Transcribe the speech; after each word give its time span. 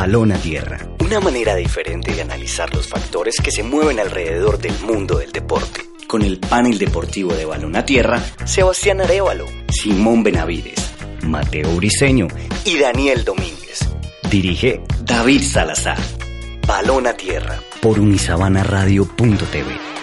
Balón 0.00 0.32
a 0.32 0.38
Tierra, 0.38 0.78
una 1.00 1.20
manera 1.20 1.54
diferente 1.54 2.14
de 2.14 2.22
analizar 2.22 2.74
los 2.74 2.88
factores 2.88 3.36
que 3.36 3.50
se 3.50 3.62
mueven 3.62 4.00
alrededor 4.00 4.58
del 4.58 4.72
mundo 4.80 5.18
del 5.18 5.30
deporte. 5.30 5.82
Con 6.06 6.22
el 6.22 6.38
panel 6.38 6.78
deportivo 6.78 7.34
de 7.34 7.44
Balón 7.44 7.76
a 7.76 7.84
Tierra, 7.84 8.18
Sebastián 8.46 9.02
Arevalo, 9.02 9.44
Simón 9.68 10.22
Benavides, 10.22 10.94
Mateo 11.22 11.76
Briseño 11.76 12.28
y 12.64 12.78
Daniel 12.78 13.26
Domínguez. 13.26 13.90
Dirige 14.30 14.80
David 15.02 15.42
Salazar. 15.42 15.98
Balón 16.66 17.06
a 17.06 17.12
Tierra 17.12 17.60
por 17.82 18.00
unisabanaradio.tv. 18.00 19.99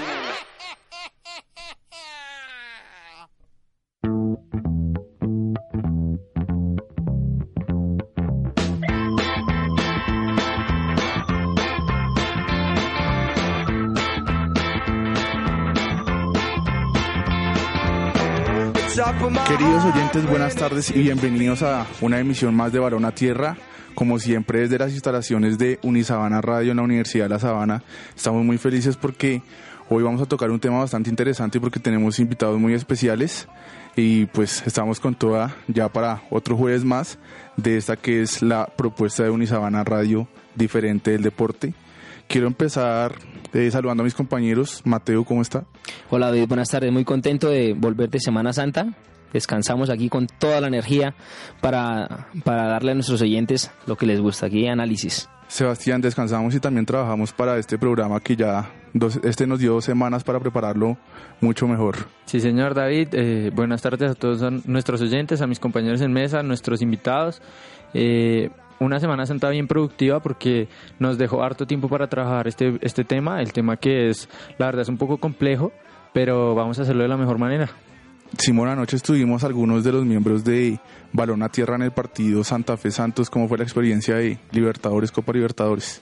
Queridos 19.28 19.83
oyentes, 19.83 20.25
buenas 20.30 20.56
tardes 20.56 20.89
y 20.89 21.02
bienvenidos 21.02 21.61
a 21.61 21.86
una 22.00 22.17
emisión 22.17 22.56
más 22.56 22.72
de 22.72 22.80
Balón 22.80 23.03
a 23.03 23.11
Tierra. 23.11 23.58
Como 23.94 24.19
siempre, 24.19 24.61
desde 24.61 24.78
las 24.78 24.94
instalaciones 24.94 25.58
de 25.58 25.80
Unisabana 25.84 26.39
Radio 26.39 26.72
en 26.72 26.78
la 26.78 26.84
Universidad 26.84 27.25
de 27.25 27.30
La 27.30 27.39
Sabana, 27.39 27.84
estamos 28.16 28.45
muy 28.45 28.58
felices 28.58 28.95
porque 28.95 29.42
hoy 29.89 30.02
vamos 30.02 30.22
a 30.22 30.28
tocar 30.28 30.50
un 30.50 30.61
tema 30.61 30.80
bastante 30.80 31.09
interesante 31.09 31.59
porque 31.59 31.81
tenemos 31.81 32.19
invitados 32.19 32.58
muy 32.58 32.73
especiales 32.73 33.50
y 33.97 34.28
pues 34.28 34.66
estamos 34.66 35.02
con 35.02 35.14
toda 35.14 35.58
ya 35.67 35.89
para 35.89 36.22
otro 36.30 36.56
jueves 36.56 36.86
más 36.86 37.19
de 37.58 37.75
esta 37.75 37.97
que 37.97 38.22
es 38.22 38.41
la 38.41 38.67
propuesta 38.67 39.23
de 39.23 39.30
Unisabana 39.30 39.84
Radio 39.84 40.30
diferente 40.56 41.12
del 41.12 41.23
deporte. 41.23 41.73
Quiero 42.30 42.47
empezar 42.47 43.16
eh, 43.53 43.69
saludando 43.72 44.03
a 44.03 44.06
mis 44.06 44.14
compañeros. 44.14 44.81
Mateo, 44.86 45.25
¿cómo 45.25 45.41
está? 45.41 45.66
Hola 46.09 46.28
David, 46.28 46.47
buenas 46.47 46.69
tardes. 46.69 46.94
Muy 46.94 47.03
contento 47.03 47.50
de 47.50 47.73
volver 47.73 48.09
de 48.09 48.22
Semana 48.22 48.53
Santa. 48.53 48.95
Descansamos 49.33 49.89
aquí 49.89 50.09
con 50.09 50.28
toda 50.28 50.61
la 50.61 50.67
energía 50.67 51.16
para, 51.61 52.28
para 52.44 52.67
darle 52.67 52.92
a 52.92 52.95
nuestros 52.95 53.22
oyentes 53.22 53.72
lo 53.86 53.95
que 53.95 54.06
les 54.06 54.19
gusta. 54.19 54.47
Aquí 54.47 54.67
análisis. 54.67 55.30
Sebastián, 55.47 56.02
descansamos 56.02 56.53
y 56.56 56.59
también 56.59 56.86
trabajamos 56.86 57.31
para 57.31 57.58
este 57.58 57.78
programa 57.78 58.19
que 58.19 58.36
ya 58.36 58.69
dos, 58.94 59.19
este 59.23 59.47
nos 59.47 59.59
dio 59.59 59.73
dos 59.73 59.86
semanas 59.86 60.23
para 60.23 60.39
prepararlo 60.39 60.97
mucho 61.40 61.68
mejor. 61.68 61.96
Sí, 62.25 62.41
señor 62.41 62.74
David. 62.74 63.09
Eh, 63.13 63.52
buenas 63.53 63.81
tardes 63.81 64.12
a 64.12 64.16
todos 64.16 64.66
nuestros 64.66 65.02
oyentes, 65.02 65.41
a 65.41 65.47
mis 65.47 65.59
compañeros 65.59 66.02
en 66.02 66.12
mesa, 66.12 66.40
a 66.40 66.44
nuestros 66.44 66.81
invitados. 66.81 67.41
Eh, 67.94 68.50
una 68.79 69.00
Semana 69.00 69.25
Santa 69.25 69.50
bien 69.50 69.68
productiva 69.68 70.19
porque 70.19 70.68
nos 71.00 71.18
dejó 71.18 71.41
harto 71.41 71.66
tiempo 71.66 71.88
para 71.88 72.07
trabajar 72.07 72.47
este, 72.47 72.78
este 72.81 73.03
tema, 73.06 73.41
el 73.41 73.53
tema 73.53 73.78
que 73.78 74.09
es, 74.09 74.29
la 74.57 74.68
verdad 74.68 74.81
es 74.81 74.90
un 74.90 74.97
poco 74.97 75.18
complejo, 75.18 75.72
pero 76.13 76.56
vamos 76.56 76.78
a 76.78 76.81
hacerlo 76.81 77.03
de 77.03 77.09
la 77.09 77.18
mejor 77.18 77.38
manera. 77.38 77.69
Simón, 78.38 78.68
anoche 78.68 78.98
estuvimos 78.98 79.44
algunos 79.44 79.84
de 79.84 79.92
los 79.92 80.06
miembros 80.06 80.44
de 80.44 80.80
Balón 81.14 81.44
a 81.44 81.50
Tierra 81.50 81.76
en 81.76 81.84
el 81.84 81.92
partido 81.92 82.44
Santa 82.44 82.78
Fe 82.78 82.92
Santos. 82.92 83.30
¿Cómo 83.30 83.48
fue 83.48 83.58
la 83.58 83.64
experiencia 83.64 84.16
de 84.16 84.38
Libertadores, 84.52 85.12
Copa 85.12 85.34
Libertadores? 85.34 86.02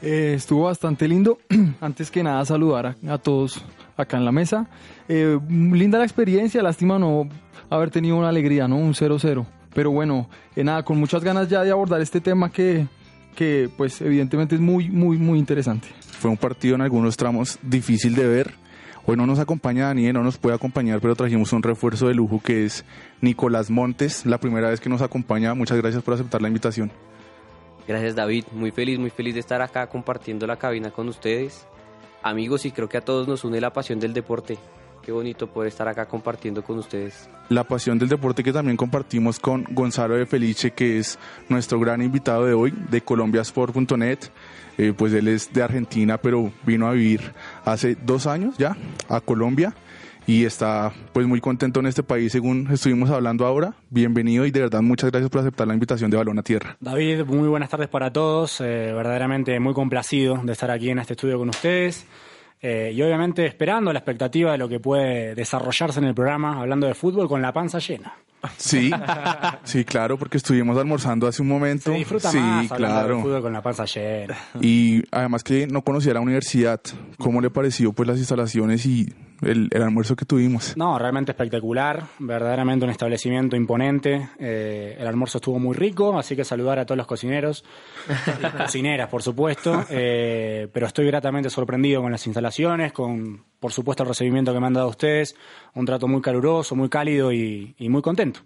Eh, 0.00 0.34
estuvo 0.36 0.64
bastante 0.64 1.08
lindo. 1.08 1.38
Antes 1.80 2.10
que 2.10 2.22
nada, 2.22 2.44
saludar 2.44 2.96
a, 3.06 3.18
todos 3.18 3.64
acá 3.96 4.16
en 4.16 4.24
la 4.24 4.32
mesa. 4.32 4.68
Eh, 5.08 5.38
linda 5.48 5.98
la 5.98 6.04
experiencia, 6.04 6.62
lástima 6.62 6.98
no 6.98 7.28
haber 7.70 7.90
tenido 7.90 8.16
una 8.16 8.28
alegría, 8.28 8.68
¿no? 8.68 8.76
Un 8.76 8.94
0-0. 8.94 9.46
Pero 9.74 9.90
bueno, 9.90 10.28
eh, 10.54 10.62
nada, 10.62 10.84
con 10.84 10.98
muchas 10.98 11.24
ganas 11.24 11.48
ya 11.48 11.62
de 11.62 11.70
abordar 11.70 12.00
este 12.00 12.20
tema 12.20 12.50
que, 12.50 12.86
que 13.34 13.68
pues 13.76 14.00
evidentemente 14.00 14.54
es 14.54 14.60
muy, 14.60 14.88
muy, 14.88 15.18
muy 15.18 15.38
interesante. 15.38 15.88
Fue 16.18 16.30
un 16.30 16.36
partido 16.36 16.76
en 16.76 16.82
algunos 16.82 17.16
tramos 17.16 17.58
difícil 17.62 18.14
de 18.14 18.26
ver. 18.26 18.63
Hoy 19.06 19.18
no 19.18 19.26
nos 19.26 19.38
acompaña 19.38 19.88
Daniel, 19.88 20.14
no 20.14 20.22
nos 20.22 20.38
puede 20.38 20.54
acompañar, 20.54 20.98
pero 21.00 21.14
trajimos 21.14 21.52
un 21.52 21.62
refuerzo 21.62 22.08
de 22.08 22.14
lujo 22.14 22.40
que 22.42 22.64
es 22.64 22.86
Nicolás 23.20 23.70
Montes, 23.70 24.24
la 24.24 24.38
primera 24.38 24.70
vez 24.70 24.80
que 24.80 24.88
nos 24.88 25.02
acompaña. 25.02 25.52
Muchas 25.52 25.76
gracias 25.76 26.02
por 26.02 26.14
aceptar 26.14 26.40
la 26.40 26.48
invitación. 26.48 26.90
Gracias 27.86 28.14
David, 28.14 28.44
muy 28.52 28.70
feliz, 28.70 28.98
muy 28.98 29.10
feliz 29.10 29.34
de 29.34 29.40
estar 29.40 29.60
acá 29.60 29.88
compartiendo 29.88 30.46
la 30.46 30.56
cabina 30.56 30.90
con 30.90 31.08
ustedes. 31.08 31.66
Amigos, 32.22 32.64
y 32.64 32.70
creo 32.70 32.88
que 32.88 32.96
a 32.96 33.02
todos 33.02 33.28
nos 33.28 33.44
une 33.44 33.60
la 33.60 33.74
pasión 33.74 34.00
del 34.00 34.14
deporte. 34.14 34.56
Qué 35.04 35.12
bonito 35.12 35.46
poder 35.46 35.68
estar 35.68 35.86
acá 35.86 36.06
compartiendo 36.06 36.62
con 36.62 36.78
ustedes. 36.78 37.28
La 37.50 37.64
pasión 37.64 37.98
del 37.98 38.08
deporte 38.08 38.42
que 38.42 38.52
también 38.52 38.76
compartimos 38.76 39.38
con 39.38 39.64
Gonzalo 39.70 40.16
de 40.16 40.24
Felice, 40.24 40.70
que 40.70 40.98
es 40.98 41.18
nuestro 41.48 41.78
gran 41.78 42.00
invitado 42.00 42.46
de 42.46 42.54
hoy 42.54 42.72
de 42.90 43.02
colombiasport.net. 43.02 44.18
Eh, 44.78 44.92
pues 44.96 45.12
él 45.12 45.28
es 45.28 45.52
de 45.52 45.62
Argentina, 45.62 46.18
pero 46.18 46.50
vino 46.64 46.88
a 46.88 46.92
vivir 46.92 47.32
hace 47.64 47.96
dos 47.96 48.26
años 48.26 48.56
ya 48.56 48.76
a 49.08 49.20
Colombia 49.20 49.74
y 50.26 50.44
está 50.44 50.92
pues 51.12 51.26
muy 51.26 51.40
contento 51.40 51.80
en 51.80 51.86
este 51.86 52.02
país 52.02 52.32
según 52.32 52.68
estuvimos 52.72 53.10
hablando 53.10 53.46
ahora. 53.46 53.74
Bienvenido 53.90 54.46
y 54.46 54.50
de 54.50 54.60
verdad 54.60 54.80
muchas 54.80 55.10
gracias 55.10 55.30
por 55.30 55.42
aceptar 55.42 55.68
la 55.68 55.74
invitación 55.74 56.10
de 56.10 56.16
Balón 56.16 56.38
a 56.38 56.42
Tierra. 56.42 56.76
David, 56.80 57.24
muy 57.24 57.48
buenas 57.48 57.68
tardes 57.68 57.88
para 57.88 58.12
todos. 58.12 58.60
Eh, 58.60 58.92
verdaderamente 58.94 59.58
muy 59.60 59.74
complacido 59.74 60.40
de 60.42 60.52
estar 60.52 60.70
aquí 60.70 60.90
en 60.90 60.98
este 60.98 61.12
estudio 61.12 61.38
con 61.38 61.50
ustedes. 61.50 62.06
Eh, 62.60 62.92
y 62.94 63.02
obviamente 63.02 63.44
esperando 63.46 63.92
la 63.92 63.98
expectativa 63.98 64.52
de 64.52 64.58
lo 64.58 64.68
que 64.68 64.80
puede 64.80 65.34
desarrollarse 65.34 66.00
en 66.00 66.06
el 66.06 66.14
programa, 66.14 66.60
hablando 66.60 66.86
de 66.86 66.94
fútbol 66.94 67.28
con 67.28 67.42
la 67.42 67.52
panza 67.52 67.78
llena. 67.78 68.14
Sí, 68.56 68.90
sí, 69.64 69.84
claro, 69.84 70.18
porque 70.18 70.36
estuvimos 70.36 70.76
almorzando 70.78 71.26
hace 71.26 71.42
un 71.42 71.48
momento. 71.48 71.92
Se 71.92 71.98
disfruta 71.98 72.30
sí, 72.30 72.38
más 72.38 72.72
claro. 72.72 73.16
de 73.16 73.22
fútbol 73.22 73.42
con 73.42 73.52
la 73.52 73.62
panza 73.62 73.84
llena. 73.84 74.36
Y 74.60 75.02
además 75.10 75.44
que 75.44 75.66
no 75.66 75.82
conocía 75.82 76.14
la 76.14 76.20
universidad, 76.20 76.80
¿cómo 77.18 77.40
le 77.40 77.50
pareció 77.50 77.92
pues 77.92 78.08
las 78.08 78.18
instalaciones 78.18 78.84
y 78.86 79.12
el, 79.42 79.70
almuerzo 79.74 80.16
que 80.16 80.24
tuvimos. 80.24 80.76
No, 80.76 80.98
realmente 80.98 81.32
espectacular, 81.32 82.04
verdaderamente 82.18 82.84
un 82.84 82.90
establecimiento 82.90 83.56
imponente. 83.56 84.30
Eh, 84.38 84.96
el 84.98 85.06
almuerzo 85.06 85.38
estuvo 85.38 85.58
muy 85.58 85.74
rico, 85.74 86.18
así 86.18 86.36
que 86.36 86.44
saludar 86.44 86.78
a 86.78 86.86
todos 86.86 86.98
los 86.98 87.06
cocineros 87.06 87.64
cocineras, 88.56 89.08
por 89.08 89.22
supuesto. 89.22 89.84
Eh, 89.90 90.68
pero 90.72 90.86
estoy 90.86 91.06
gratamente 91.06 91.50
sorprendido 91.50 92.02
con 92.02 92.12
las 92.12 92.26
instalaciones, 92.26 92.92
con, 92.92 93.44
por 93.60 93.72
supuesto, 93.72 94.02
el 94.02 94.08
recibimiento 94.08 94.52
que 94.52 94.60
me 94.60 94.66
han 94.66 94.74
dado 94.74 94.88
ustedes. 94.88 95.36
Un 95.74 95.86
trato 95.86 96.08
muy 96.08 96.20
caluroso, 96.20 96.76
muy 96.76 96.88
cálido 96.88 97.32
y, 97.32 97.74
y 97.78 97.88
muy 97.88 98.02
contento. 98.02 98.40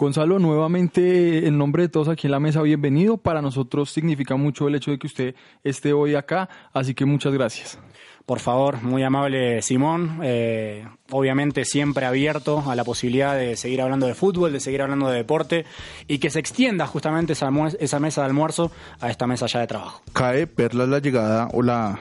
Gonzalo, 0.00 0.38
nuevamente 0.38 1.46
en 1.46 1.58
nombre 1.58 1.82
de 1.82 1.90
todos 1.90 2.08
aquí 2.08 2.26
en 2.26 2.30
la 2.30 2.40
mesa, 2.40 2.62
bienvenido. 2.62 3.18
Para 3.18 3.42
nosotros 3.42 3.90
significa 3.90 4.34
mucho 4.34 4.66
el 4.66 4.74
hecho 4.74 4.92
de 4.92 4.98
que 4.98 5.06
usted 5.06 5.34
esté 5.62 5.92
hoy 5.92 6.14
acá, 6.14 6.48
así 6.72 6.94
que 6.94 7.04
muchas 7.04 7.34
gracias. 7.34 7.78
Por 8.26 8.40
favor, 8.40 8.82
muy 8.82 9.02
amable 9.02 9.62
Simón. 9.62 10.20
Eh, 10.22 10.86
obviamente 11.10 11.64
siempre 11.64 12.06
abierto 12.06 12.64
a 12.70 12.74
la 12.74 12.84
posibilidad 12.84 13.36
de 13.36 13.56
seguir 13.56 13.82
hablando 13.82 14.06
de 14.06 14.14
fútbol, 14.14 14.52
de 14.52 14.60
seguir 14.60 14.82
hablando 14.82 15.08
de 15.08 15.16
deporte 15.16 15.64
y 16.06 16.18
que 16.18 16.30
se 16.30 16.38
extienda 16.38 16.86
justamente 16.86 17.32
esa, 17.32 17.50
esa 17.78 17.98
mesa 18.00 18.22
de 18.22 18.26
almuerzo 18.28 18.70
a 19.00 19.10
esta 19.10 19.26
mesa 19.26 19.46
ya 19.46 19.60
de 19.60 19.66
trabajo. 19.66 20.02
Cae 20.12 20.46
perlas 20.46 20.88
la 20.88 20.98
llegada 21.00 21.48
o 21.52 21.62
la 21.62 21.98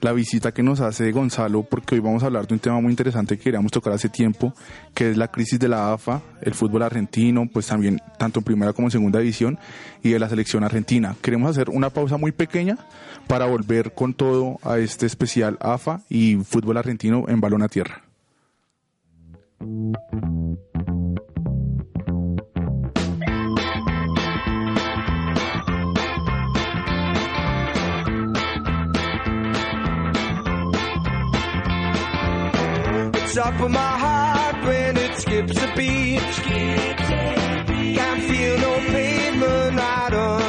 la 0.00 0.12
visita 0.12 0.52
que 0.52 0.62
nos 0.62 0.80
hace 0.80 1.10
Gonzalo, 1.10 1.62
porque 1.64 1.96
hoy 1.96 2.00
vamos 2.00 2.22
a 2.22 2.26
hablar 2.26 2.46
de 2.46 2.54
un 2.54 2.60
tema 2.60 2.80
muy 2.80 2.90
interesante 2.90 3.36
que 3.36 3.44
queríamos 3.44 3.72
tocar 3.72 3.92
hace 3.92 4.08
tiempo, 4.08 4.54
que 4.94 5.10
es 5.10 5.16
la 5.16 5.28
crisis 5.28 5.58
de 5.58 5.68
la 5.68 5.92
AFA, 5.92 6.22
el 6.40 6.54
fútbol 6.54 6.82
argentino, 6.82 7.48
pues 7.52 7.66
también 7.66 8.00
tanto 8.18 8.40
en 8.40 8.44
primera 8.44 8.72
como 8.72 8.88
en 8.88 8.92
segunda 8.92 9.18
división, 9.18 9.58
y 10.02 10.10
de 10.10 10.18
la 10.18 10.28
selección 10.28 10.62
argentina. 10.62 11.16
Queremos 11.20 11.50
hacer 11.50 11.70
una 11.70 11.90
pausa 11.90 12.16
muy 12.16 12.32
pequeña 12.32 12.78
para 13.26 13.46
volver 13.46 13.92
con 13.92 14.14
todo 14.14 14.58
a 14.62 14.78
este 14.78 15.06
especial 15.06 15.58
AFA 15.60 16.02
y 16.08 16.36
fútbol 16.36 16.76
argentino 16.76 17.24
en 17.28 17.40
balón 17.40 17.62
a 17.62 17.68
tierra. 17.68 18.04
Top 33.58 33.66
of 33.66 33.72
my 33.72 33.98
heart 33.98 34.64
when 34.64 34.96
it 34.96 35.16
skips 35.16 35.56
a 35.62 35.74
beat. 35.76 36.20
Can't 37.96 38.22
feel 38.22 38.58
no 38.58 38.78
pavement 38.78 39.76
right 39.76 40.12
under 40.12 40.47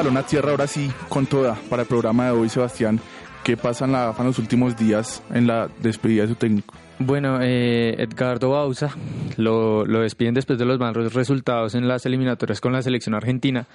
Balón 0.00 0.16
a 0.16 0.22
Tierra 0.22 0.52
ahora 0.52 0.66
sí 0.66 0.90
con 1.10 1.26
toda 1.26 1.58
para 1.68 1.82
el 1.82 1.88
programa 1.88 2.24
de 2.24 2.30
hoy, 2.30 2.48
Sebastián. 2.48 2.98
¿Qué 3.44 3.58
pasa 3.58 3.84
en 3.84 3.92
la 3.92 4.08
AFA 4.08 4.22
en 4.22 4.28
los 4.28 4.38
últimos 4.38 4.74
días 4.74 5.22
en 5.30 5.46
la 5.46 5.68
despedida 5.82 6.22
de 6.22 6.28
su 6.28 6.36
técnico? 6.36 6.74
Bueno, 6.98 7.38
eh, 7.42 7.96
Edgardo 7.98 8.48
Bauza 8.48 8.96
lo, 9.36 9.84
lo 9.84 10.00
despiden 10.00 10.32
después 10.32 10.58
de 10.58 10.64
los 10.64 10.78
malos 10.78 11.12
resultados 11.12 11.74
en 11.74 11.86
las 11.86 12.06
eliminatorias 12.06 12.62
con 12.62 12.72
la 12.72 12.80
selección 12.80 13.14
argentina. 13.14 13.66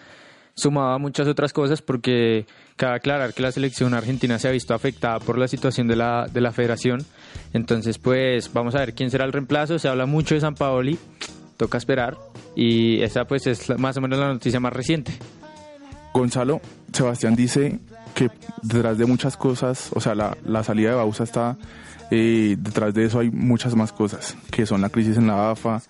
Sumaba 0.56 0.98
muchas 0.98 1.27
otras 1.27 1.54
cosas 1.54 1.83
porque 1.83 2.48
cabe 2.75 2.95
aclarar 2.95 3.36
que 3.36 3.44
la 3.44 3.51
selección 3.51 3.94
argentina 3.94 4.39
se 4.39 4.48
ha 4.48 4.51
visto 4.51 4.74
afectada 4.74 5.19
por 5.19 5.38
la 5.38 5.48
situación 5.48 5.88
de 5.88 5.95
la, 5.95 6.25
de 6.25 6.42
la 6.42 6.51
federación. 6.51 7.06
Entonces, 7.54 8.00
pues 8.00 8.51
vamos 8.51 8.74
a 8.74 8.80
ver 8.80 8.95
quién 8.95 9.12
será 9.12 9.25
el 9.25 9.31
reemplazo. 9.31 9.78
Se 9.78 9.89
habla 9.89 10.07
mucho 10.07 10.33
de 10.33 10.42
San 10.42 10.56
Paoli, 10.56 10.98
toca 11.57 11.78
esperar. 11.78 12.18
Y 12.56 13.04
esa 13.04 13.25
pues 13.25 13.45
es 13.45 13.78
más 13.78 13.95
o 13.98 14.01
menos 14.01 14.18
la 14.18 14.30
noticia 14.30 14.60
más 14.60 14.74
reciente. 14.74 15.12
Gonzalo, 16.16 16.62
Sebastián 16.94 17.36
dice 17.36 17.78
que 18.14 18.30
detrás 18.62 18.98
de 18.98 19.06
muchas 19.06 19.36
cosas, 19.36 19.90
o 19.94 20.00
sea, 20.00 20.16
la, 20.16 20.64
salida 20.64 20.92
de 20.92 20.96
Bausa 20.96 21.26
está, 21.26 21.58
eh, 22.10 22.56
detrás 22.58 22.94
de 22.94 23.04
eso 23.04 23.20
hay 23.20 23.30
muchas 23.30 23.76
más 23.76 23.92
cosas, 23.92 24.38
que 24.50 24.66
son 24.66 24.80
la 24.80 24.88
crisis 24.88 25.18
en 25.18 25.28
la 25.28 25.52
AFA, 25.52 25.82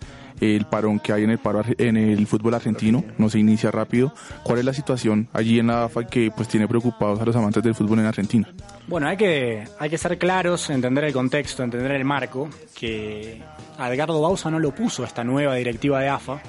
el 0.41 0.65
parón 0.65 0.99
que 0.99 1.13
hay 1.13 1.25
en 1.25 1.29
el 1.29 1.37
paro 1.37 1.61
en 1.77 1.95
el 1.95 2.25
fútbol 2.25 2.55
argentino, 2.55 3.03
no 3.19 3.29
se 3.29 3.37
inicia 3.37 3.69
rápido. 3.69 4.15
¿Cuál 4.41 4.57
es 4.57 4.65
la 4.65 4.73
situación 4.73 5.29
allí 5.31 5.59
en 5.59 5.67
la 5.67 5.83
AFA 5.83 6.07
que 6.07 6.31
pues 6.35 6.47
tiene 6.47 6.67
preocupados 6.67 7.21
a 7.21 7.25
los 7.25 7.35
amantes 7.35 7.61
del 7.61 7.75
fútbol 7.75 7.99
en 7.99 8.07
Argentina? 8.07 8.49
Bueno, 8.87 9.07
hay 9.07 9.17
que, 9.17 9.63
hay 9.77 9.89
que 9.91 9.97
ser 9.99 10.17
claros, 10.17 10.71
entender 10.71 11.03
el 11.03 11.13
contexto, 11.13 11.61
entender 11.61 11.91
el 11.91 12.03
marco, 12.03 12.49
que 12.73 13.43
a 13.77 13.93
Edgardo 13.93 14.19
Bausa 14.19 14.49
no 14.49 14.57
lo 14.57 14.73
puso 14.73 15.03
esta 15.03 15.23
nueva 15.23 15.53
directiva 15.53 16.01
de 16.01 16.09
AFA, 16.09 16.41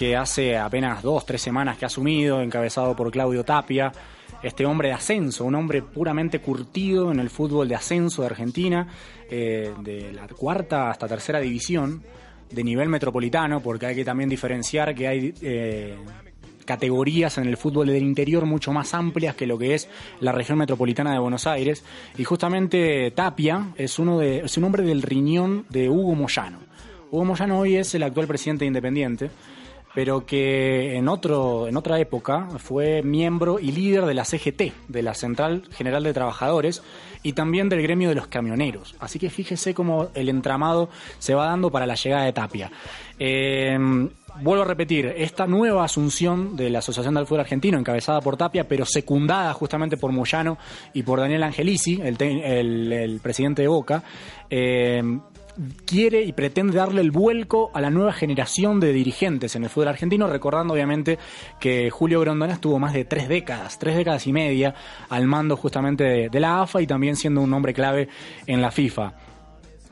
que 0.00 0.16
hace 0.16 0.56
apenas 0.56 1.02
dos, 1.02 1.26
tres 1.26 1.42
semanas 1.42 1.76
que 1.76 1.84
ha 1.84 1.88
asumido, 1.88 2.40
encabezado 2.40 2.96
por 2.96 3.10
Claudio 3.10 3.44
Tapia, 3.44 3.92
este 4.42 4.64
hombre 4.64 4.88
de 4.88 4.94
ascenso, 4.94 5.44
un 5.44 5.54
hombre 5.54 5.82
puramente 5.82 6.38
curtido 6.38 7.12
en 7.12 7.20
el 7.20 7.28
fútbol 7.28 7.68
de 7.68 7.74
ascenso 7.74 8.22
de 8.22 8.28
Argentina, 8.28 8.88
eh, 9.30 9.74
de 9.82 10.10
la 10.10 10.26
cuarta 10.28 10.88
hasta 10.88 11.06
tercera 11.06 11.38
división, 11.38 12.02
de 12.50 12.64
nivel 12.64 12.88
metropolitano, 12.88 13.60
porque 13.60 13.84
hay 13.84 13.94
que 13.94 14.04
también 14.06 14.30
diferenciar 14.30 14.94
que 14.94 15.06
hay... 15.06 15.34
eh, 15.42 15.98
categorías 16.64 17.36
en 17.36 17.48
el 17.48 17.56
fútbol 17.56 17.88
del 17.88 18.02
interior 18.02 18.46
mucho 18.46 18.72
más 18.72 18.94
amplias 18.94 19.34
que 19.34 19.44
lo 19.44 19.58
que 19.58 19.74
es 19.74 19.88
la 20.20 20.30
región 20.30 20.56
metropolitana 20.56 21.12
de 21.12 21.18
Buenos 21.18 21.48
Aires 21.48 21.82
y 22.16 22.22
justamente 22.22 23.10
Tapia 23.10 23.72
es 23.76 23.98
uno 23.98 24.20
de 24.20 24.40
es 24.44 24.56
un 24.56 24.64
hombre 24.64 24.84
del 24.84 25.02
riñón 25.02 25.66
de 25.68 25.88
Hugo 25.88 26.14
Moyano. 26.14 26.58
Hugo 27.10 27.24
Moyano 27.24 27.58
hoy 27.58 27.74
es 27.74 27.92
el 27.96 28.04
actual 28.04 28.28
presidente 28.28 28.64
de 28.64 28.68
Independiente, 28.68 29.30
pero 29.94 30.24
que 30.24 30.96
en 30.96 31.08
otro 31.08 31.66
en 31.68 31.76
otra 31.76 31.98
época 31.98 32.48
fue 32.58 33.02
miembro 33.02 33.58
y 33.58 33.72
líder 33.72 34.04
de 34.06 34.14
la 34.14 34.24
CGT, 34.24 34.72
de 34.88 35.02
la 35.02 35.14
Central 35.14 35.62
General 35.72 36.02
de 36.04 36.12
Trabajadores 36.14 36.82
y 37.22 37.32
también 37.32 37.68
del 37.68 37.82
gremio 37.82 38.08
de 38.08 38.14
los 38.14 38.28
camioneros. 38.28 38.94
Así 39.00 39.18
que 39.18 39.30
fíjese 39.30 39.74
cómo 39.74 40.08
el 40.14 40.28
entramado 40.28 40.88
se 41.18 41.34
va 41.34 41.46
dando 41.46 41.70
para 41.70 41.86
la 41.86 41.94
llegada 41.96 42.24
de 42.24 42.32
Tapia. 42.32 42.70
Eh, 43.18 43.76
vuelvo 44.42 44.62
a 44.62 44.66
repetir, 44.66 45.06
esta 45.16 45.46
nueva 45.46 45.84
asunción 45.84 46.56
de 46.56 46.70
la 46.70 46.78
Asociación 46.78 47.14
del 47.14 47.26
Fútbol 47.26 47.40
Argentino, 47.40 47.76
encabezada 47.78 48.20
por 48.20 48.36
Tapia, 48.36 48.66
pero 48.66 48.86
secundada 48.86 49.52
justamente 49.52 49.96
por 49.96 50.12
Moyano 50.12 50.56
y 50.94 51.02
por 51.02 51.18
Daniel 51.20 51.42
Angelici, 51.42 52.00
el, 52.02 52.16
te- 52.16 52.60
el- 52.60 52.92
el 52.92 53.20
presidente 53.20 53.62
de 53.62 53.68
Boca, 53.68 54.02
eh, 54.48 55.02
quiere 55.84 56.22
y 56.22 56.32
pretende 56.32 56.76
darle 56.76 57.00
el 57.00 57.10
vuelco 57.10 57.70
a 57.74 57.80
la 57.80 57.90
nueva 57.90 58.12
generación 58.12 58.80
de 58.80 58.92
dirigentes 58.92 59.56
en 59.56 59.64
el 59.64 59.70
fútbol 59.70 59.88
argentino, 59.88 60.26
recordando 60.26 60.74
obviamente 60.74 61.18
que 61.58 61.90
Julio 61.90 62.20
Grondona 62.20 62.54
estuvo 62.54 62.78
más 62.78 62.92
de 62.92 63.04
tres 63.04 63.28
décadas, 63.28 63.78
tres 63.78 63.96
décadas 63.96 64.26
y 64.26 64.32
media 64.32 64.74
al 65.08 65.26
mando 65.26 65.56
justamente 65.56 66.28
de, 66.30 66.40
la 66.40 66.62
AFA 66.62 66.82
y 66.82 66.86
también 66.86 67.16
siendo 67.16 67.40
un 67.40 67.52
hombre 67.52 67.74
clave 67.74 68.08
en 68.46 68.62
la 68.62 68.70
FIFA. 68.70 69.12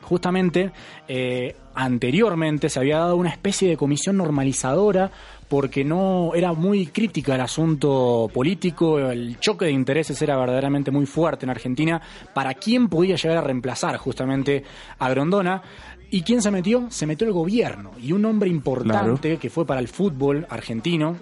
Justamente 0.02 0.70
eh, 1.06 1.54
anteriormente 1.74 2.70
se 2.70 2.78
había 2.78 2.98
dado 2.98 3.16
una 3.16 3.28
especie 3.28 3.68
de 3.68 3.76
comisión 3.76 4.16
normalizadora 4.16 5.10
porque 5.48 5.84
no 5.84 6.32
era 6.34 6.52
muy 6.52 6.86
crítica 6.86 7.34
el 7.34 7.40
asunto 7.40 8.30
político, 8.32 8.98
el 8.98 9.38
choque 9.40 9.64
de 9.66 9.72
intereses 9.72 10.20
era 10.20 10.36
verdaderamente 10.36 10.90
muy 10.90 11.06
fuerte 11.06 11.46
en 11.46 11.50
Argentina 11.50 12.00
para 12.34 12.54
quién 12.54 12.88
podía 12.88 13.16
llegar 13.16 13.38
a 13.38 13.42
reemplazar 13.42 13.96
justamente 13.96 14.64
a 14.98 15.08
Grondona. 15.10 15.62
¿Y 16.10 16.22
quién 16.22 16.40
se 16.40 16.50
metió? 16.50 16.86
Se 16.90 17.06
metió 17.06 17.26
el 17.26 17.34
gobierno 17.34 17.90
y 18.00 18.12
un 18.12 18.24
hombre 18.24 18.48
importante 18.48 19.36
que 19.36 19.50
fue 19.50 19.66
para 19.66 19.80
el 19.80 19.88
fútbol 19.88 20.46
argentino, 20.48 21.16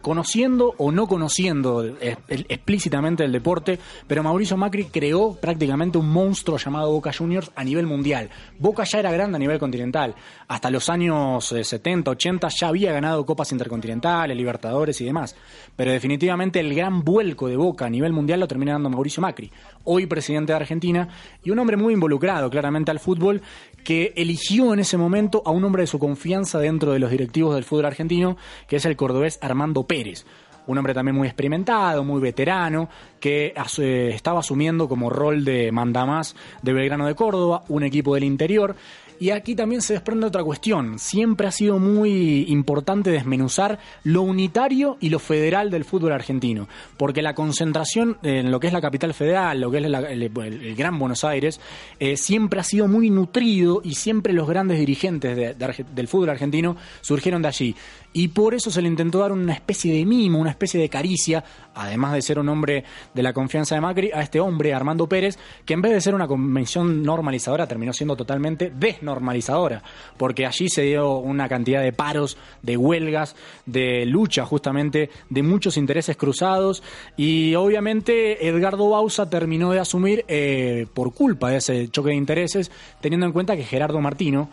conociendo 0.00 0.74
o 0.78 0.92
no 0.92 1.06
conociendo 1.06 1.84
eh, 1.84 2.16
explícitamente 2.28 3.24
el 3.24 3.32
deporte, 3.32 3.78
pero 4.06 4.22
Mauricio 4.22 4.56
Macri 4.56 4.84
creó 4.86 5.34
prácticamente 5.34 5.98
un 5.98 6.08
monstruo 6.10 6.58
llamado 6.58 6.90
Boca 6.90 7.12
Juniors 7.12 7.50
a 7.54 7.64
nivel 7.64 7.86
mundial. 7.86 8.30
Boca 8.58 8.84
ya 8.84 8.98
era 8.98 9.12
grande 9.12 9.36
a 9.36 9.38
nivel 9.38 9.58
continental. 9.58 10.14
Hasta 10.48 10.70
los 10.70 10.88
años 10.88 11.50
eh, 11.52 11.64
70, 11.64 12.10
80 12.10 12.48
ya 12.48 12.68
había 12.68 12.92
ganado 12.92 13.24
copas 13.24 13.52
intercontinentales, 13.52 14.36
Libertadores 14.36 15.00
y 15.00 15.04
demás. 15.04 15.36
Pero 15.76 15.92
definitivamente 15.92 16.60
el 16.60 16.74
gran 16.74 17.02
vuelco 17.02 17.48
de 17.48 17.56
Boca 17.56 17.86
a 17.86 17.90
nivel 17.90 18.12
mundial 18.12 18.40
lo 18.40 18.48
termina 18.48 18.72
dando 18.72 18.90
Mauricio 18.90 19.20
Macri, 19.20 19.50
hoy 19.84 20.06
presidente 20.06 20.52
de 20.52 20.56
Argentina 20.56 21.08
y 21.42 21.50
un 21.50 21.58
hombre 21.58 21.76
muy 21.76 21.94
involucrado 21.94 22.50
claramente 22.50 22.90
al 22.90 23.00
fútbol 23.00 23.42
que 23.84 24.12
eligió 24.16 24.72
en 24.72 24.80
ese 24.80 24.96
momento 24.96 25.42
a 25.44 25.50
un 25.50 25.62
hombre 25.64 25.82
de 25.82 25.86
su 25.86 25.98
confianza 25.98 26.58
dentro 26.58 26.92
de 26.92 26.98
los 26.98 27.10
directivos 27.10 27.54
del 27.54 27.64
fútbol 27.64 27.84
argentino, 27.84 28.36
que 28.66 28.76
es 28.76 28.84
el 28.86 28.96
cordobés 28.96 29.38
Armando 29.42 29.86
Pérez. 29.86 30.24
Un 30.66 30.78
hombre 30.78 30.94
también 30.94 31.14
muy 31.14 31.28
experimentado, 31.28 32.04
muy 32.04 32.20
veterano, 32.20 32.88
que 33.20 33.52
eh, 33.78 34.10
estaba 34.14 34.40
asumiendo 34.40 34.88
como 34.88 35.10
rol 35.10 35.44
de 35.44 35.70
mandamás 35.70 36.34
de 36.62 36.72
Belgrano 36.72 37.06
de 37.06 37.14
Córdoba, 37.14 37.64
un 37.68 37.82
equipo 37.84 38.14
del 38.14 38.24
interior. 38.24 38.74
Y 39.20 39.30
aquí 39.30 39.54
también 39.54 39.80
se 39.80 39.94
desprende 39.94 40.26
otra 40.26 40.42
cuestión. 40.42 40.98
Siempre 40.98 41.46
ha 41.46 41.52
sido 41.52 41.78
muy 41.78 42.46
importante 42.48 43.10
desmenuzar 43.10 43.78
lo 44.02 44.22
unitario 44.22 44.96
y 45.00 45.08
lo 45.08 45.18
federal 45.18 45.70
del 45.70 45.84
fútbol 45.84 46.12
argentino. 46.12 46.68
Porque 46.96 47.22
la 47.22 47.34
concentración 47.34 48.18
en 48.22 48.50
lo 48.50 48.58
que 48.60 48.66
es 48.66 48.72
la 48.72 48.80
capital 48.80 49.14
federal, 49.14 49.60
lo 49.60 49.70
que 49.70 49.78
es 49.78 49.84
el, 49.84 50.74
Gran 50.76 50.98
Buenos 50.98 51.24
Aires, 51.24 51.60
eh, 52.00 52.16
siempre 52.16 52.60
ha 52.60 52.64
sido 52.64 52.88
muy 52.88 53.10
nutrido 53.10 53.80
y 53.84 53.94
siempre 53.94 54.32
los 54.32 54.48
grandes 54.48 54.78
dirigentes 54.78 55.56
del 55.56 56.08
fútbol 56.08 56.30
argentino 56.30 56.76
surgieron 57.00 57.42
de 57.42 57.48
allí. 57.48 57.76
Y 58.16 58.28
por 58.28 58.54
eso 58.54 58.70
se 58.70 58.80
le 58.80 58.86
intentó 58.86 59.18
dar 59.18 59.32
una 59.32 59.54
especie 59.54 59.92
de 59.92 60.04
mimo, 60.04 60.38
una 60.38 60.50
especie 60.50 60.80
de 60.80 60.88
caricia, 60.88 61.42
además 61.74 62.12
de 62.12 62.22
ser 62.22 62.38
un 62.38 62.48
hombre 62.48 62.84
de 63.12 63.22
la 63.24 63.32
confianza 63.32 63.74
de 63.74 63.80
Macri, 63.80 64.12
a 64.14 64.20
este 64.20 64.38
hombre, 64.38 64.72
Armando 64.72 65.08
Pérez, 65.08 65.36
que 65.64 65.74
en 65.74 65.82
vez 65.82 65.92
de 65.92 66.00
ser 66.00 66.14
una 66.14 66.28
convención 66.28 67.02
normalizadora, 67.02 67.66
terminó 67.66 67.92
siendo 67.92 68.14
totalmente 68.14 68.70
desnormalizadora, 69.04 69.82
porque 70.16 70.46
allí 70.46 70.68
se 70.68 70.82
dio 70.82 71.18
una 71.18 71.48
cantidad 71.48 71.82
de 71.82 71.92
paros, 71.92 72.36
de 72.62 72.76
huelgas, 72.76 73.36
de 73.66 74.06
lucha 74.06 74.44
justamente, 74.44 75.10
de 75.28 75.42
muchos 75.42 75.76
intereses 75.76 76.16
cruzados, 76.16 76.82
y 77.16 77.54
obviamente 77.54 78.48
Edgardo 78.48 78.88
Bausa 78.88 79.28
terminó 79.28 79.72
de 79.72 79.80
asumir 79.80 80.24
eh, 80.28 80.86
por 80.94 81.14
culpa 81.14 81.50
de 81.50 81.58
ese 81.58 81.88
choque 81.88 82.10
de 82.10 82.16
intereses, 82.16 82.70
teniendo 83.00 83.26
en 83.26 83.32
cuenta 83.32 83.56
que 83.56 83.64
Gerardo 83.64 84.00
Martino, 84.00 84.48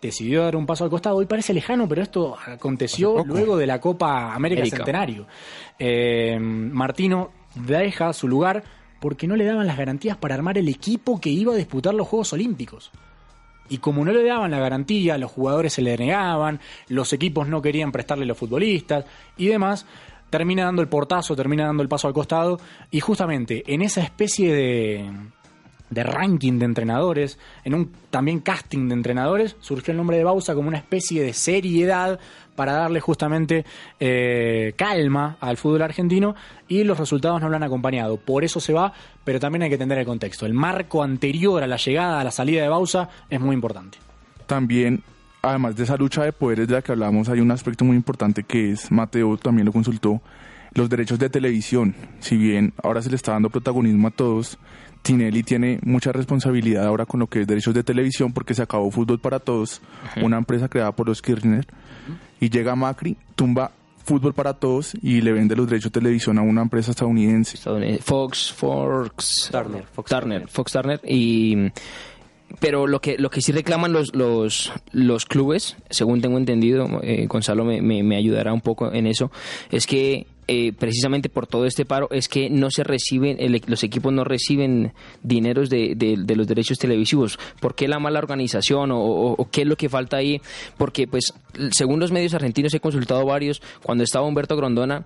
decidió 0.00 0.44
dar 0.44 0.54
un 0.54 0.64
paso 0.64 0.84
al 0.84 0.90
costado. 0.90 1.16
Hoy 1.16 1.26
parece 1.26 1.52
lejano, 1.52 1.88
pero 1.88 2.02
esto 2.02 2.36
aconteció 2.46 3.24
luego 3.24 3.56
de 3.56 3.66
la 3.66 3.80
Copa 3.80 4.32
América, 4.32 4.60
América. 4.60 4.76
Centenario. 4.76 5.26
Eh, 5.76 6.38
Martino 6.38 7.30
deja 7.56 8.12
su 8.12 8.28
lugar 8.28 8.62
porque 9.00 9.26
no 9.26 9.36
le 9.36 9.44
daban 9.44 9.66
las 9.66 9.76
garantías 9.76 10.16
para 10.16 10.34
armar 10.34 10.58
el 10.58 10.68
equipo 10.68 11.20
que 11.20 11.30
iba 11.30 11.52
a 11.52 11.56
disputar 11.56 11.94
los 11.94 12.08
Juegos 12.08 12.32
Olímpicos. 12.32 12.90
Y 13.68 13.78
como 13.78 14.04
no 14.04 14.12
le 14.12 14.24
daban 14.24 14.50
la 14.50 14.58
garantía, 14.58 15.18
los 15.18 15.30
jugadores 15.30 15.72
se 15.72 15.82
le 15.82 15.96
negaban, 15.96 16.60
los 16.88 17.12
equipos 17.12 17.48
no 17.48 17.62
querían 17.62 17.92
prestarle 17.92 18.26
los 18.26 18.38
futbolistas 18.38 19.04
y 19.36 19.48
demás, 19.48 19.86
termina 20.30 20.64
dando 20.64 20.82
el 20.82 20.88
portazo, 20.88 21.36
termina 21.36 21.66
dando 21.66 21.82
el 21.82 21.88
paso 21.88 22.08
al 22.08 22.14
costado 22.14 22.60
y 22.90 23.00
justamente 23.00 23.62
en 23.66 23.82
esa 23.82 24.02
especie 24.02 24.54
de, 24.54 25.10
de 25.90 26.02
ranking 26.02 26.58
de 26.58 26.64
entrenadores, 26.64 27.38
en 27.64 27.74
un 27.74 27.92
también 28.10 28.40
casting 28.40 28.88
de 28.88 28.94
entrenadores, 28.94 29.56
surgió 29.60 29.92
el 29.92 29.96
nombre 29.96 30.16
de 30.16 30.24
Bausa 30.24 30.54
como 30.54 30.68
una 30.68 30.78
especie 30.78 31.22
de 31.22 31.32
seriedad 31.32 32.18
para 32.54 32.72
darle 32.72 33.00
justamente 33.00 33.64
eh, 34.00 34.74
calma 34.76 35.36
al 35.40 35.56
fútbol 35.56 35.82
argentino 35.82 36.34
y 36.66 36.82
los 36.82 36.98
resultados 36.98 37.40
no 37.40 37.48
lo 37.48 37.56
han 37.56 37.62
acompañado. 37.62 38.16
Por 38.16 38.42
eso 38.42 38.58
se 38.58 38.72
va, 38.72 38.92
pero 39.24 39.38
también 39.38 39.62
hay 39.62 39.68
que 39.68 39.76
entender 39.76 39.98
el 39.98 40.06
contexto. 40.06 40.44
El 40.44 40.54
marco 40.54 41.02
anterior 41.02 41.62
a 41.62 41.68
la 41.68 41.76
llegada, 41.76 42.20
a 42.20 42.24
la 42.24 42.32
salida 42.32 42.62
de 42.62 42.68
Bausa 42.68 43.10
es 43.30 43.40
muy 43.40 43.54
importante. 43.54 43.98
También, 44.46 45.04
además 45.40 45.76
de 45.76 45.84
esa 45.84 45.96
lucha 45.96 46.24
de 46.24 46.32
poderes 46.32 46.66
de 46.66 46.74
la 46.74 46.82
que 46.82 46.90
hablamos, 46.90 47.28
hay 47.28 47.38
un 47.38 47.52
aspecto 47.52 47.84
muy 47.84 47.94
importante 47.94 48.42
que 48.42 48.72
es, 48.72 48.90
Mateo 48.90 49.36
también 49.36 49.66
lo 49.66 49.72
consultó, 49.72 50.20
los 50.74 50.88
derechos 50.88 51.18
de 51.20 51.30
televisión. 51.30 51.94
Si 52.18 52.36
bien 52.36 52.72
ahora 52.82 53.02
se 53.02 53.10
le 53.10 53.16
está 53.16 53.32
dando 53.32 53.50
protagonismo 53.50 54.08
a 54.08 54.10
todos, 54.10 54.58
Tinelli 55.08 55.42
tiene 55.42 55.78
mucha 55.84 56.12
responsabilidad 56.12 56.84
ahora 56.84 57.06
con 57.06 57.18
lo 57.20 57.28
que 57.28 57.40
es 57.40 57.46
derechos 57.46 57.72
de 57.72 57.82
televisión 57.82 58.34
porque 58.34 58.52
se 58.52 58.60
acabó 58.60 58.90
Fútbol 58.90 59.18
para 59.18 59.38
Todos, 59.38 59.80
una 60.20 60.36
empresa 60.36 60.68
creada 60.68 60.92
por 60.92 61.08
los 61.08 61.22
Kirchner, 61.22 61.66
y 62.40 62.50
llega 62.50 62.76
Macri, 62.76 63.16
tumba 63.34 63.72
Fútbol 64.04 64.34
para 64.34 64.52
Todos 64.52 64.94
y 65.00 65.22
le 65.22 65.32
vende 65.32 65.56
los 65.56 65.66
derechos 65.66 65.92
de 65.92 66.00
televisión 66.00 66.36
a 66.36 66.42
una 66.42 66.60
empresa 66.60 66.90
estadounidense. 66.90 67.56
estadounidense. 67.56 68.02
Fox, 68.02 68.52
Fox, 68.52 69.48
Turner, 69.50 69.84
Fox 69.90 70.10
Turner, 70.10 70.40
Turner. 70.40 70.48
Fox 70.50 70.72
Turner 70.72 71.00
y 71.04 71.72
pero 72.60 72.86
lo 72.86 73.00
que 73.00 73.16
lo 73.16 73.30
que 73.30 73.40
sí 73.40 73.50
reclaman 73.52 73.94
los 73.94 74.14
los, 74.14 74.70
los 74.92 75.24
clubes, 75.24 75.78
según 75.88 76.20
tengo 76.20 76.36
entendido, 76.36 76.86
eh, 77.02 77.26
Gonzalo 77.28 77.64
me, 77.64 77.80
me, 77.80 78.02
me 78.02 78.16
ayudará 78.16 78.52
un 78.52 78.60
poco 78.60 78.92
en 78.92 79.06
eso, 79.06 79.30
es 79.70 79.86
que 79.86 80.26
eh, 80.48 80.72
precisamente 80.72 81.28
por 81.28 81.46
todo 81.46 81.66
este 81.66 81.84
paro 81.84 82.08
es 82.10 82.26
que 82.28 82.50
no 82.50 82.70
se 82.70 82.82
reciben, 82.82 83.36
el- 83.38 83.62
los 83.66 83.84
equipos 83.84 84.12
no 84.12 84.24
reciben 84.24 84.92
dineros 85.22 85.68
de, 85.70 85.94
de- 85.94 86.16
de 86.18 86.36
los 86.36 86.46
derechos 86.48 86.78
televisivos. 86.78 87.38
¿Por 87.60 87.74
qué 87.74 87.86
la 87.86 87.98
mala 87.98 88.18
organización 88.18 88.90
o, 88.90 88.98
o- 88.98 89.32
o 89.34 89.50
qué 89.50 89.62
es 89.62 89.66
lo 89.68 89.76
que 89.76 89.88
falta 89.88 90.16
ahí? 90.16 90.40
Porque, 90.76 91.06
pues, 91.06 91.32
según 91.70 92.00
los 92.00 92.12
medios 92.12 92.34
argentinos 92.34 92.74
he 92.74 92.80
consultado 92.80 93.24
varios, 93.24 93.60
cuando 93.82 94.04
estaba 94.04 94.26
Humberto 94.26 94.56
Grondona, 94.56 95.04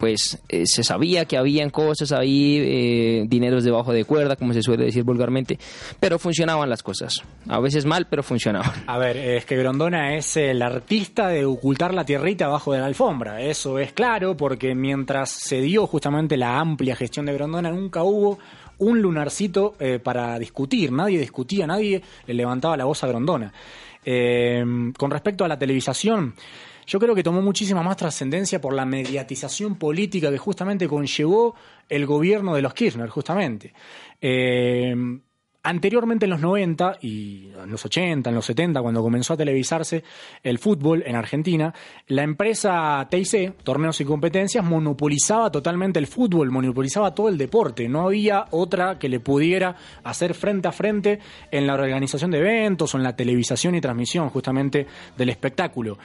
pues 0.00 0.38
eh, 0.48 0.62
se 0.64 0.82
sabía 0.82 1.26
que 1.26 1.36
habían 1.36 1.68
cosas 1.68 2.10
ahí, 2.12 2.56
eh, 2.58 3.24
dineros 3.28 3.64
debajo 3.64 3.92
de 3.92 4.06
cuerda, 4.06 4.34
como 4.34 4.54
se 4.54 4.62
suele 4.62 4.86
decir 4.86 5.04
vulgarmente, 5.04 5.58
pero 6.00 6.18
funcionaban 6.18 6.70
las 6.70 6.82
cosas. 6.82 7.22
A 7.46 7.60
veces 7.60 7.84
mal, 7.84 8.06
pero 8.08 8.22
funcionaban. 8.22 8.72
A 8.86 8.96
ver, 8.96 9.18
es 9.18 9.44
que 9.44 9.58
Grondona 9.58 10.16
es 10.16 10.38
el 10.38 10.62
artista 10.62 11.28
de 11.28 11.44
ocultar 11.44 11.92
la 11.92 12.06
tierrita 12.06 12.46
abajo 12.46 12.72
de 12.72 12.78
la 12.78 12.86
alfombra. 12.86 13.42
Eso 13.42 13.78
es 13.78 13.92
claro, 13.92 14.38
porque 14.38 14.74
mientras 14.74 15.28
se 15.28 15.60
dio 15.60 15.86
justamente 15.86 16.38
la 16.38 16.58
amplia 16.58 16.96
gestión 16.96 17.26
de 17.26 17.34
Grondona, 17.34 17.70
nunca 17.70 18.02
hubo 18.02 18.38
un 18.78 19.02
lunarcito 19.02 19.74
eh, 19.78 19.98
para 20.02 20.38
discutir. 20.38 20.92
Nadie 20.92 21.18
discutía, 21.18 21.66
nadie 21.66 22.00
le 22.26 22.32
levantaba 22.32 22.74
la 22.78 22.86
voz 22.86 23.04
a 23.04 23.06
Grondona. 23.06 23.52
Eh, 24.02 24.64
con 24.96 25.10
respecto 25.10 25.44
a 25.44 25.48
la 25.48 25.58
televisación, 25.58 26.32
yo 26.86 26.98
creo 26.98 27.14
que 27.14 27.22
tomó 27.22 27.42
muchísima 27.42 27.82
más 27.82 27.96
trascendencia 27.96 28.60
por 28.60 28.74
la 28.74 28.84
mediatización 28.84 29.76
política 29.76 30.30
que 30.30 30.38
justamente 30.38 30.88
conllevó 30.88 31.54
el 31.88 32.06
gobierno 32.06 32.54
de 32.54 32.62
los 32.62 32.74
Kirchner, 32.74 33.08
justamente. 33.08 33.72
Eh, 34.20 34.94
Anteriormente 35.62 36.24
en 36.24 36.30
los 36.30 36.40
90 36.40 37.00
y 37.02 37.50
en 37.62 37.70
los 37.70 37.84
80, 37.84 38.30
en 38.30 38.34
los 38.34 38.46
70, 38.46 38.80
cuando 38.80 39.02
comenzó 39.02 39.34
a 39.34 39.36
televisarse 39.36 40.02
el 40.42 40.58
fútbol 40.58 41.02
en 41.04 41.16
Argentina, 41.16 41.74
la 42.06 42.22
empresa 42.22 43.06
TIC, 43.10 43.58
Torneos 43.62 44.00
y 44.00 44.06
Competencias, 44.06 44.64
monopolizaba 44.64 45.52
totalmente 45.52 45.98
el 45.98 46.06
fútbol, 46.06 46.50
monopolizaba 46.50 47.14
todo 47.14 47.28
el 47.28 47.36
deporte. 47.36 47.90
No 47.90 48.06
había 48.06 48.46
otra 48.52 48.98
que 48.98 49.10
le 49.10 49.20
pudiera 49.20 49.76
hacer 50.02 50.32
frente 50.32 50.66
a 50.66 50.72
frente 50.72 51.18
en 51.50 51.66
la 51.66 51.74
organización 51.74 52.30
de 52.30 52.38
eventos 52.38 52.94
o 52.94 52.96
en 52.96 53.04
la 53.04 53.14
televisación 53.14 53.74
y 53.74 53.82
transmisión 53.82 54.30
justamente 54.30 54.86
del 55.14 55.28
espectáculo. 55.28 55.98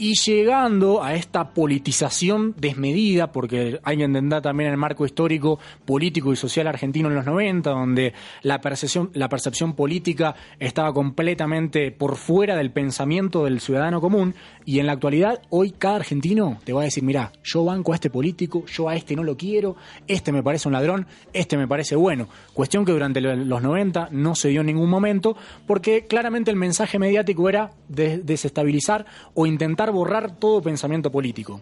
Y 0.00 0.14
llegando 0.14 1.02
a 1.02 1.14
esta 1.14 1.50
politización 1.54 2.54
desmedida, 2.56 3.32
porque 3.32 3.80
hay 3.82 3.96
que 3.96 4.04
entender 4.04 4.40
también 4.42 4.70
el 4.70 4.76
marco 4.76 5.04
histórico, 5.04 5.58
político 5.84 6.32
y 6.32 6.36
social 6.36 6.68
argentino 6.68 7.08
en 7.08 7.16
los 7.16 7.26
90, 7.26 7.70
donde 7.70 8.14
la 8.42 8.60
percepción, 8.60 9.10
la 9.14 9.28
percepción 9.28 9.74
política 9.74 10.36
estaba 10.60 10.92
completamente 10.94 11.90
por 11.90 12.14
fuera 12.16 12.56
del 12.56 12.70
pensamiento 12.70 13.44
del 13.44 13.58
ciudadano 13.60 14.00
común, 14.00 14.36
y 14.64 14.78
en 14.78 14.86
la 14.86 14.92
actualidad 14.92 15.42
hoy 15.50 15.72
cada 15.72 15.96
argentino 15.96 16.58
te 16.62 16.72
va 16.72 16.82
a 16.82 16.84
decir, 16.84 17.02
mira, 17.02 17.32
yo 17.42 17.64
banco 17.64 17.90
a 17.92 17.96
este 17.96 18.08
político, 18.08 18.64
yo 18.66 18.88
a 18.88 18.94
este 18.94 19.16
no 19.16 19.24
lo 19.24 19.36
quiero, 19.36 19.74
este 20.06 20.30
me 20.30 20.44
parece 20.44 20.68
un 20.68 20.74
ladrón, 20.74 21.06
este 21.32 21.56
me 21.56 21.66
parece 21.66 21.96
bueno. 21.96 22.28
Cuestión 22.54 22.84
que 22.84 22.92
durante 22.92 23.20
lo- 23.20 23.34
los 23.34 23.62
90 23.62 24.10
no 24.12 24.36
se 24.36 24.50
dio 24.50 24.60
en 24.60 24.66
ningún 24.68 24.90
momento, 24.90 25.36
porque 25.66 26.04
claramente 26.06 26.52
el 26.52 26.56
mensaje 26.56 27.00
mediático 27.00 27.48
era 27.48 27.72
de- 27.88 28.18
desestabilizar 28.18 29.04
o 29.34 29.44
intentar 29.46 29.87
borrar 29.90 30.38
todo 30.38 30.62
pensamiento 30.62 31.10
político. 31.10 31.60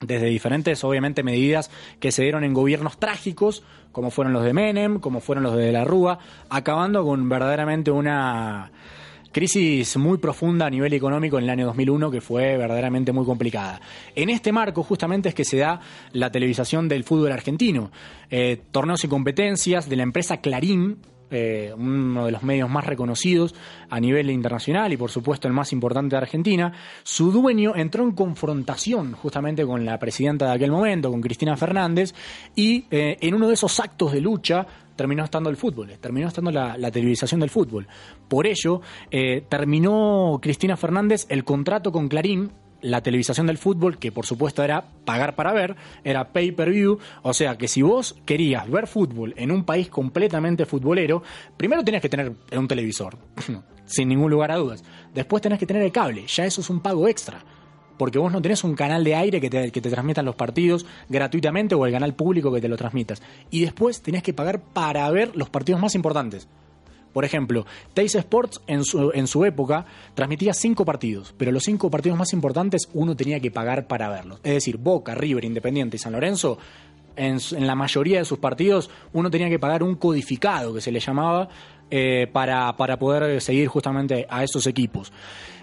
Desde 0.00 0.26
diferentes, 0.26 0.82
obviamente, 0.82 1.22
medidas 1.22 1.70
que 2.00 2.10
se 2.10 2.22
dieron 2.22 2.42
en 2.42 2.54
gobiernos 2.54 2.98
trágicos, 2.98 3.62
como 3.92 4.10
fueron 4.10 4.32
los 4.32 4.42
de 4.42 4.52
Menem, 4.52 4.98
como 4.98 5.20
fueron 5.20 5.44
los 5.44 5.54
de 5.54 5.66
De 5.66 5.72
la 5.72 5.84
Rúa, 5.84 6.18
acabando 6.48 7.04
con 7.04 7.28
verdaderamente 7.28 7.90
una 7.92 8.72
crisis 9.32 9.96
muy 9.96 10.18
profunda 10.18 10.66
a 10.66 10.70
nivel 10.70 10.92
económico 10.92 11.38
en 11.38 11.44
el 11.44 11.50
año 11.50 11.66
2001 11.66 12.10
que 12.10 12.20
fue 12.20 12.56
verdaderamente 12.56 13.12
muy 13.12 13.24
complicada. 13.24 13.80
En 14.14 14.28
este 14.28 14.52
marco 14.52 14.82
justamente 14.82 15.30
es 15.30 15.34
que 15.34 15.44
se 15.44 15.56
da 15.56 15.80
la 16.12 16.30
televisación 16.30 16.88
del 16.88 17.04
fútbol 17.04 17.32
argentino. 17.32 17.90
Eh, 18.30 18.60
torneos 18.70 19.02
y 19.04 19.08
competencias 19.08 19.88
de 19.88 19.96
la 19.96 20.02
empresa 20.02 20.38
Clarín, 20.40 20.98
eh, 21.32 21.72
uno 21.76 22.26
de 22.26 22.32
los 22.32 22.42
medios 22.42 22.68
más 22.70 22.86
reconocidos 22.86 23.54
a 23.90 23.98
nivel 23.98 24.30
internacional 24.30 24.92
y 24.92 24.96
por 24.96 25.10
supuesto 25.10 25.48
el 25.48 25.54
más 25.54 25.72
importante 25.72 26.14
de 26.14 26.22
Argentina, 26.22 26.72
su 27.02 27.32
dueño 27.32 27.74
entró 27.74 28.04
en 28.04 28.12
confrontación 28.12 29.12
justamente 29.14 29.64
con 29.64 29.84
la 29.84 29.98
presidenta 29.98 30.46
de 30.46 30.52
aquel 30.52 30.70
momento, 30.70 31.10
con 31.10 31.20
Cristina 31.20 31.56
Fernández, 31.56 32.14
y 32.54 32.84
eh, 32.90 33.16
en 33.20 33.34
uno 33.34 33.48
de 33.48 33.54
esos 33.54 33.80
actos 33.80 34.12
de 34.12 34.20
lucha 34.20 34.66
terminó 34.94 35.24
estando 35.24 35.50
el 35.50 35.56
fútbol, 35.56 35.90
eh, 35.90 35.98
terminó 36.00 36.28
estando 36.28 36.50
la, 36.50 36.76
la 36.76 36.90
televisación 36.90 37.40
del 37.40 37.50
fútbol. 37.50 37.88
Por 38.28 38.46
ello, 38.46 38.80
terminó 39.48 40.38
Cristina 40.40 40.76
Fernández 40.76 41.26
el 41.28 41.44
contrato 41.44 41.90
con 41.90 42.08
Clarín 42.08 42.50
la 42.82 43.00
televisación 43.00 43.46
del 43.46 43.58
fútbol, 43.58 43.98
que 43.98 44.12
por 44.12 44.26
supuesto 44.26 44.62
era 44.62 44.84
pagar 45.04 45.34
para 45.34 45.52
ver, 45.52 45.76
era 46.04 46.32
pay 46.32 46.52
per 46.52 46.70
view, 46.70 46.98
o 47.22 47.32
sea 47.32 47.56
que 47.56 47.68
si 47.68 47.82
vos 47.82 48.16
querías 48.26 48.68
ver 48.70 48.86
fútbol 48.86 49.34
en 49.36 49.50
un 49.50 49.64
país 49.64 49.88
completamente 49.88 50.66
futbolero, 50.66 51.22
primero 51.56 51.84
tenías 51.84 52.02
que 52.02 52.08
tener 52.08 52.32
un 52.56 52.68
televisor, 52.68 53.16
sin 53.86 54.08
ningún 54.08 54.30
lugar 54.30 54.50
a 54.50 54.56
dudas. 54.56 54.84
Después 55.14 55.42
tenés 55.42 55.58
que 55.58 55.66
tener 55.66 55.82
el 55.82 55.92
cable, 55.92 56.26
ya 56.26 56.44
eso 56.44 56.60
es 56.60 56.70
un 56.70 56.80
pago 56.80 57.08
extra. 57.08 57.42
Porque 57.98 58.18
vos 58.18 58.32
no 58.32 58.42
tenés 58.42 58.64
un 58.64 58.74
canal 58.74 59.04
de 59.04 59.14
aire 59.14 59.40
que 59.40 59.48
te, 59.48 59.70
que 59.70 59.80
te 59.80 59.90
transmitan 59.90 60.24
los 60.24 60.34
partidos 60.34 60.86
gratuitamente 61.08 61.74
o 61.74 61.86
el 61.86 61.92
canal 61.92 62.14
público 62.14 62.50
que 62.50 62.60
te 62.60 62.66
lo 62.66 62.76
transmitas. 62.76 63.22
Y 63.50 63.60
después 63.60 64.02
tenés 64.02 64.22
que 64.22 64.32
pagar 64.32 64.60
para 64.60 65.08
ver 65.10 65.36
los 65.36 65.50
partidos 65.50 65.80
más 65.80 65.94
importantes 65.94 66.48
Por 67.12 67.24
ejemplo, 67.24 67.66
Teis 67.94 68.14
Sports 68.14 68.60
en 68.66 68.84
su, 68.84 69.10
en 69.14 69.26
su 69.26 69.44
época 69.44 69.86
transmitía 70.14 70.54
cinco 70.54 70.84
partidos, 70.84 71.34
pero 71.36 71.52
los 71.52 71.64
cinco 71.64 71.90
partidos 71.90 72.18
más 72.18 72.32
importantes 72.32 72.88
uno 72.94 73.16
tenía 73.16 73.40
que 73.40 73.50
pagar 73.50 73.86
para 73.86 74.08
verlos. 74.08 74.40
Es 74.42 74.54
decir, 74.54 74.76
Boca, 74.78 75.14
River, 75.14 75.44
Independiente 75.44 75.96
y 75.96 75.98
San 75.98 76.12
Lorenzo, 76.12 76.58
en, 77.16 77.38
en 77.52 77.66
la 77.66 77.74
mayoría 77.74 78.18
de 78.18 78.24
sus 78.24 78.38
partidos 78.38 78.88
uno 79.12 79.30
tenía 79.30 79.50
que 79.50 79.58
pagar 79.58 79.82
un 79.82 79.96
codificado 79.96 80.72
que 80.72 80.80
se 80.80 80.90
le 80.90 81.00
llamaba 81.00 81.48
eh, 81.90 82.26
para, 82.32 82.74
para 82.78 82.98
poder 82.98 83.38
seguir 83.42 83.68
justamente 83.68 84.26
a 84.30 84.42
esos 84.42 84.66
equipos. 84.66 85.12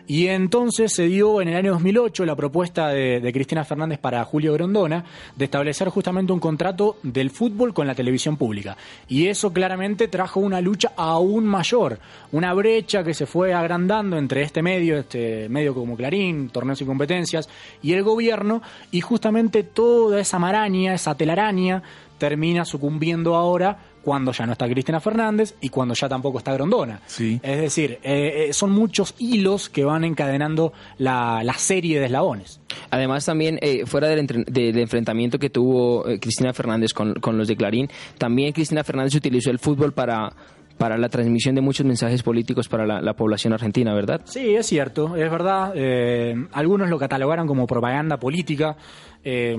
Y 0.09 0.25
entonces 0.25 0.91
se 0.91 1.03
dio 1.03 1.39
en 1.39 1.49
el 1.49 1.55
año 1.55 1.73
2008 1.73 2.25
la 2.25 2.35
propuesta 2.35 2.87
de, 2.87 3.29
Cristina 3.31 3.63
Fernández 3.63 3.99
para 3.99 4.25
Julio 4.25 4.53
Grondona 4.53 5.05
de 5.35 5.45
establecer 5.45 5.89
justamente 5.89 6.33
un 6.33 6.39
contrato 6.39 6.97
del 7.03 7.29
fútbol 7.29 7.75
con 7.75 7.85
la 7.85 7.93
televisión 7.93 8.35
pública. 8.35 8.75
Y 9.07 9.27
eso 9.27 9.53
claramente 9.53 10.07
trajo 10.07 10.39
una 10.39 10.61
lucha 10.61 10.93
aún 10.97 11.45
mayor, 11.45 11.99
una 12.31 12.55
brecha 12.55 13.03
que 13.03 13.13
se 13.13 13.27
fue 13.27 13.53
agrandando 13.53 14.17
entre 14.17 14.41
este 14.41 14.63
medio, 14.63 14.97
este 14.97 15.47
medio 15.47 15.75
como 15.75 15.95
Clarín, 15.95 16.49
torneos 16.49 16.81
y 16.81 16.85
competencias, 16.85 17.47
y 17.83 17.93
el 17.93 18.01
gobierno, 18.01 18.63
y 18.89 19.01
justamente 19.01 19.61
toda 19.61 20.21
esa 20.21 20.39
maraña, 20.39 20.95
esa 20.95 21.13
telaraña, 21.13 21.83
termina 22.17 22.65
sucumbiendo 22.65 23.35
ahora 23.35 23.77
cuando 24.09 24.31
ya 24.31 24.47
no 24.47 24.53
está 24.53 24.67
Cristina 24.67 24.99
Fernández 24.99 25.53
y 25.61 25.69
cuando 25.69 25.93
ya 25.93 26.09
tampoco 26.09 26.39
está 26.39 26.51
Grondona. 26.53 26.99
Sí. 27.05 27.39
Es 27.43 27.61
decir, 27.61 27.99
eh, 28.01 28.47
eh, 28.49 28.53
son 28.53 28.71
muchos 28.71 29.13
hilos 29.19 29.69
que 29.69 29.83
van 29.83 30.03
encadenando 30.03 30.73
la, 30.97 31.43
la 31.43 31.53
serie 31.53 31.99
de 31.99 32.07
eslabones. 32.07 32.59
Además, 32.89 33.23
también, 33.25 33.59
eh, 33.61 33.85
fuera 33.85 34.07
del, 34.07 34.17
entre- 34.17 34.45
del 34.45 34.79
enfrentamiento 34.79 35.37
que 35.37 35.51
tuvo 35.51 36.07
eh, 36.09 36.19
Cristina 36.19 36.53
Fernández 36.53 36.91
con, 36.91 37.13
con 37.19 37.37
los 37.37 37.47
de 37.47 37.55
Clarín, 37.55 37.87
también 38.17 38.51
Cristina 38.51 38.83
Fernández 38.83 39.13
utilizó 39.13 39.51
el 39.51 39.59
fútbol 39.59 39.93
para, 39.93 40.33
para 40.79 40.97
la 40.97 41.09
transmisión 41.09 41.53
de 41.53 41.61
muchos 41.61 41.85
mensajes 41.85 42.23
políticos 42.23 42.67
para 42.67 42.87
la, 42.87 43.01
la 43.01 43.13
población 43.13 43.53
argentina, 43.53 43.93
¿verdad? 43.93 44.21
Sí, 44.23 44.55
es 44.55 44.65
cierto, 44.65 45.15
es 45.15 45.29
verdad. 45.29 45.73
eh, 45.75 46.33
algunos 46.53 46.89
lo 46.89 46.97
catalogaron 46.97 47.45
como 47.45 47.67
propaganda 47.67 48.17
política. 48.17 48.75
eh, 49.23 49.55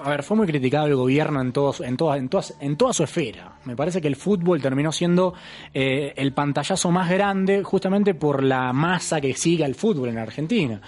a 0.00 0.10
ver, 0.10 0.22
fue 0.22 0.36
muy 0.36 0.46
criticado 0.46 0.86
el 0.86 0.94
gobierno 0.94 1.40
en, 1.40 1.50
todos, 1.52 1.80
en, 1.80 1.96
toda, 1.96 2.16
en, 2.18 2.28
todas, 2.28 2.56
en 2.60 2.76
toda 2.76 2.92
su 2.92 3.02
esfera. 3.02 3.54
Me 3.64 3.74
parece 3.74 4.00
que 4.00 4.06
el 4.06 4.14
fútbol 4.14 4.60
terminó 4.62 4.92
siendo 4.92 5.34
eh, 5.74 6.12
el 6.16 6.32
pantallazo 6.32 6.92
más 6.92 7.10
grande 7.10 7.64
justamente 7.64 8.14
por 8.14 8.42
la 8.44 8.72
masa 8.72 9.20
que 9.20 9.34
sigue 9.34 9.64
al 9.64 9.74
fútbol 9.74 10.10
en 10.10 10.18
Argentina. 10.18 10.80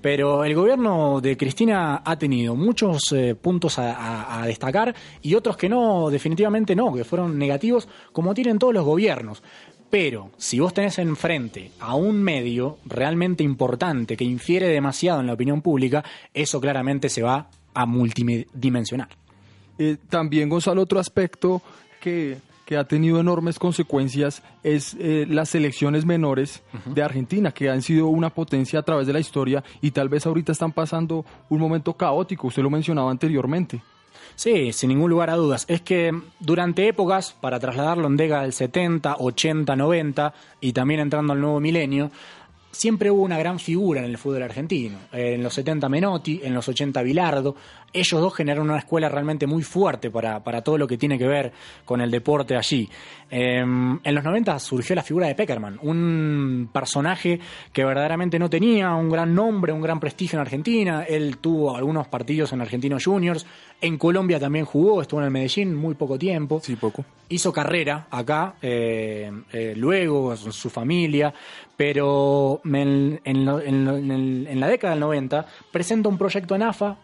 Pero 0.00 0.44
el 0.44 0.54
gobierno 0.54 1.20
de 1.20 1.36
Cristina 1.36 2.02
ha 2.04 2.18
tenido 2.18 2.54
muchos 2.54 3.12
eh, 3.12 3.34
puntos 3.34 3.78
a, 3.78 4.42
destacar 4.46 4.94
y 5.22 5.34
otros 5.34 5.56
que 5.56 5.68
no, 5.68 6.10
definitivamente 6.10 6.76
no, 6.76 6.92
que 6.94 7.04
fueron 7.04 7.38
negativos, 7.38 7.88
como 8.12 8.34
tienen 8.34 8.58
todos 8.58 8.74
los 8.74 8.84
gobiernos. 8.84 9.42
Pero 9.90 10.30
si 10.36 10.60
vos 10.60 10.74
tenés 10.74 10.98
enfrente 10.98 11.70
a 11.80 11.94
un 11.94 12.22
medio 12.22 12.78
realmente 12.84 13.42
importante 13.42 14.16
que 14.16 14.24
infiere 14.24 14.68
demasiado 14.68 15.20
en 15.20 15.26
la 15.26 15.32
opinión 15.32 15.62
pública, 15.62 16.04
eso 16.34 16.60
claramente 16.60 17.08
se 17.08 17.22
va 17.22 17.48
a 17.72 17.86
multidimensionar. 17.86 19.08
Eh, 19.78 19.96
también, 20.08 20.48
Gonzalo, 20.48 20.82
otro 20.82 20.98
aspecto 20.98 21.62
que, 22.00 22.38
que 22.66 22.76
ha 22.76 22.84
tenido 22.84 23.18
enormes 23.20 23.58
consecuencias 23.58 24.42
es 24.62 24.94
eh, 24.98 25.24
las 25.28 25.48
selecciones 25.48 26.04
menores 26.04 26.62
de 26.84 27.02
Argentina, 27.02 27.52
que 27.52 27.70
han 27.70 27.80
sido 27.80 28.08
una 28.08 28.30
potencia 28.30 28.80
a 28.80 28.82
través 28.82 29.06
de 29.06 29.12
la 29.14 29.20
historia 29.20 29.64
y 29.80 29.92
tal 29.92 30.08
vez 30.10 30.26
ahorita 30.26 30.52
están 30.52 30.72
pasando 30.72 31.24
un 31.48 31.60
momento 31.60 31.94
caótico, 31.94 32.48
usted 32.48 32.62
lo 32.62 32.68
mencionaba 32.70 33.10
anteriormente. 33.10 33.80
Sí, 34.34 34.72
sin 34.72 34.88
ningún 34.90 35.10
lugar 35.10 35.30
a 35.30 35.36
dudas. 35.36 35.64
Es 35.68 35.80
que 35.80 36.12
durante 36.40 36.88
épocas, 36.88 37.32
para 37.40 37.58
trasladarlo 37.58 38.06
en 38.06 38.16
década 38.16 38.42
del 38.42 38.52
70, 38.52 39.16
80, 39.18 39.76
90 39.76 40.34
y 40.60 40.72
también 40.72 41.00
entrando 41.00 41.32
al 41.32 41.40
nuevo 41.40 41.58
milenio, 41.60 42.10
siempre 42.70 43.10
hubo 43.10 43.22
una 43.22 43.38
gran 43.38 43.58
figura 43.58 44.00
en 44.00 44.06
el 44.10 44.18
fútbol 44.18 44.42
argentino. 44.42 44.98
Eh, 45.12 45.34
En 45.34 45.42
los 45.42 45.54
70 45.54 45.88
Menotti, 45.88 46.40
en 46.44 46.52
los 46.52 46.68
80 46.68 47.02
Bilardo. 47.02 47.56
Ellos 47.92 48.20
dos 48.20 48.34
generaron 48.34 48.68
una 48.68 48.78
escuela 48.78 49.08
realmente 49.08 49.46
muy 49.46 49.62
fuerte 49.62 50.10
para, 50.10 50.42
para 50.44 50.62
todo 50.62 50.76
lo 50.76 50.86
que 50.86 50.98
tiene 50.98 51.18
que 51.18 51.26
ver 51.26 51.52
con 51.84 52.00
el 52.00 52.10
deporte 52.10 52.56
allí. 52.56 52.88
Eh, 53.30 53.58
en 53.60 54.14
los 54.14 54.22
90 54.24 54.58
surgió 54.58 54.94
la 54.94 55.02
figura 55.02 55.26
de 55.28 55.34
Peckerman, 55.34 55.78
un 55.82 56.68
personaje 56.72 57.40
que 57.72 57.84
verdaderamente 57.84 58.38
no 58.38 58.50
tenía 58.50 58.94
un 58.94 59.08
gran 59.10 59.34
nombre, 59.34 59.72
un 59.72 59.80
gran 59.80 59.98
prestigio 59.98 60.36
en 60.38 60.42
Argentina. 60.42 61.04
Él 61.04 61.38
tuvo 61.38 61.74
algunos 61.76 62.06
partidos 62.08 62.52
en 62.52 62.60
Argentinos 62.60 63.04
Juniors. 63.04 63.46
En 63.80 63.98
Colombia 63.98 64.38
también 64.38 64.64
jugó, 64.64 65.02
estuvo 65.02 65.20
en 65.20 65.26
el 65.26 65.32
Medellín 65.32 65.74
muy 65.74 65.94
poco 65.94 66.18
tiempo 66.18 66.60
Sí, 66.62 66.76
poco. 66.76 67.04
hizo 67.28 67.52
carrera 67.52 68.06
acá, 68.10 68.54
eh, 68.62 69.30
eh, 69.52 69.74
luego 69.76 70.28
con 70.28 70.52
su 70.52 70.70
familia, 70.70 71.32
pero 71.76 72.60
en, 72.64 73.20
en 73.24 74.60
la 74.60 74.68
década 74.68 74.92
del 74.94 75.00
90 75.00 75.46
presenta 75.70 76.08
un 76.08 76.18
proyecto 76.18 76.54
en 76.54 76.62
AFA 76.62 76.96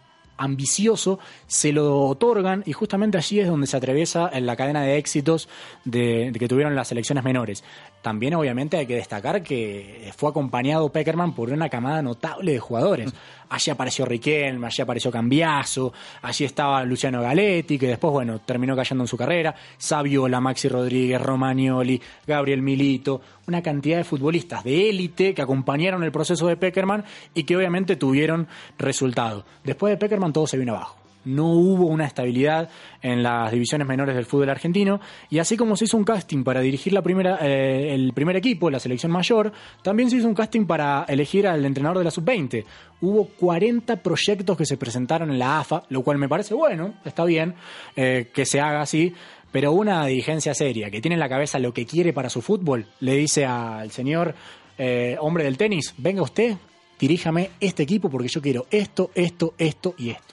ambicioso, 0.43 1.19
se 1.47 1.71
lo 1.71 2.01
otorgan 2.01 2.63
y 2.65 2.73
justamente 2.73 3.17
allí 3.17 3.39
es 3.39 3.47
donde 3.47 3.67
se 3.67 3.77
atraviesa 3.77 4.29
en 4.31 4.45
la 4.45 4.55
cadena 4.55 4.81
de 4.81 4.97
éxitos 4.97 5.49
de, 5.85 6.31
que 6.37 6.47
tuvieron 6.47 6.75
las 6.75 6.87
selecciones 6.89 7.23
menores. 7.23 7.63
También 8.03 8.33
obviamente 8.33 8.75
hay 8.75 8.85
que 8.85 8.95
destacar 8.95 9.41
que 9.41 10.11
fue 10.17 10.29
acompañado 10.29 10.89
Peckerman 10.89 11.33
por 11.33 11.49
una 11.49 11.69
camada 11.69 12.01
notable 12.01 12.51
de 12.51 12.59
jugadores. 12.59 13.13
Allí 13.47 13.71
apareció 13.71 14.03
Riquelme, 14.03 14.67
allí 14.67 14.81
apareció 14.81 15.09
Cambiaso, 15.09 15.93
allí 16.21 16.43
estaba 16.43 16.83
Luciano 16.83 17.21
Galetti, 17.21 17.79
que 17.79 17.87
después, 17.87 18.11
bueno, 18.11 18.39
terminó 18.39 18.75
cayendo 18.75 19.05
en 19.05 19.07
su 19.07 19.15
carrera, 19.15 19.55
Saviola, 19.77 20.41
Maxi 20.41 20.67
Rodríguez, 20.67 21.21
Romagnoli, 21.21 22.01
Gabriel 22.27 22.61
Milito, 22.61 23.21
una 23.47 23.61
cantidad 23.61 23.99
de 23.99 24.03
futbolistas 24.03 24.65
de 24.65 24.89
élite 24.89 25.33
que 25.33 25.41
acompañaron 25.41 26.03
el 26.03 26.11
proceso 26.11 26.47
de 26.47 26.57
Peckerman 26.57 27.05
y 27.33 27.45
que 27.45 27.55
obviamente 27.55 27.95
tuvieron 27.95 28.49
resultado. 28.77 29.45
Después 29.63 29.91
de 29.91 29.97
Peckerman 29.97 30.33
todo 30.33 30.45
se 30.45 30.57
vino 30.57 30.75
abajo. 30.75 31.02
No 31.25 31.51
hubo 31.51 31.85
una 31.85 32.05
estabilidad 32.05 32.69
en 33.01 33.23
las 33.23 33.51
divisiones 33.51 33.87
menores 33.87 34.15
del 34.15 34.25
fútbol 34.25 34.49
argentino 34.49 34.99
y 35.29 35.39
así 35.39 35.57
como 35.57 35.75
se 35.75 35.85
hizo 35.85 35.97
un 35.97 36.03
casting 36.03 36.43
para 36.43 36.61
dirigir 36.61 36.93
la 36.93 37.01
primera, 37.01 37.37
eh, 37.41 37.93
el 37.93 38.13
primer 38.13 38.35
equipo, 38.35 38.69
la 38.69 38.79
selección 38.79 39.11
mayor, 39.11 39.51
también 39.81 40.09
se 40.09 40.17
hizo 40.17 40.27
un 40.27 40.35
casting 40.35 40.65
para 40.65 41.05
elegir 41.07 41.47
al 41.47 41.63
entrenador 41.65 41.99
de 41.99 42.03
la 42.05 42.11
sub-20. 42.11 42.65
Hubo 43.01 43.25
40 43.25 43.97
proyectos 43.97 44.57
que 44.57 44.65
se 44.65 44.77
presentaron 44.77 45.31
en 45.31 45.39
la 45.39 45.59
AFA, 45.59 45.83
lo 45.89 46.03
cual 46.03 46.17
me 46.17 46.29
parece 46.29 46.53
bueno, 46.53 46.93
está 47.05 47.25
bien 47.25 47.55
eh, 47.95 48.29
que 48.33 48.45
se 48.45 48.59
haga 48.59 48.81
así, 48.81 49.13
pero 49.51 49.71
una 49.71 50.05
dirigencia 50.07 50.53
seria 50.53 50.89
que 50.89 50.99
tiene 50.99 51.13
en 51.13 51.19
la 51.19 51.29
cabeza 51.29 51.59
lo 51.59 51.73
que 51.73 51.85
quiere 51.85 52.11
para 52.11 52.29
su 52.29 52.41
fútbol, 52.41 52.87
le 52.99 53.15
dice 53.15 53.45
al 53.45 53.91
señor 53.91 54.33
eh, 54.77 55.15
hombre 55.19 55.43
del 55.43 55.57
tenis, 55.57 55.93
venga 55.97 56.23
usted, 56.23 56.57
diríjame 56.99 57.51
este 57.59 57.83
equipo 57.83 58.09
porque 58.09 58.29
yo 58.29 58.41
quiero 58.41 58.65
esto, 58.71 59.11
esto, 59.13 59.53
esto 59.57 59.93
y 59.97 60.09
esto. 60.09 60.32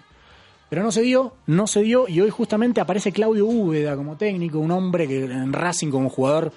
Pero 0.71 0.85
no 0.85 0.93
se 0.93 1.03
dio, 1.03 1.35
no 1.47 1.67
se 1.67 1.83
dio 1.83 2.09
y 2.09 2.21
hoy 2.21 2.31
justamente 2.31 2.81
aparece 2.81 3.11
Claudio 3.11 3.45
Úbeda 3.45 3.97
como 3.97 4.17
técnico, 4.17 4.61
un 4.61 4.71
hombre 4.71 5.09
que 5.09 5.25
en 5.25 5.53
Racing 5.53 5.91
como 5.91 6.09
jugador 6.09 6.53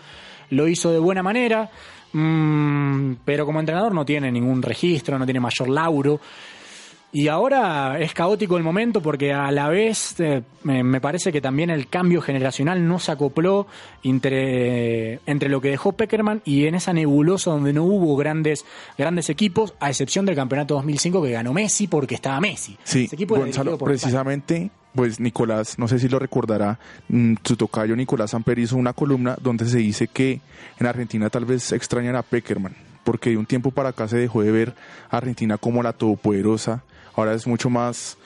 lo 0.51 0.67
hizo 0.67 0.91
de 0.91 0.99
buena 0.99 1.23
manera, 1.23 1.71
mm, 2.13 3.13
pero 3.25 3.45
como 3.47 3.59
entrenador 3.59 3.91
no 3.91 4.05
tiene 4.05 4.31
ningún 4.31 4.61
registro, 4.61 5.17
no 5.17 5.25
tiene 5.25 5.39
mayor 5.39 5.67
lauro. 5.67 6.19
Y 7.15 7.27
ahora 7.27 7.99
es 7.99 8.11
caótico 8.15 8.57
el 8.57 8.63
momento 8.63 8.99
porque 8.99 9.33
a 9.33 9.51
la 9.51 9.69
vez 9.69 10.19
eh, 10.19 10.41
me, 10.63 10.99
parece 10.99 11.31
que 11.31 11.41
también 11.41 11.69
el 11.69 11.87
cambio 11.87 12.23
generacional 12.23 12.87
no 12.87 12.97
se 12.97 13.11
acopló 13.11 13.67
entre, 14.01 15.19
entre 15.27 15.47
lo 15.47 15.61
que 15.61 15.69
dejó 15.69 15.91
Peckerman 15.91 16.41
y 16.43 16.65
en 16.65 16.73
esa 16.73 16.91
nebulosa 16.91 17.51
donde 17.51 17.71
no 17.71 17.83
hubo 17.83 18.15
grandes, 18.17 18.65
grandes 18.97 19.29
equipos, 19.29 19.75
a 19.79 19.91
excepción 19.91 20.25
del 20.25 20.35
campeonato 20.35 20.73
2005 20.73 21.21
que 21.21 21.29
ganó 21.29 21.53
Messi 21.53 21.85
porque 21.85 22.15
estaba 22.15 22.41
Messi. 22.41 22.77
Sí, 22.83 23.03
Ese 23.03 23.15
equipo 23.15 23.35
era 23.35 23.45
Gonzalo, 23.45 23.77
precisamente, 23.77 24.71
pues 24.95 25.19
Nicolás, 25.19 25.77
no 25.77 25.87
sé 25.87 25.99
si 25.99 26.09
lo 26.09 26.17
recordará, 26.17 26.79
mm, 27.09 27.35
su 27.43 27.55
tocayo 27.55 27.95
Nicolás 27.95 28.31
Samper 28.31 28.57
hizo 28.57 28.75
una 28.75 28.93
columna 28.93 29.37
donde 29.39 29.65
se 29.67 29.77
dice 29.77 30.07
que 30.07 30.41
en 30.79 30.87
Argentina 30.87 31.29
tal 31.29 31.45
vez 31.45 31.73
extrañan 31.73 32.15
a 32.15 32.23
Peckerman, 32.23 32.75
porque 33.03 33.29
de 33.29 33.37
un 33.37 33.45
tiempo 33.45 33.69
para 33.69 33.89
acá 33.89 34.07
se 34.07 34.17
dejó 34.17 34.41
de 34.41 34.51
ver 34.51 34.73
a 35.11 35.17
Argentina 35.17 35.59
como 35.59 35.83
la 35.83 35.93
todopoderosa. 35.93 36.81
Ahora 37.15 37.33
es 37.33 37.45
mucho 37.47 37.69
más, 37.69 38.17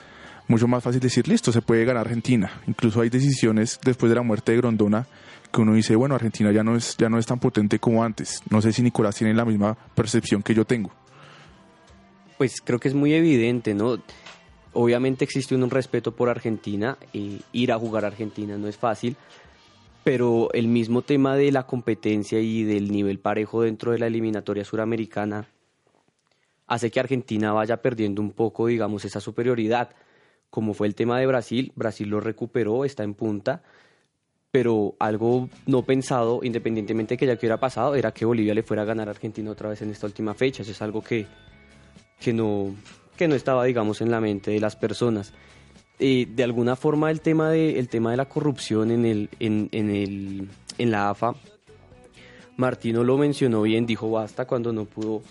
mucho 0.48 0.68
más 0.68 0.84
fácil 0.84 1.00
decir, 1.00 1.28
listo, 1.28 1.52
se 1.52 1.62
puede 1.62 1.86
ganar 1.86 2.06
Argentina. 2.06 2.52
Incluso 2.68 3.02
hay 3.02 3.10
decisiones 3.10 3.80
después 3.84 4.10
de 4.10 4.16
la 4.16 4.22
muerte 4.22 4.52
de 4.52 4.60
Grondona 4.60 5.08
que 5.52 5.62
uno 5.62 5.74
dice, 5.74 5.96
bueno, 5.96 6.16
Argentina 6.16 6.52
ya 6.52 6.64
no 6.64 6.76
es, 6.76 6.96
ya 6.98 7.10
no 7.10 7.18
es 7.18 7.26
tan 7.26 7.40
potente 7.40 7.80
como 7.80 8.04
antes. 8.04 8.42
No 8.50 8.62
sé 8.62 8.74
si 8.74 8.82
Nicolás 8.82 9.16
tiene 9.16 9.34
la 9.34 9.46
misma 9.46 9.76
percepción 9.96 10.44
que 10.44 10.54
yo 10.54 10.66
tengo. 10.66 10.92
Pues 12.38 12.62
creo 12.64 12.80
que 12.80 12.88
es 12.88 12.94
muy 12.94 13.14
evidente, 13.14 13.74
¿no? 13.74 13.98
Obviamente 14.74 15.24
existe 15.26 15.56
un 15.56 15.70
respeto 15.70 16.16
por 16.16 16.30
Argentina, 16.30 16.98
ir 17.14 17.72
a 17.72 17.80
jugar 17.80 18.04
a 18.04 18.10
Argentina 18.10 18.58
no 18.58 18.68
es 18.68 18.78
fácil, 18.78 19.16
pero 20.04 20.50
el 20.54 20.68
mismo 20.68 21.02
tema 21.02 21.36
de 21.36 21.52
la 21.52 21.64
competencia 21.64 22.40
y 22.40 22.64
del 22.64 22.92
nivel 22.92 23.18
parejo 23.18 23.64
dentro 23.64 23.92
de 23.92 24.00
la 24.00 24.08
eliminatoria 24.08 24.64
suramericana 24.64 25.48
hace 26.68 26.92
que 26.92 27.00
Argentina 27.00 27.54
vaya 27.54 27.82
perdiendo 27.82 28.22
un 28.22 28.32
poco, 28.32 28.68
digamos, 28.68 29.06
esa 29.06 29.20
superioridad. 29.20 29.90
Como 30.50 30.74
fue 30.74 30.88
el 30.88 30.96
tema 30.96 31.20
de 31.20 31.26
Brasil, 31.26 31.72
Brasil 31.76 32.10
lo 32.10 32.20
recuperó, 32.20 32.86
está 32.86 33.04
en 33.04 33.14
punta, 33.14 33.64
pero 34.52 34.96
algo 35.00 35.50
no 35.66 35.84
pensado, 35.84 36.42
independientemente 36.44 37.14
de 37.14 37.18
que 37.18 37.26
ya 37.26 37.36
que 37.36 37.46
hubiera 37.46 37.60
pasado, 37.60 37.96
era 37.96 38.12
que 38.12 38.26
Bolivia 38.26 38.54
le 38.54 38.64
fuera 38.64 38.84
a 38.84 38.86
ganar 38.86 39.08
a 39.08 39.12
Argentina 39.12 39.50
otra 39.52 39.70
vez 39.70 39.82
en 39.82 39.90
esta 39.90 40.06
última 40.06 40.34
fecha. 40.34 40.62
Eso 40.62 40.72
es 40.72 40.82
algo 40.82 41.02
que, 41.02 41.26
que, 42.20 42.34
no, 42.34 42.76
que 43.16 43.28
no 43.28 43.36
estaba, 43.36 43.64
digamos, 43.66 44.02
en 44.02 44.12
la 44.12 44.22
mente 44.22 44.52
de 44.52 44.60
las 44.60 44.76
personas. 44.76 45.34
Eh, 46.00 46.28
de 46.30 46.44
alguna 46.44 46.76
forma 46.76 47.10
el 47.10 47.22
tema 47.22 47.50
de, 47.50 47.80
el 47.80 47.90
tema 47.90 48.12
de 48.12 48.18
la 48.18 48.26
corrupción 48.26 48.92
en, 48.92 49.06
el, 49.06 49.30
en, 49.40 49.68
en, 49.72 49.90
el, 49.90 50.50
en 50.78 50.92
la 50.92 51.10
AFA, 51.10 51.34
Martino 52.56 53.04
lo 53.04 53.18
mencionó 53.18 53.64
bien, 53.64 53.86
dijo 53.86 54.10
basta 54.10 54.46
cuando 54.46 54.72
no 54.74 54.86
pudo 54.86 55.22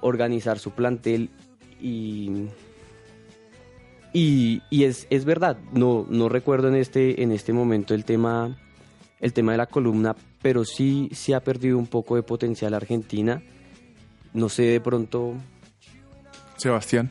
organizar 0.00 0.58
su 0.58 0.72
plantel 0.72 1.30
y, 1.80 2.48
y, 4.12 4.62
y 4.70 4.84
es, 4.84 5.06
es 5.10 5.24
verdad, 5.24 5.58
no, 5.72 6.06
no 6.08 6.28
recuerdo 6.28 6.68
en 6.68 6.76
este, 6.76 7.22
en 7.22 7.32
este 7.32 7.52
momento 7.52 7.94
el 7.94 8.04
tema, 8.04 8.56
el 9.20 9.32
tema 9.32 9.52
de 9.52 9.58
la 9.58 9.66
columna, 9.66 10.16
pero 10.42 10.64
sí, 10.64 11.08
sí 11.12 11.32
ha 11.32 11.40
perdido 11.40 11.78
un 11.78 11.86
poco 11.86 12.16
de 12.16 12.22
potencial 12.22 12.74
Argentina. 12.74 13.42
No 14.34 14.48
sé, 14.48 14.64
de 14.64 14.80
pronto 14.80 15.34
Sebastián. 16.56 17.10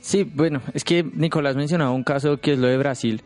Sí, 0.00 0.24
bueno, 0.24 0.60
es 0.74 0.84
que 0.84 1.02
Nicolás 1.02 1.56
mencionaba 1.56 1.90
un 1.90 2.04
caso 2.04 2.38
que 2.38 2.52
es 2.52 2.58
lo 2.58 2.68
de 2.68 2.76
Brasil. 2.76 3.22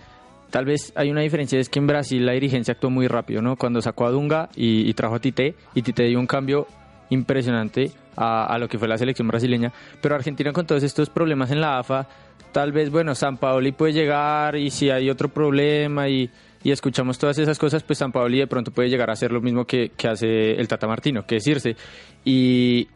Tal 0.50 0.64
vez 0.64 0.92
hay 0.96 1.10
una 1.10 1.22
diferencia, 1.22 1.58
es 1.58 1.68
que 1.68 1.78
en 1.78 1.86
Brasil 1.86 2.24
la 2.26 2.32
dirigencia 2.32 2.72
actuó 2.72 2.90
muy 2.90 3.08
rápido, 3.08 3.40
¿no? 3.40 3.56
Cuando 3.56 3.80
sacó 3.80 4.06
a 4.06 4.10
Dunga 4.10 4.50
y, 4.54 4.88
y 4.88 4.94
trajo 4.94 5.14
a 5.14 5.18
Tite, 5.18 5.54
y 5.74 5.82
Tite 5.82 6.04
dio 6.04 6.18
un 6.18 6.26
cambio 6.26 6.66
impresionante 7.12 7.90
a, 8.16 8.46
a, 8.46 8.58
lo 8.58 8.68
que 8.68 8.78
fue 8.78 8.88
la 8.88 8.98
selección 8.98 9.28
brasileña. 9.28 9.72
Pero 10.00 10.14
Argentina 10.14 10.52
con 10.52 10.66
todos 10.66 10.82
estos 10.82 11.10
problemas 11.10 11.50
en 11.50 11.60
la 11.60 11.78
AFA, 11.78 12.08
tal 12.52 12.72
vez, 12.72 12.90
bueno, 12.90 13.14
San 13.14 13.36
Paoli 13.36 13.72
puede 13.72 13.92
llegar 13.92 14.56
y 14.56 14.70
si 14.70 14.90
hay 14.90 15.10
otro 15.10 15.28
problema 15.28 16.08
y, 16.08 16.30
y 16.62 16.70
escuchamos 16.70 17.18
todas 17.18 17.38
esas 17.38 17.58
cosas, 17.58 17.82
pues 17.82 17.98
San 17.98 18.12
Paoli 18.12 18.38
de 18.38 18.46
pronto 18.46 18.70
puede 18.70 18.88
llegar 18.88 19.10
a 19.10 19.14
hacer 19.14 19.32
lo 19.32 19.40
mismo 19.40 19.64
que, 19.64 19.90
que 19.96 20.08
hace 20.08 20.52
el 20.52 20.68
Tata 20.68 20.86
Martino, 20.86 21.26
que 21.26 21.36
es 21.36 21.46
irse. 21.46 21.76
Y, 22.24 22.88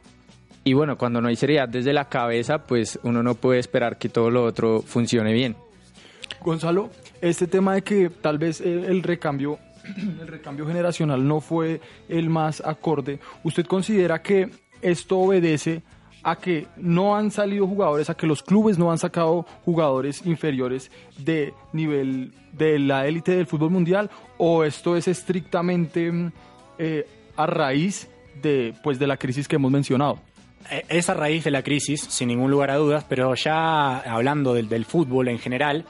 y 0.65 0.73
bueno, 0.73 0.97
cuando 0.97 1.21
no 1.21 1.29
hay 1.29 1.37
seriedad 1.37 1.69
desde 1.69 1.93
la 1.93 2.09
cabeza, 2.09 2.59
pues 2.59 2.99
uno 3.03 3.23
no 3.23 3.35
puede 3.35 3.61
esperar 3.61 3.99
que 3.99 4.09
todo 4.09 4.31
lo 4.31 4.45
otro 4.45 4.83
funcione 4.83 5.33
bien. 5.33 5.57
Gonzalo, 6.41 6.91
este 7.21 7.47
tema 7.47 7.75
de 7.75 7.83
que 7.83 8.11
tal 8.11 8.39
vez 8.39 8.61
el, 8.61 9.03
recambio 9.03 9.59
el 10.21 10.27
recambio 10.27 10.67
generacional 10.67 11.27
no 11.27 11.41
fue 11.41 11.81
el 12.09 12.29
más 12.29 12.61
acorde, 12.65 13.21
¿usted 13.43 13.67
considera 13.67 14.23
que 14.23 14.51
esto 14.83 15.19
obedece 15.19 15.83
a 16.23 16.37
que 16.37 16.67
no 16.77 17.17
han 17.17 17.31
salido 17.31 17.69
jugadores, 17.69 18.11
a 18.11 18.17
que 18.17 18.27
los 18.27 18.43
clubes 18.43 18.79
no 18.79 18.91
han 18.91 18.99
sacado 18.99 19.47
jugadores 19.65 20.27
inferiores 20.27 20.91
de 21.19 21.55
nivel 21.73 22.33
de 22.53 22.81
la 22.81 23.07
élite 23.07 23.37
del 23.37 23.47
fútbol 23.47 23.71
mundial 23.71 24.11
o 24.37 24.65
esto 24.65 24.97
es 24.97 25.07
estrictamente 25.07 26.13
eh, 26.79 27.07
a 27.37 27.47
raíz 27.47 28.09
de, 28.43 28.75
pues, 28.83 28.99
de 28.99 29.07
la 29.07 29.17
crisis 29.17 29.47
que 29.47 29.55
hemos 29.55 29.71
mencionado? 29.71 30.19
Es 30.89 31.09
a 31.09 31.15
raíz 31.15 31.45
de 31.45 31.53
la 31.53 31.63
crisis, 31.63 32.01
sin 32.01 32.27
ningún 32.27 32.51
lugar 32.51 32.73
a 32.73 32.77
dudas, 32.77 33.05
pero 33.09 33.33
ya 33.37 33.99
hablando 33.99 34.53
del 34.55 34.85
fútbol 34.85 35.29
en 35.29 35.39
general, 35.39 35.85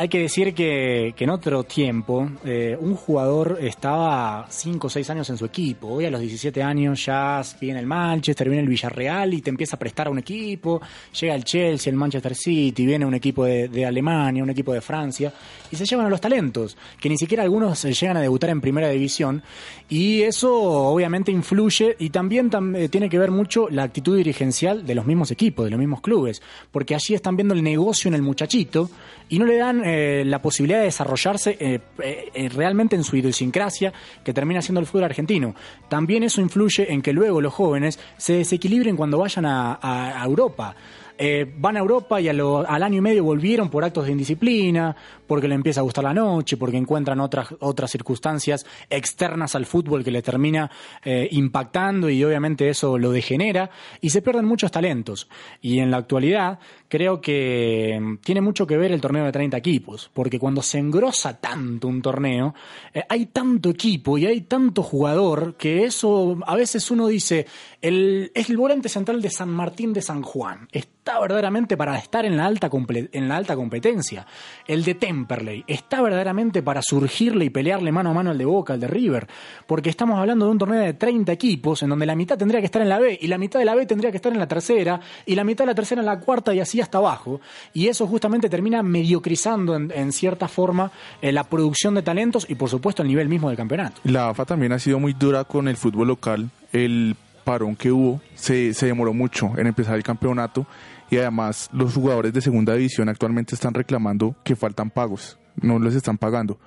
hay 0.00 0.08
que 0.08 0.18
decir 0.18 0.54
que, 0.54 1.14
en 1.14 1.28
otro 1.28 1.62
tiempo 1.64 2.26
eh, 2.42 2.74
un 2.80 2.94
jugador 2.94 3.58
estaba 3.60 4.46
5 4.48 4.86
o 4.86 4.88
6 4.88 5.10
años 5.10 5.28
en 5.28 5.36
su 5.36 5.44
equipo. 5.44 5.88
Hoy 5.88 6.06
a 6.06 6.10
los 6.10 6.22
17 6.22 6.62
años 6.62 7.04
ya 7.04 7.42
viene 7.60 7.80
el 7.80 7.86
Manchester, 7.86 8.48
viene 8.48 8.62
el 8.62 8.68
Villarreal 8.70 9.34
y 9.34 9.42
te 9.42 9.50
empieza 9.50 9.76
a 9.76 9.78
prestar 9.78 10.06
a 10.06 10.10
un 10.10 10.18
equipo. 10.18 10.80
Llega 11.20 11.34
el 11.34 11.44
Chelsea, 11.44 11.90
el 11.90 11.98
Manchester 11.98 12.34
City, 12.34 12.86
viene 12.86 13.04
un 13.04 13.12
equipo 13.12 13.44
de, 13.44 13.68
de 13.68 13.84
Alemania, 13.84 14.42
un 14.42 14.48
equipo 14.48 14.72
de 14.72 14.80
Francia 14.80 15.30
y 15.70 15.76
se 15.76 15.84
llevan 15.84 16.06
a 16.06 16.08
los 16.08 16.20
talentos, 16.20 16.78
que 16.98 17.10
ni 17.10 17.18
siquiera 17.18 17.42
algunos 17.42 17.82
llegan 17.82 18.16
a 18.16 18.22
debutar 18.22 18.48
en 18.48 18.62
primera 18.62 18.88
división. 18.88 19.42
Y 19.90 20.22
eso 20.22 20.50
obviamente 20.54 21.30
influye 21.30 21.96
y 21.98 22.08
también 22.08 22.48
tam 22.48 22.74
eh, 22.74 22.88
tiene 22.88 23.10
que 23.10 23.18
ver 23.18 23.30
mucho 23.30 23.68
la 23.68 23.82
actitud 23.82 24.16
dirigencial 24.16 24.86
de 24.86 24.94
los 24.94 25.04
mismos 25.04 25.30
equipos, 25.30 25.66
de 25.66 25.70
los 25.70 25.78
mismos 25.78 26.00
clubes, 26.00 26.40
porque 26.72 26.94
allí 26.94 27.14
están 27.14 27.36
viendo 27.36 27.52
el 27.52 27.62
negocio 27.62 28.08
en 28.08 28.14
el 28.14 28.22
muchachito 28.22 28.90
y 29.28 29.38
no 29.38 29.44
le 29.44 29.58
dan 29.58 29.84
eh, 29.92 30.24
la 30.24 30.40
posibilidad 30.40 30.78
de 30.78 30.84
desarrollarse 30.84 31.56
eh, 31.58 31.80
eh, 32.00 32.48
realmente 32.54 32.94
en 32.94 33.02
su 33.02 33.16
idiosincrasia 33.16 33.92
que 34.22 34.32
termina 34.32 34.62
siendo 34.62 34.80
el 34.80 34.86
fútbol 34.86 35.02
argentino. 35.02 35.56
También 35.88 36.22
eso 36.22 36.40
influye 36.40 36.92
en 36.92 37.02
que 37.02 37.12
luego 37.12 37.40
los 37.40 37.52
jóvenes 37.52 37.98
se 38.16 38.34
desequilibren 38.34 38.96
cuando 38.96 39.18
vayan 39.18 39.46
a, 39.46 40.22
Europa. 40.24 40.76
Eh, 41.22 41.46
van 41.58 41.76
a 41.76 41.80
Europa 41.80 42.18
y 42.18 42.30
al 42.30 42.82
año 42.82 42.96
y 42.96 43.00
medio 43.02 43.24
volvieron 43.24 43.68
por 43.68 43.84
actos 43.84 44.06
de 44.06 44.12
indisciplina, 44.12 44.96
porque 45.26 45.48
le 45.48 45.54
empieza 45.54 45.80
a 45.80 45.82
gustar 45.82 46.02
la 46.02 46.14
noche, 46.14 46.56
porque 46.56 46.78
encuentran 46.78 47.20
otras, 47.20 47.54
otras 47.60 47.90
circunstancias 47.90 48.64
externas 48.88 49.54
al 49.54 49.66
fútbol 49.66 50.02
que 50.02 50.10
le 50.10 50.22
termina 50.22 50.70
eh, 51.04 51.28
impactando 51.32 52.08
y 52.08 52.24
obviamente 52.24 52.70
eso 52.70 52.96
lo 52.96 53.12
degenera 53.12 53.68
y 54.00 54.08
se 54.08 54.22
pierden 54.22 54.46
muchos 54.46 54.70
talentos. 54.70 55.28
Y 55.60 55.80
en 55.80 55.90
la 55.90 55.98
actualidad 55.98 56.58
creo 56.88 57.20
que 57.20 58.18
tiene 58.24 58.40
mucho 58.40 58.66
que 58.66 58.78
ver 58.78 58.90
el 58.90 59.02
torneo 59.02 59.26
de 59.26 59.32
30 59.32 59.58
equipos, 59.58 60.10
porque 60.14 60.38
cuando 60.38 60.62
se 60.62 60.78
engrosa 60.78 61.38
tanto 61.38 61.86
un 61.86 62.00
torneo, 62.00 62.54
eh, 62.94 63.04
hay 63.06 63.26
tanto 63.26 63.68
equipo 63.68 64.16
y 64.16 64.24
hay 64.24 64.40
tanto 64.40 64.82
jugador 64.82 65.54
que 65.56 65.84
eso 65.84 66.38
a 66.46 66.56
veces 66.56 66.90
uno 66.90 67.08
dice, 67.08 67.46
el, 67.82 68.32
es 68.34 68.48
el 68.48 68.56
volante 68.56 68.88
central 68.88 69.20
de 69.20 69.28
San 69.28 69.50
Martín 69.50 69.92
de 69.92 70.00
San 70.00 70.22
Juan. 70.22 70.66
Está 70.72 71.09
verdaderamente 71.18 71.76
para 71.76 71.96
estar 71.98 72.24
en 72.24 72.36
la 72.36 72.46
alta, 72.46 72.70
en 73.12 73.28
la 73.28 73.36
alta 73.36 73.56
competencia. 73.56 74.26
El 74.66 74.84
de 74.84 74.94
Temperley 74.94 75.64
está 75.66 76.00
verdaderamente 76.02 76.62
para 76.62 76.80
surgirle 76.82 77.46
y 77.46 77.50
pelearle 77.50 77.90
mano 77.90 78.10
a 78.10 78.14
mano 78.14 78.30
al 78.30 78.38
de 78.38 78.44
Boca, 78.44 78.74
al 78.74 78.80
de 78.80 78.86
River. 78.86 79.26
Porque 79.66 79.90
estamos 79.90 80.18
hablando 80.18 80.44
de 80.44 80.52
un 80.52 80.58
torneo 80.58 80.80
de 80.80 80.94
30 80.94 81.32
equipos 81.32 81.82
en 81.82 81.88
donde 81.88 82.06
la 82.06 82.14
mitad 82.14 82.38
tendría 82.38 82.60
que 82.60 82.66
estar 82.66 82.82
en 82.82 82.88
la 82.88 82.98
B 82.98 83.18
y 83.20 83.26
la 83.26 83.38
mitad 83.38 83.58
de 83.58 83.64
la 83.64 83.74
B 83.74 83.86
tendría 83.86 84.10
que 84.10 84.18
estar 84.18 84.32
en 84.32 84.38
la 84.38 84.48
tercera 84.48 85.00
y 85.26 85.34
la 85.34 85.44
mitad 85.44 85.64
de 85.64 85.70
la 85.70 85.74
tercera 85.74 86.00
en 86.00 86.06
la 86.06 86.20
cuarta 86.20 86.54
y 86.54 86.60
así 86.60 86.80
hasta 86.80 86.98
abajo. 86.98 87.40
Y 87.72 87.88
eso 87.88 88.06
justamente 88.06 88.48
termina 88.48 88.82
mediocrizando 88.82 89.74
en, 89.74 89.90
en 89.94 90.12
cierta 90.12 90.48
forma 90.48 90.90
eh, 91.22 91.32
la 91.32 91.44
producción 91.44 91.94
de 91.94 92.02
talentos 92.02 92.46
y 92.48 92.54
por 92.54 92.68
supuesto 92.68 93.02
el 93.02 93.08
nivel 93.08 93.28
mismo 93.28 93.48
del 93.48 93.56
campeonato. 93.56 94.00
La 94.04 94.28
AFA 94.28 94.44
también 94.44 94.72
ha 94.72 94.78
sido 94.78 94.98
muy 94.98 95.12
dura 95.12 95.44
con 95.44 95.68
el 95.68 95.76
fútbol 95.76 96.08
local. 96.08 96.50
El 96.72 97.16
parón 97.44 97.74
que 97.74 97.90
hubo 97.90 98.20
se, 98.34 98.74
se 98.74 98.86
demoró 98.86 99.12
mucho 99.12 99.52
en 99.56 99.66
empezar 99.66 99.96
el 99.96 100.02
campeonato 100.02 100.66
y 101.10 101.18
además 101.18 101.68
los 101.72 101.94
jugadores 101.94 102.32
de 102.32 102.40
segunda 102.40 102.74
división 102.74 103.08
actualmente 103.08 103.54
están 103.54 103.74
reclamando 103.74 104.36
que 104.44 104.56
faltan 104.56 104.90
pagos, 104.90 105.38
no 105.60 105.78
les 105.78 105.94
están 105.94 106.16
pagando. 106.16 106.58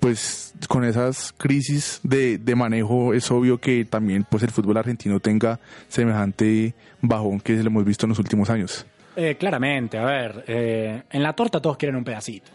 Pues 0.00 0.54
con 0.68 0.84
esas 0.84 1.32
crisis 1.32 2.00
de, 2.02 2.36
de 2.36 2.54
manejo 2.54 3.14
es 3.14 3.30
obvio 3.30 3.58
que 3.58 3.84
también 3.84 4.26
pues 4.28 4.42
el 4.42 4.50
fútbol 4.50 4.76
argentino 4.76 5.18
tenga 5.20 5.60
semejante 5.88 6.74
bajón 7.00 7.40
que 7.40 7.54
le 7.54 7.60
hemos 7.60 7.84
visto 7.84 8.04
en 8.04 8.10
los 8.10 8.18
últimos 8.18 8.50
años. 8.50 8.86
Eh, 9.16 9.36
claramente, 9.38 9.96
a 9.96 10.04
ver, 10.04 10.44
eh, 10.48 11.02
en 11.10 11.22
la 11.22 11.32
torta 11.34 11.60
todos 11.60 11.76
quieren 11.76 11.96
un 11.96 12.04
pedacito. 12.04 12.50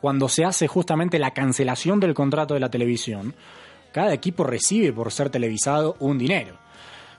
Cuando 0.00 0.28
se 0.28 0.44
hace 0.44 0.66
justamente 0.68 1.18
la 1.18 1.32
cancelación 1.32 1.98
del 2.00 2.14
contrato 2.14 2.54
de 2.54 2.60
la 2.60 2.70
televisión, 2.70 3.34
cada 3.92 4.12
equipo 4.12 4.44
recibe 4.44 4.92
por 4.92 5.12
ser 5.12 5.30
televisado 5.30 5.96
un 6.00 6.18
dinero. 6.18 6.61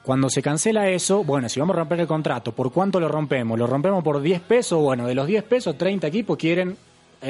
Cuando 0.04 0.30
se 0.30 0.42
cancela 0.42 0.90
eso, 0.90 1.24
bueno, 1.24 1.48
si 1.48 1.62
vamos 1.62 1.76
a 1.76 1.80
romper 1.80 2.02
el 2.02 2.08
contrato, 2.08 2.52
¿por 2.52 2.74
cuánto 2.74 3.00
lo 3.00 3.08
rompemos? 3.08 3.58
¿Lo 3.58 3.68
rompemos 3.68 4.04
por 4.04 4.22
10 4.22 4.42
pesos? 4.42 4.82
Bueno, 4.82 5.08
de 5.08 5.16
los 5.16 5.26
10 5.26 5.44
pesos, 5.46 5.78
30 5.78 6.08
equipos 6.08 6.38
quieren 6.38 6.76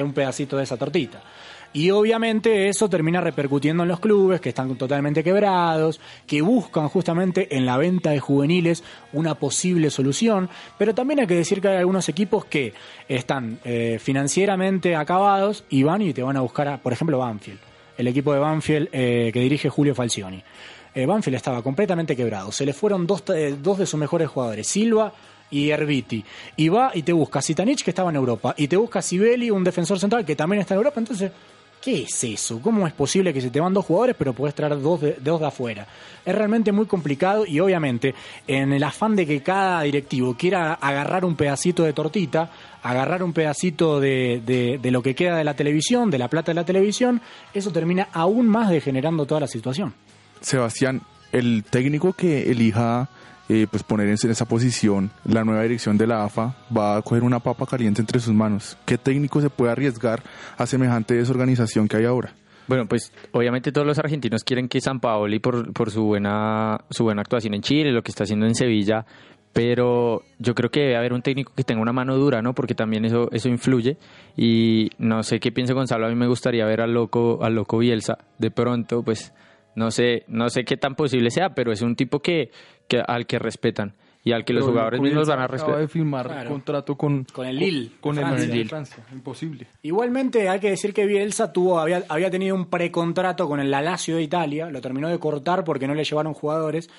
un 0.02 0.14
pedacito 0.14 0.58
de 0.58 0.64
esa 0.64 0.76
tortita. 0.76 1.22
Y 1.76 1.90
obviamente 1.90 2.70
eso 2.70 2.88
termina 2.88 3.20
repercutiendo 3.20 3.82
en 3.82 3.90
los 3.90 4.00
clubes 4.00 4.40
que 4.40 4.50
están 4.50 4.76
totalmente 4.76 5.24
quebrados, 5.24 6.00
que 6.28 6.42
buscan 6.42 6.88
justamente 6.88 7.56
en 7.56 7.66
la 7.66 7.78
venta 7.78 8.12
de 8.12 8.20
juveniles 8.20 8.84
una 9.12 9.36
posible 9.36 9.90
solución, 9.90 10.50
pero 10.78 10.94
también 10.94 11.22
hay 11.22 11.28
que 11.28 11.36
decir 11.36 11.62
que 11.62 11.70
hay 11.70 11.78
algunos 11.78 12.10
equipos 12.10 12.46
que 12.46 12.74
están 13.08 13.60
eh, 13.64 13.98
financieramente 14.00 14.96
acabados 14.96 15.64
y 15.70 15.82
van 15.82 16.04
y 16.04 16.14
te 16.14 16.22
van 16.22 16.38
a 16.38 16.42
buscar, 16.42 16.68
a, 16.68 16.78
por 16.78 16.94
ejemplo, 16.94 17.18
Banfield, 17.18 17.60
el 17.98 18.08
equipo 18.08 18.34
de 18.34 18.40
Banfield 18.40 18.90
eh, 18.92 19.32
que 19.34 19.40
dirige 19.40 19.70
Julio 19.70 19.96
Falcioni. 19.96 20.44
Eh, 20.96 21.06
Banfield 21.06 21.38
estaba 21.38 21.62
completamente 21.64 22.16
quebrado, 22.16 22.52
se 22.52 22.66
le 22.66 22.74
fueron 22.74 23.08
dos, 23.08 23.24
eh, 23.30 23.56
dos 23.62 23.80
de 23.80 23.86
sus 23.86 24.00
mejores 24.00 24.30
jugadores, 24.30 24.68
Silva 24.68 25.12
y 25.50 25.70
Herbiti. 25.70 26.24
Y 26.56 26.70
va 26.70 26.92
y 26.94 27.04
te 27.04 27.14
busca 27.14 27.42
Sitanich, 27.42 27.84
que 27.84 27.92
estaba 27.92 28.10
en 28.10 28.16
Europa, 28.16 28.54
y 28.58 28.68
te 28.68 28.78
busca 28.78 29.02
Sibeli, 29.02 29.50
un 29.50 29.64
defensor 29.64 30.00
central 30.00 30.26
que 30.26 30.36
también 30.36 30.62
está 30.62 30.74
en 30.74 30.80
Europa. 30.80 31.00
Entonces, 31.00 31.32
¿qué 31.82 32.04
es 32.04 32.24
eso? 32.24 32.60
¿Cómo 32.62 32.88
es 32.88 32.94
posible 32.94 33.34
que 33.34 33.42
se 33.42 33.50
te 33.50 33.60
van 33.60 33.74
dos 33.74 33.86
jugadores, 33.86 34.16
pero 34.18 34.34
puedes 34.34 34.56
traer 34.56 34.80
dos 34.80 35.02
de, 35.02 35.18
dos 35.20 35.40
de 35.40 35.48
afuera? 35.48 35.88
Es 36.26 36.34
realmente 36.34 36.72
muy 36.72 36.86
complicado 36.86 37.46
y 37.46 37.60
obviamente, 37.60 38.14
en 38.48 38.72
el 38.72 38.84
afán 38.84 39.16
de 39.16 39.26
que 39.26 39.42
cada 39.42 39.82
directivo 39.82 40.36
quiera 40.38 40.74
agarrar 40.76 41.26
un 41.26 41.36
pedacito 41.36 41.84
de 41.84 41.94
tortita, 41.94 42.52
agarrar 42.82 43.24
un 43.24 43.34
pedacito 43.34 44.00
de, 44.00 44.42
de, 44.46 44.80
de 44.82 44.92
lo 44.92 45.02
que 45.02 45.16
queda 45.16 45.38
de 45.38 45.44
la 45.44 45.56
televisión, 45.56 46.10
de 46.10 46.18
la 46.20 46.30
plata 46.30 46.52
de 46.52 46.56
la 46.56 46.66
televisión, 46.66 47.22
eso 47.54 47.72
termina 47.72 48.10
aún 48.14 48.48
más 48.48 48.70
degenerando 48.70 49.26
toda 49.26 49.42
la 49.42 49.48
situación. 49.48 49.94
Sebastián, 50.44 51.02
el 51.32 51.64
técnico 51.64 52.14
que 52.14 52.52
elija 52.52 53.10
eh, 53.50 53.68
pues 53.70 53.84
poner 53.84 54.08
en 54.08 54.14
esa 54.14 54.46
posición 54.46 55.12
la 55.26 55.44
nueva 55.44 55.64
dirección 55.64 55.98
de 55.98 56.08
la 56.08 56.24
AFA 56.24 56.56
va 56.76 56.98
a 56.98 57.02
coger 57.02 57.24
una 57.24 57.40
papa 57.40 57.66
caliente 57.66 58.02
entre 58.02 58.20
sus 58.20 58.34
manos. 58.34 58.78
¿Qué 58.86 58.98
técnico 58.98 59.42
se 59.42 59.50
puede 59.50 59.72
arriesgar 59.72 60.22
a 60.58 60.66
semejante 60.66 61.16
desorganización 61.16 61.88
que 61.88 61.98
hay 61.98 62.06
ahora? 62.06 62.34
Bueno, 62.68 62.86
pues 62.88 63.12
obviamente 63.32 63.72
todos 63.72 63.86
los 63.88 64.00
argentinos 64.00 64.44
quieren 64.44 64.70
que 64.70 64.80
San 64.80 65.00
Paoli 65.00 65.40
por, 65.40 65.74
por 65.74 65.92
su 65.92 66.04
buena 66.04 66.80
su 66.90 67.04
buena 67.04 67.22
actuación 67.22 67.54
en 67.54 67.62
Chile, 67.62 67.92
lo 67.92 68.02
que 68.02 68.12
está 68.12 68.24
haciendo 68.24 68.46
en 68.46 68.56
Sevilla, 68.56 69.06
pero 69.52 70.24
yo 70.40 70.56
creo 70.56 70.72
que 70.72 70.80
debe 70.80 70.96
haber 70.96 71.14
un 71.14 71.22
técnico 71.22 71.52
que 71.56 71.64
tenga 71.64 71.82
una 71.82 71.92
mano 71.92 72.16
dura, 72.16 72.42
¿no? 72.42 72.54
Porque 72.54 72.76
también 72.76 73.04
eso 73.04 73.30
eso 73.32 73.50
influye 73.50 73.98
y 74.38 74.90
no 74.98 75.24
sé 75.24 75.40
qué 75.42 75.52
piensa 75.52 75.74
Gonzalo, 75.74 76.06
a 76.06 76.10
mí 76.10 76.16
me 76.16 76.28
gustaría 76.28 76.66
ver 76.66 76.80
al 76.80 76.94
loco 76.94 77.44
al 77.44 77.56
loco 77.56 77.78
Bielsa 77.80 78.18
de 78.38 78.52
pronto, 78.52 79.04
pues 79.04 79.34
no 79.76 79.92
sé 79.92 80.24
no 80.28 80.50
sé 80.50 80.66
qué 80.66 80.78
tan 80.78 80.96
posible 80.96 81.30
sea, 81.32 81.54
pero 81.56 81.72
es 81.72 81.82
un 81.82 81.96
tipo 81.96 82.22
que, 82.22 82.52
que 82.88 83.02
al 83.06 83.26
que 83.26 83.40
respetan 83.40 83.94
y 84.26 84.32
al 84.32 84.46
que 84.46 84.54
los 84.54 84.64
jugadores 84.64 85.02
mismos 85.02 85.28
van 85.28 85.40
a 85.40 85.44
acaba 85.44 85.58
respetar. 85.58 85.80
de 85.82 85.88
firmar 85.90 86.26
Claro. 86.28 86.50
contrato 86.50 86.96
con, 86.96 87.26
Con 87.26 87.46
el 87.46 87.58
Lille, 87.58 87.92
con 88.00 88.18
el. 88.18 88.50
Lille 88.50 88.66
Francia. 88.70 89.04
Imposible. 89.12 89.68
Igualmente 89.82 90.48
hay 90.48 90.62
que 90.62 90.70
decir 90.70 90.94
que 90.94 91.06
Bielsa 91.06 91.52
tuvo, 91.52 91.78
había, 91.80 92.04
había 92.08 92.32
tenido 92.32 92.56
un 92.56 92.68
precontrato 92.68 93.50
con 93.50 93.60
el 93.60 93.70
La 93.70 93.82
Lazio 93.82 94.16
de 94.16 94.24
Italia, 94.24 94.70
lo 94.70 94.80
terminó 94.80 95.10
de 95.10 95.20
cortar 95.20 95.66
porque 95.66 95.88
no 95.88 95.94
le 95.94 96.06
llevaron 96.06 96.34
jugadores, 96.34 96.90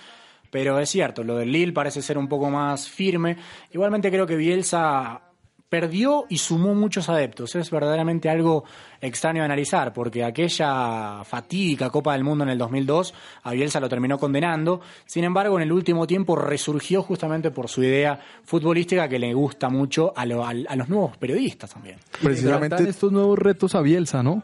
pero 0.50 0.78
es 0.78 0.90
cierto, 0.90 1.24
lo 1.24 1.36
del 1.36 1.50
Lille 1.50 1.72
parece 1.72 2.02
ser 2.02 2.18
un 2.18 2.28
poco 2.28 2.50
más 2.50 2.90
firme. 2.90 3.38
Igualmente 3.72 4.10
creo 4.10 4.26
que 4.26 4.36
Bielsa 4.36 5.22
perdió 5.68 6.24
y 6.28 6.38
sumó 6.38 6.74
muchos 6.74 7.08
adeptos. 7.08 7.54
Es 7.56 7.70
verdaderamente 7.70 8.28
algo 8.30 8.64
extraño 9.00 9.40
de 9.40 9.46
analizar, 9.46 9.92
porque 9.92 10.22
aquella 10.24 11.24
fatídica 11.24 11.90
Copa 11.90 12.12
del 12.12 12.22
Mundo 12.24 12.44
en 12.44 12.50
el 12.50 12.58
2002 12.58 13.12
a 13.42 13.50
Bielsa 13.52 13.80
lo 13.80 13.88
terminó 13.88 14.18
condenando. 14.18 14.80
Sin 15.04 15.24
embargo, 15.24 15.56
en 15.56 15.62
el 15.62 15.72
último 15.72 16.06
tiempo 16.06 16.36
resurgió 16.36 17.02
justamente 17.02 17.50
por 17.50 17.68
su 17.68 17.82
idea 17.82 18.20
futbolística 18.44 19.08
que 19.08 19.18
le 19.18 19.34
gusta 19.34 19.68
mucho 19.68 20.12
a, 20.16 20.24
lo- 20.26 20.46
al- 20.46 20.66
a 20.68 20.76
los 20.76 20.88
nuevos 20.88 21.16
periodistas 21.16 21.72
también. 21.72 21.96
Precisamente 22.22 22.88
estos 22.88 23.10
nuevos 23.10 23.38
retos 23.38 23.74
a 23.74 23.80
Bielsa, 23.80 24.22
¿no? 24.22 24.42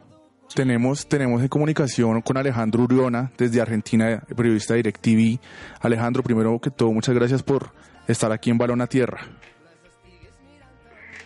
tenemos, 0.52 1.06
tenemos 1.06 1.40
en 1.42 1.46
comunicación 1.48 2.22
con 2.22 2.36
Alejandro 2.36 2.82
Uriona 2.82 3.30
desde 3.38 3.60
Argentina, 3.60 4.20
periodista 4.36 4.74
de 4.74 4.82
DirecTV. 4.82 5.38
Alejandro, 5.80 6.24
primero 6.24 6.58
que 6.58 6.70
todo, 6.70 6.90
muchas 6.92 7.14
gracias 7.14 7.44
por 7.44 7.70
estar 8.08 8.32
aquí 8.32 8.50
en 8.50 8.58
Balón 8.58 8.80
a 8.80 8.88
Tierra. 8.88 9.20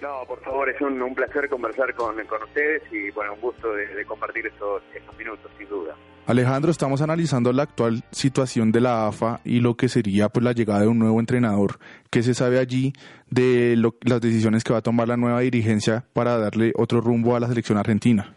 No, 0.05 0.27
por 0.27 0.39
favor, 0.45 0.69
es 0.69 0.79
un, 0.83 1.01
un 1.01 1.15
placer 1.15 1.49
conversar 1.49 1.95
con, 1.95 2.15
con 2.27 2.43
ustedes 2.43 2.83
y 2.93 3.11
bueno, 3.13 3.33
un 3.33 3.41
gusto 3.41 3.73
de, 3.73 3.87
de 3.87 4.05
compartir 4.05 4.47
estos, 4.47 4.83
estos 4.95 5.17
minutos, 5.17 5.51
sin 5.57 5.67
duda. 5.67 5.97
Alejandro, 6.27 6.71
estamos 6.71 7.01
analizando 7.01 7.51
la 7.55 7.63
actual 7.63 8.03
situación 8.11 8.71
de 8.71 8.83
la 8.83 9.07
AFA 9.07 9.41
y 9.47 9.61
lo 9.61 9.77
que 9.77 9.89
sería 9.89 10.29
pues 10.29 10.45
la 10.45 10.53
llegada 10.53 10.81
de 10.83 10.89
un 10.89 10.99
nuevo 10.99 11.21
entrenador. 11.21 11.79
¿Qué 12.11 12.23
se 12.23 12.35
sabe 12.35 12.59
allí 12.59 12.93
de 13.31 13.77
lo- 13.79 13.95
las 14.03 14.21
decisiones 14.21 14.63
que 14.63 14.75
va 14.75 14.81
a 14.81 14.83
tomar 14.83 15.09
la 15.09 15.17
nueva 15.17 15.41
dirigencia 15.41 16.05
para 16.13 16.37
darle 16.37 16.73
otro 16.77 17.01
rumbo 17.01 17.35
a 17.35 17.41
la 17.41 17.49
selección 17.49 17.79
argentina? 17.79 18.35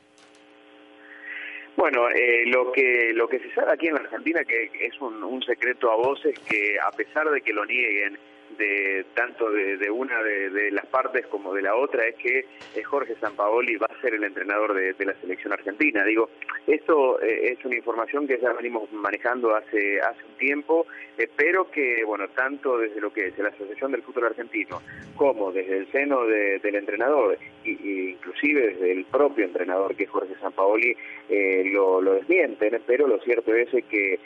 Bueno, 1.76 2.10
eh, 2.10 2.44
lo 2.48 2.72
que 2.72 3.12
lo 3.14 3.28
que 3.28 3.40
se 3.40 3.54
sabe 3.54 3.74
aquí 3.74 3.88
en 3.88 3.96
la 3.96 4.00
Argentina, 4.00 4.40
que 4.46 4.72
es 4.86 5.00
un, 5.02 5.22
un 5.24 5.44
secreto 5.44 5.92
a 5.92 5.96
voces, 5.98 6.34
que 6.50 6.76
a 6.80 6.92
pesar 6.96 7.30
de 7.30 7.42
que 7.42 7.52
lo 7.54 7.66
nieguen 7.66 8.18
de 8.58 9.06
tanto 9.14 9.50
de, 9.52 9.78
una 9.92 10.22
de, 10.24 10.50
de 10.50 10.72
las 10.72 10.86
partes 10.88 11.26
como 11.28 11.54
de 11.54 11.62
la 11.62 11.76
otra, 11.76 12.06
es 12.08 12.16
que 12.16 12.40
eh, 12.76 12.84
Jorge 12.84 13.16
Sampaoli 13.20 13.76
va 13.78 13.88
a 13.88 14.02
ser 14.02 14.14
el 14.14 14.24
entrenador 14.24 14.74
de, 14.74 14.94
la 15.06 15.14
selección 15.22 15.54
argentina. 15.54 16.04
Digo, 16.04 16.30
esto 16.66 17.22
eh, 17.22 17.54
es 17.58 17.66
una 17.66 17.76
información 17.76 18.28
que 18.28 18.40
ya 18.40 18.54
venimos 18.54 18.92
manejando 18.92 19.56
hace 19.56 20.00
hace 20.02 20.24
un 20.26 20.38
tiempo, 20.38 20.86
eh, 21.18 21.30
pero 21.36 21.70
que 21.72 22.04
bueno, 22.06 22.28
tanto 22.30 22.78
desde 22.78 23.00
lo 23.02 23.12
que 23.12 23.28
es 23.28 23.38
la 23.38 23.50
Asociación 23.50 23.92
del 23.92 24.04
Fútbol 24.04 24.26
Argentino 24.26 24.82
como 25.16 25.52
desde 25.52 25.78
el 25.78 25.92
seno 25.92 26.26
de- 26.26 26.60
del 26.60 26.76
entrenador 26.76 27.38
y, 27.64 28.10
inclusive 28.12 28.68
desde 28.74 28.92
el 28.92 29.06
propio 29.06 29.46
entrenador 29.46 29.96
que 29.96 30.04
es 30.04 30.10
Jorge 30.10 30.34
Sampaoli 30.40 30.96
eh, 31.30 31.64
lo, 31.72 32.02
lo 32.02 32.20
pero 32.86 33.08
lo 33.08 33.20
cierto 33.20 33.54
es 33.56 33.70
que, 33.90 34.20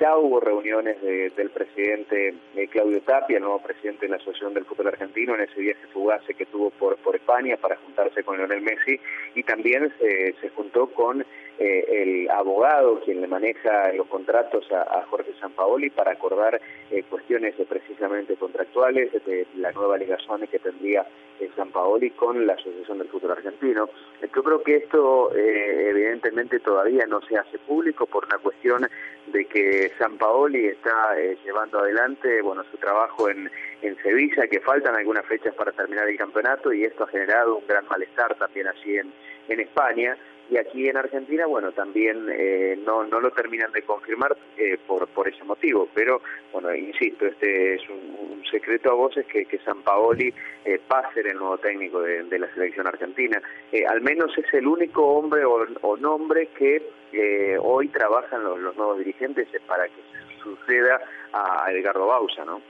ya 0.00 0.16
hubo 0.16 0.40
reuniones 0.40 1.00
de- 1.02 1.30
del 1.30 1.50
presidente 1.50 2.34
eh, 2.56 2.68
Claudio 2.68 3.00
Tapia, 3.02 3.36
el 3.38 3.42
nuevo 3.42 3.62
presidente 3.66 4.06
de 4.06 4.10
la 4.10 4.16
Asociación 4.16 4.54
del 4.54 4.64
Fútbol 4.64 4.88
Argentino, 4.88 5.34
en 5.34 5.42
ese 5.42 5.60
viaje 5.60 5.86
fugaz 5.92 6.22
que 6.26 6.46
tuvo 6.46 6.70
por, 6.70 6.96
por 6.98 7.16
España 7.16 7.56
para 7.56 7.76
juntarse 7.76 8.22
con 8.22 8.36
Lionel 8.36 8.62
Messi 8.62 9.00
y 9.34 9.42
también 9.42 9.92
se, 9.98 10.34
se 10.40 10.48
juntó 10.50 10.86
con 10.88 11.24
eh, 11.58 11.84
el 11.88 12.30
abogado 12.30 13.00
quien 13.00 13.20
le 13.20 13.26
maneja 13.26 13.92
los 13.92 14.06
contratos 14.08 14.70
a, 14.72 14.82
a 14.82 15.06
Jorge 15.06 15.32
Sampaoli 15.40 15.90
para 15.90 16.12
acordar 16.12 16.60
eh, 16.90 17.02
cuestiones 17.08 17.54
eh, 17.58 17.66
precisamente 17.68 18.36
contractuales 18.36 19.12
de 19.24 19.46
la 19.56 19.72
nueva 19.72 19.96
ligación 19.96 20.46
que 20.46 20.58
tendría 20.58 21.06
eh, 21.40 21.50
Sampaoli 21.56 22.10
con 22.10 22.46
la 22.46 22.54
Asociación 22.54 22.98
del 22.98 23.08
Fútbol 23.08 23.32
Argentino. 23.32 23.88
Yo 24.20 24.42
creo 24.42 24.62
que 24.62 24.76
esto 24.76 25.34
eh, 25.34 25.88
evidentemente 25.90 26.60
todavía 26.60 27.06
no 27.06 27.20
se 27.22 27.36
hace 27.36 27.58
público 27.58 28.06
por 28.06 28.24
una 28.26 28.38
cuestión 28.38 28.88
de 29.26 29.44
que 29.46 29.92
Sampaoli 29.98 30.66
está 30.66 31.18
eh, 31.18 31.36
llevando 31.44 31.80
adelante 31.80 32.40
bueno 32.42 32.64
su 32.70 32.76
trabajo 32.78 33.28
en, 33.28 33.50
en 33.82 33.96
Sevilla, 34.02 34.46
que 34.46 34.60
faltan 34.60 34.94
algunas 34.96 35.26
fechas 35.26 35.54
para 35.54 35.72
terminar 35.72 36.08
el 36.08 36.16
campeonato 36.16 36.72
y 36.72 36.84
esto 36.84 37.04
ha 37.04 37.08
generado 37.08 37.56
un 37.56 37.66
gran 37.66 37.86
malestar 37.88 38.34
también 38.36 38.68
así 38.68 38.96
en, 38.96 39.12
en 39.48 39.60
España 39.60 40.16
y 40.50 40.56
aquí 40.58 40.88
en 40.88 40.96
Argentina, 40.96 41.46
bueno, 41.46 41.72
también 41.72 42.26
eh, 42.30 42.78
no, 42.84 43.04
no 43.04 43.20
lo 43.20 43.30
terminan 43.30 43.72
de 43.72 43.82
confirmar 43.82 44.36
eh, 44.56 44.78
por, 44.86 45.08
por 45.08 45.28
ese 45.28 45.42
motivo, 45.44 45.88
pero 45.94 46.20
bueno, 46.52 46.74
insisto, 46.74 47.26
este 47.26 47.74
es 47.74 47.82
un, 47.88 48.26
secreto 48.50 48.92
a 48.92 48.94
voces 48.94 49.26
que, 49.26 49.44
que 49.44 49.58
San 49.58 49.82
Paoli 49.82 50.32
eh, 50.64 50.80
va 50.90 51.00
a 51.00 51.12
ser 51.12 51.26
el 51.26 51.36
nuevo 51.36 51.58
técnico 51.58 52.00
de, 52.00 52.38
la 52.38 52.48
selección 52.54 52.86
argentina. 52.86 53.42
Eh, 53.72 53.84
al 53.84 54.00
menos 54.02 54.30
es 54.38 54.46
el 54.54 54.68
único 54.68 55.04
hombre 55.04 55.42
o, 55.44 55.96
nombre 55.96 56.50
que 56.56 56.80
eh, 57.12 57.58
hoy 57.60 57.88
trabajan 57.88 58.44
los, 58.44 58.60
los 58.60 58.76
nuevos 58.76 58.98
dirigentes 58.98 59.48
para 59.66 59.86
que 59.88 60.00
suceda 60.42 61.00
a 61.32 61.72
Edgardo 61.72 62.06
Bausa, 62.06 62.44
¿no? 62.44 62.60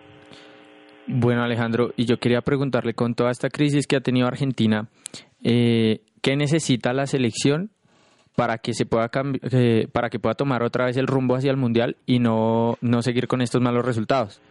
Bueno, 1.08 1.44
Alejandro, 1.44 1.92
y 1.96 2.04
yo 2.04 2.18
quería 2.18 2.40
preguntarle 2.40 2.94
con 2.94 3.14
toda 3.14 3.30
esta 3.30 3.48
crisis 3.48 3.86
que 3.86 3.94
ha 3.94 4.00
tenido 4.00 4.26
Argentina, 4.26 4.88
eh, 5.44 6.00
¿qué 6.26 6.34
necesita 6.34 6.92
la 6.92 7.06
selección 7.06 7.70
para 8.34 8.58
que 8.58 8.74
se 8.74 8.84
pueda 8.84 9.08
para 9.92 10.10
que 10.10 10.18
pueda 10.18 10.34
tomar 10.34 10.64
otra 10.64 10.86
vez 10.86 10.96
el 10.96 11.06
rumbo 11.06 11.36
hacia 11.36 11.52
el 11.52 11.56
mundial 11.56 11.98
y 12.04 12.18
no, 12.18 12.78
no 12.80 13.00
seguir 13.02 13.28
con 13.28 13.42
estos 13.42 13.62
malos 13.62 13.84
resultados? 13.84 14.42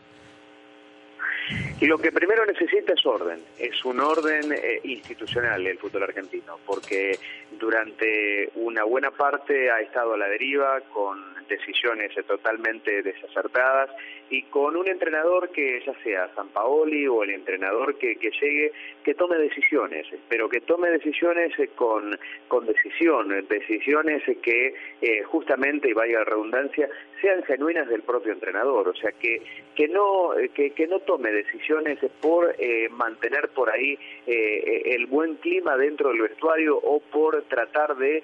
Y 1.81 1.85
lo 1.85 1.97
que 1.97 2.13
primero 2.13 2.45
necesita 2.45 2.93
es 2.93 3.05
orden, 3.05 3.41
es 3.59 3.83
un 3.83 3.99
orden 3.99 4.53
eh, 4.53 4.79
institucional 4.85 5.67
el 5.67 5.77
fútbol 5.77 6.03
argentino, 6.03 6.57
porque 6.65 7.19
durante 7.59 8.49
una 8.55 8.85
buena 8.85 9.11
parte 9.11 9.69
ha 9.69 9.81
estado 9.81 10.13
a 10.13 10.17
la 10.17 10.29
deriva 10.29 10.79
con 10.93 11.34
decisiones 11.47 12.11
totalmente 12.27 13.01
desacertadas 13.03 13.89
y 14.29 14.43
con 14.43 14.75
un 14.75 14.87
entrenador 14.87 15.49
que 15.49 15.81
ya 15.85 15.93
sea 16.03 16.33
San 16.35 16.49
Paoli 16.49 17.07
o 17.07 17.23
el 17.23 17.31
entrenador 17.31 17.97
que, 17.97 18.15
que 18.15 18.31
llegue, 18.31 18.71
que 19.03 19.13
tome 19.13 19.37
decisiones, 19.37 20.07
pero 20.27 20.49
que 20.49 20.61
tome 20.61 20.89
decisiones 20.89 21.57
eh, 21.59 21.69
con, 21.75 22.17
con 22.47 22.65
decisión, 22.65 23.31
eh, 23.31 23.43
decisiones 23.47 24.27
eh, 24.27 24.37
que 24.41 24.73
eh, 25.01 25.23
justamente, 25.23 25.89
y 25.89 25.93
vaya 25.93 26.23
redundancia, 26.23 26.89
sean 27.21 27.43
genuinas 27.43 27.87
del 27.87 28.01
propio 28.01 28.33
entrenador, 28.33 28.89
o 28.89 28.95
sea, 28.95 29.11
que, 29.11 29.41
que, 29.75 29.87
no, 29.87 30.31
que, 30.53 30.71
que 30.71 30.87
no 30.87 30.99
tome 30.99 31.31
decisiones 31.31 31.99
por 32.21 32.55
eh, 32.57 32.89
mantener 32.89 33.49
por 33.49 33.71
ahí 33.71 33.97
eh, 34.25 34.81
el 34.95 35.05
buen 35.05 35.35
clima 35.35 35.77
dentro 35.77 36.09
del 36.09 36.21
vestuario 36.21 36.77
o 36.77 36.99
por 36.99 37.43
tratar 37.43 37.95
de 37.97 38.23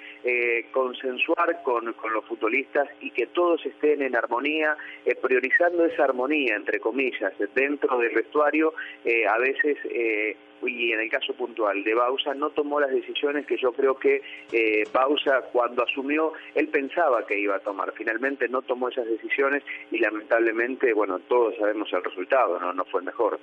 consensuar 0.71 1.61
con, 1.63 1.93
con 1.93 2.13
los 2.13 2.25
futbolistas 2.25 2.89
y 3.01 3.10
que 3.13 3.27
todos 3.27 3.65
estén 3.65 4.01
en 4.01 4.15
armonía, 4.15 4.75
eh, 5.05 5.15
priorizando 5.15 5.85
esa 5.85 6.03
armonía, 6.05 6.55
entre 6.55 6.79
comillas, 6.79 7.33
dentro 7.55 7.97
del 7.97 8.13
vestuario, 8.13 8.73
eh, 9.05 9.25
a 9.27 9.37
veces, 9.37 9.77
eh, 9.85 10.35
y 10.63 10.91
en 10.91 10.99
el 10.99 11.09
caso 11.09 11.33
puntual 11.33 11.83
de 11.83 11.95
Bausa, 11.95 12.33
no 12.33 12.49
tomó 12.51 12.79
las 12.79 12.91
decisiones 12.91 13.45
que 13.45 13.57
yo 13.57 13.71
creo 13.71 13.95
que 13.95 14.21
eh, 14.51 14.83
Bausa 14.93 15.41
cuando 15.51 15.83
asumió, 15.83 16.33
él 16.55 16.67
pensaba 16.67 17.25
que 17.25 17.39
iba 17.39 17.55
a 17.55 17.59
tomar. 17.59 17.93
Finalmente 17.95 18.47
no 18.47 18.61
tomó 18.61 18.89
esas 18.89 19.07
decisiones 19.07 19.63
y 19.91 19.97
lamentablemente, 19.97 20.93
bueno, 20.93 21.19
todos 21.19 21.55
sabemos 21.57 21.89
el 21.93 22.03
resultado, 22.03 22.59
no, 22.59 22.73
no 22.73 22.85
fue 22.85 23.01
mejor. 23.01 23.39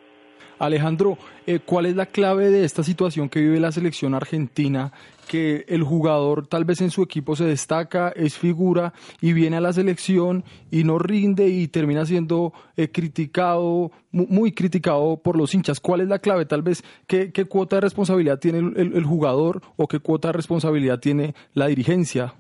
Alejandro, 0.59 1.19
eh, 1.47 1.61
¿cuál 1.65 1.87
es 1.87 1.97
la 1.97 2.07
clave 2.07 2.51
de 2.51 2.65
esta 2.65 2.83
situación 2.83 3.29
que 3.29 3.41
vive 3.41 3.61
la 3.61 3.73
selección 3.73 4.15
argentina? 4.15 4.93
Que 5.29 5.65
el 5.69 5.83
jugador 5.83 6.47
tal 6.47 6.65
vez 6.65 6.81
en 6.81 6.91
su 6.91 7.03
equipo 7.03 7.37
se 7.37 7.45
destaca, 7.45 8.09
es 8.17 8.39
figura 8.39 8.95
y 9.21 9.35
viene 9.35 9.59
a 9.59 9.61
la 9.61 9.73
selección 9.75 10.43
y 10.71 10.85
no 10.85 10.99
rinde 10.99 11.49
y 11.49 11.69
termina 11.69 12.07
siendo 12.07 12.53
eh, 12.77 12.91
criticado, 12.91 13.91
mu- 14.11 14.27
muy 14.29 14.53
criticado 14.53 15.21
por 15.23 15.37
los 15.37 15.55
hinchas. 15.55 15.81
¿Cuál 15.81 16.01
es 16.01 16.09
la 16.09 16.19
clave? 16.19 16.47
Tal 16.47 16.63
vez, 16.63 16.83
¿qué, 17.07 17.31
qué 17.31 17.45
cuota 17.45 17.77
de 17.77 17.83
responsabilidad 17.83 18.39
tiene 18.39 18.59
el, 18.59 18.73
el- 18.77 18.97
el 18.97 19.05
jugador 19.05 19.61
o 19.77 19.87
qué 19.87 19.99
cuota 19.99 20.29
de 20.29 20.33
responsabilidad 20.33 20.99
tiene 20.99 21.35
la 21.53 21.67
dirigencia? 21.67 22.35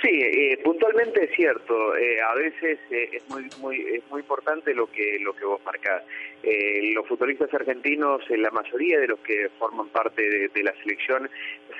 Sí, 0.00 0.20
eh, 0.22 0.60
puntualmente 0.62 1.24
es 1.24 1.34
cierto. 1.34 1.96
Eh, 1.96 2.20
a 2.20 2.34
veces 2.34 2.78
eh, 2.90 3.08
es 3.12 3.28
muy 3.28 3.48
muy 3.60 3.80
es 3.80 4.08
muy 4.10 4.20
importante 4.20 4.72
lo 4.72 4.86
que 4.90 5.18
lo 5.20 5.34
que 5.34 5.44
vos 5.44 5.60
marcás. 5.64 6.04
Eh, 6.44 6.92
los 6.94 7.06
futbolistas 7.08 7.52
argentinos, 7.52 8.22
la 8.30 8.50
mayoría 8.52 9.00
de 9.00 9.08
los 9.08 9.18
que 9.20 9.48
forman 9.58 9.88
parte 9.88 10.48
de, 10.48 10.62
la 10.62 10.72
selección, 10.82 11.28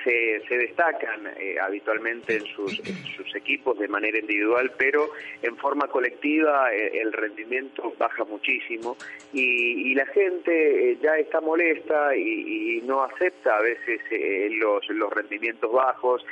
se, 0.03 0.41
se 0.49 0.57
destacan 0.57 1.29
habitualmente 1.61 2.35
en 2.35 2.45
sus, 2.45 2.81
sus 3.15 3.35
equipos 3.35 3.79
de 3.79 3.87
manera 3.87 4.19
individual, 4.19 4.73
pero 4.77 5.11
en 5.41 5.55
forma 5.55 5.87
colectiva 5.87 6.73
el 6.73 7.13
rendimiento 7.13 7.93
baja 7.97 8.25
muchísimo 8.25 8.97
y, 9.31 9.91
y 9.91 9.95
la 9.95 10.05
gente 10.07 10.97
ya 11.01 11.15
está 11.15 11.39
molesta 11.39 12.13
y, 12.17 12.79
y 12.79 12.81
no 12.81 13.03
acepta 13.03 13.55
a 13.55 13.61
veces 13.61 14.01
los, 14.59 14.87
los 14.89 15.13
rendimientos 15.13 15.71
bajos. 15.71 16.25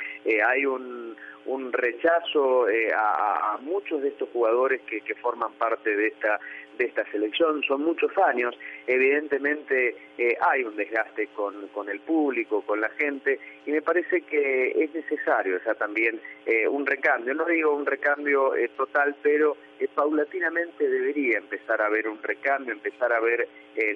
Hay 0.46 0.66
un 0.66 1.16
un 1.48 1.72
rechazo 1.72 2.68
eh, 2.68 2.92
a, 2.94 3.54
a 3.54 3.58
muchos 3.58 4.02
de 4.02 4.08
estos 4.08 4.28
jugadores 4.30 4.80
que, 4.82 5.00
que 5.00 5.14
forman 5.16 5.52
parte 5.54 5.96
de 5.96 6.08
esta 6.08 6.38
de 6.78 6.84
esta 6.86 7.04
selección. 7.10 7.62
Son 7.64 7.82
muchos 7.82 8.16
años, 8.18 8.56
evidentemente 8.86 9.96
eh, 10.16 10.36
hay 10.40 10.62
un 10.62 10.76
desgaste 10.76 11.26
con, 11.34 11.68
con 11.68 11.88
el 11.88 12.00
público, 12.00 12.62
con 12.62 12.80
la 12.80 12.88
gente, 12.90 13.38
y 13.66 13.72
me 13.72 13.82
parece 13.82 14.22
que 14.22 14.70
es 14.84 14.94
necesario 14.94 15.60
ya 15.66 15.74
también 15.74 16.20
eh, 16.46 16.66
un 16.68 16.86
recambio. 16.86 17.34
No 17.34 17.44
digo 17.44 17.74
un 17.74 17.84
recambio 17.84 18.54
eh, 18.54 18.70
total, 18.76 19.16
pero 19.22 19.56
eh, 19.80 19.88
paulatinamente 19.92 20.88
debería 20.88 21.38
empezar 21.38 21.82
a 21.82 21.86
haber 21.86 22.08
un 22.08 22.22
recambio, 22.22 22.72
empezar 22.72 23.12
a 23.12 23.20
ver 23.20 23.48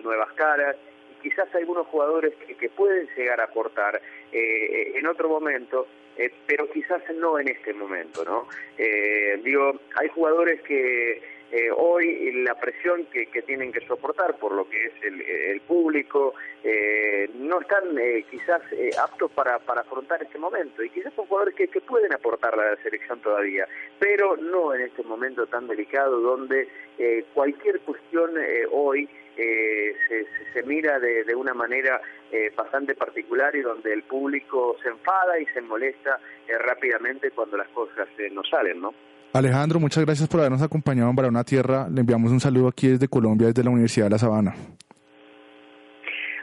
nuevas 0.02 0.32
caras. 0.34 0.76
y 1.10 1.28
Quizás 1.28 1.52
algunos 1.54 1.86
jugadores 1.86 2.34
que, 2.46 2.54
que 2.56 2.68
pueden 2.68 3.08
llegar 3.16 3.40
a 3.40 3.44
aportar 3.44 4.00
en 4.32 5.06
otro 5.06 5.28
momento, 5.28 5.86
eh, 6.16 6.32
pero 6.46 6.70
quizás 6.70 7.02
no 7.16 7.38
en 7.38 7.48
este 7.48 7.72
momento, 7.72 8.24
¿no? 8.24 8.48
Eh, 8.78 9.40
digo, 9.42 9.80
hay 9.96 10.08
jugadores 10.08 10.60
que 10.62 11.22
eh, 11.52 11.70
hoy 11.76 12.32
la 12.44 12.58
presión 12.58 13.04
que, 13.12 13.26
que 13.26 13.42
tienen 13.42 13.72
que 13.72 13.86
soportar 13.86 14.38
por 14.38 14.52
lo 14.52 14.68
que 14.68 14.86
es 14.86 14.92
el, 15.02 15.20
el 15.20 15.60
público 15.60 16.34
eh, 16.64 17.28
no 17.34 17.60
están 17.60 17.98
eh, 17.98 18.24
quizás 18.30 18.62
eh, 18.72 18.90
aptos 18.98 19.30
para, 19.32 19.58
para 19.58 19.82
afrontar 19.82 20.22
este 20.22 20.38
momento 20.38 20.82
y 20.82 20.88
quizás 20.88 21.12
son 21.12 21.26
jugadores 21.26 21.54
que, 21.54 21.68
que 21.68 21.82
pueden 21.82 22.14
aportar 22.14 22.54
a 22.54 22.70
la 22.70 22.82
selección 22.82 23.20
todavía, 23.20 23.68
pero 23.98 24.36
no 24.38 24.74
en 24.74 24.80
este 24.80 25.02
momento 25.02 25.46
tan 25.46 25.66
delicado 25.68 26.20
donde 26.20 26.68
eh, 26.98 27.26
cualquier 27.34 27.80
cuestión 27.80 28.30
hoy 28.70 29.08
eh, 29.36 29.94
se, 30.08 30.24
se, 30.24 30.52
se 30.52 30.62
mira 30.64 30.98
de, 30.98 31.24
de 31.24 31.34
una 31.34 31.54
manera 31.54 32.00
eh, 32.30 32.52
bastante 32.56 32.94
particular 32.94 33.54
y 33.54 33.60
donde 33.60 33.92
el 33.92 34.02
público 34.02 34.76
se 34.82 34.88
enfada 34.88 35.38
y 35.40 35.46
se 35.46 35.60
molesta 35.60 36.18
eh, 36.48 36.58
rápidamente 36.58 37.30
cuando 37.30 37.56
las 37.56 37.68
cosas 37.68 38.08
eh, 38.18 38.30
no 38.32 38.42
salen, 38.44 38.80
¿no? 38.80 38.94
Alejandro, 39.34 39.80
muchas 39.80 40.04
gracias 40.04 40.28
por 40.28 40.40
habernos 40.40 40.62
acompañado 40.62 41.08
en 41.08 41.16
Barona 41.16 41.42
Tierra. 41.42 41.88
Le 41.90 42.00
enviamos 42.00 42.30
un 42.30 42.40
saludo 42.40 42.68
aquí 42.68 42.88
desde 42.88 43.08
Colombia, 43.08 43.46
desde 43.46 43.64
la 43.64 43.70
Universidad 43.70 44.06
de 44.06 44.10
La 44.10 44.18
Sabana. 44.18 44.54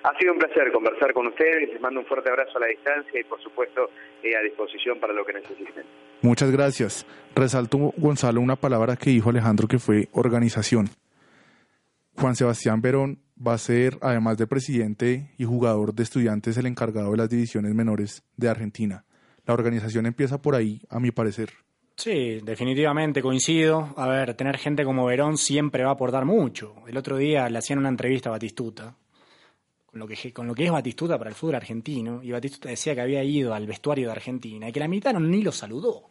Ha 0.03 0.17
sido 0.17 0.33
un 0.33 0.39
placer 0.39 0.71
conversar 0.71 1.13
con 1.13 1.27
ustedes. 1.27 1.69
Les 1.73 1.81
mando 1.81 1.99
un 1.99 2.05
fuerte 2.05 2.29
abrazo 2.29 2.57
a 2.57 2.61
la 2.61 2.67
distancia 2.67 3.19
y, 3.19 3.23
por 3.25 3.39
supuesto, 3.41 3.89
eh, 4.23 4.35
a 4.35 4.41
disposición 4.41 4.99
para 4.99 5.13
lo 5.13 5.25
que 5.25 5.33
necesiten. 5.33 5.83
Muchas 6.21 6.51
gracias. 6.51 7.05
Resalto, 7.35 7.93
Gonzalo, 7.97 8.41
una 8.41 8.55
palabra 8.55 8.95
que 8.95 9.11
dijo 9.11 9.29
Alejandro 9.29 9.67
que 9.67 9.77
fue 9.77 10.07
organización. 10.13 10.85
Juan 12.15 12.35
Sebastián 12.35 12.81
Verón 12.81 13.19
va 13.45 13.53
a 13.53 13.57
ser, 13.57 13.97
además 14.01 14.37
de 14.37 14.47
presidente 14.47 15.31
y 15.37 15.45
jugador 15.45 15.93
de 15.93 16.03
estudiantes, 16.03 16.57
el 16.57 16.65
encargado 16.65 17.11
de 17.11 17.17
las 17.17 17.29
divisiones 17.29 17.73
menores 17.73 18.23
de 18.35 18.49
Argentina. 18.49 19.05
La 19.45 19.53
organización 19.53 20.05
empieza 20.05 20.41
por 20.41 20.55
ahí, 20.55 20.81
a 20.89 20.99
mi 20.99 21.11
parecer. 21.11 21.49
Sí, 21.95 22.39
definitivamente 22.43 23.21
coincido. 23.21 23.93
A 23.97 24.07
ver, 24.07 24.33
tener 24.33 24.57
gente 24.57 24.85
como 24.85 25.05
Verón 25.05 25.37
siempre 25.37 25.83
va 25.83 25.89
a 25.89 25.93
aportar 25.93 26.23
mucho. 26.23 26.75
El 26.87 26.97
otro 26.97 27.17
día 27.17 27.49
le 27.49 27.57
hacían 27.57 27.79
una 27.79 27.89
entrevista 27.89 28.29
a 28.29 28.33
Batistuta, 28.33 28.95
con 29.85 29.99
lo 29.99 30.07
que, 30.07 30.31
con 30.31 30.47
lo 30.47 30.55
que 30.55 30.65
es 30.65 30.71
Batistuta 30.71 31.17
para 31.17 31.29
el 31.29 31.35
fútbol 31.35 31.55
argentino, 31.55 32.21
y 32.23 32.31
Batistuta 32.31 32.69
decía 32.69 32.95
que 32.95 33.01
había 33.01 33.23
ido 33.23 33.53
al 33.53 33.65
vestuario 33.65 34.07
de 34.07 34.11
Argentina 34.13 34.69
y 34.69 34.71
que 34.71 34.79
la 34.79 34.87
mitad 34.87 35.13
no, 35.13 35.19
ni 35.19 35.41
lo 35.41 35.51
saludó. 35.51 36.09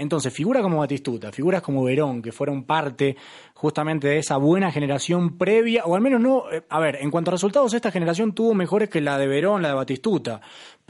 Entonces, 0.00 0.32
figuras 0.32 0.62
como 0.62 0.78
Batistuta, 0.78 1.30
figuras 1.30 1.60
como 1.62 1.84
Verón, 1.84 2.22
que 2.22 2.32
fueron 2.32 2.64
parte 2.64 3.16
justamente 3.54 4.08
de 4.08 4.18
esa 4.18 4.38
buena 4.38 4.72
generación 4.72 5.36
previa, 5.36 5.84
o 5.84 5.94
al 5.94 6.00
menos 6.00 6.20
no, 6.20 6.50
eh, 6.50 6.62
a 6.68 6.80
ver, 6.80 6.96
en 7.00 7.10
cuanto 7.10 7.30
a 7.30 7.32
resultados, 7.32 7.74
esta 7.74 7.90
generación 7.90 8.32
tuvo 8.32 8.54
mejores 8.54 8.88
que 8.88 9.02
la 9.02 9.18
de 9.18 9.26
Verón, 9.26 9.60
la 9.60 9.68
de 9.68 9.74
Batistuta, 9.74 10.40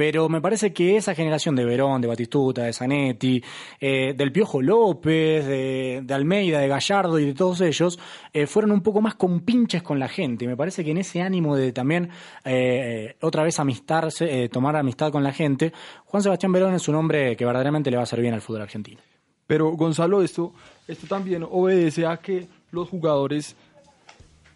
pero 0.01 0.31
me 0.31 0.41
parece 0.41 0.73
que 0.73 0.97
esa 0.97 1.15
generación 1.15 1.55
de 1.55 1.63
Verón, 1.63 2.01
de 2.01 2.09
Batistuta, 2.09 2.63
de 2.63 2.73
Zanetti, 2.73 3.45
eh, 3.79 4.15
del 4.17 4.33
Piojo 4.33 4.63
López, 4.63 5.47
de, 5.47 6.07
Almeida, 6.09 6.59
de 6.59 6.69
Gallardo 6.69 7.19
y 7.19 7.27
de 7.27 7.35
todos 7.35 7.61
ellos, 7.61 7.99
eh, 8.33 8.47
fueron 8.47 8.73
un 8.73 8.81
poco 8.81 9.03
más 9.03 9.17
compinches 9.17 9.83
con 9.83 9.99
la 9.99 10.09
gente. 10.09 10.47
Me 10.47 10.57
parece 10.57 10.87
que 10.87 10.93
en 10.93 10.97
ese 10.97 11.21
ánimo 11.21 11.55
de 11.55 11.73
también 11.73 12.09
eh, 12.47 13.15
otra 13.21 13.43
vez 13.43 13.59
amistarse, 13.59 14.49
tomar 14.49 14.75
amistad 14.75 15.13
con 15.13 15.23
la 15.23 15.35
gente, 15.35 15.71
Juan 16.07 16.23
Sebastián 16.23 16.53
Verón 16.53 16.73
es 16.73 16.89
un 16.89 16.95
hombre 16.95 17.37
que 17.37 17.45
verdaderamente 17.45 17.91
le 17.91 17.99
va 17.99 18.05
a 18.05 18.05
hacer 18.05 18.23
bien 18.23 18.33
al 18.33 18.41
fútbol 18.41 18.63
argentino. 18.63 19.03
Pero 19.47 19.73
Gonzalo, 19.73 20.23
esto, 20.23 20.55
esto 20.89 21.09
también 21.09 21.45
obedece 21.47 22.07
a 22.07 22.17
que 22.17 22.49
los 22.71 22.89
jugadores, 22.89 23.55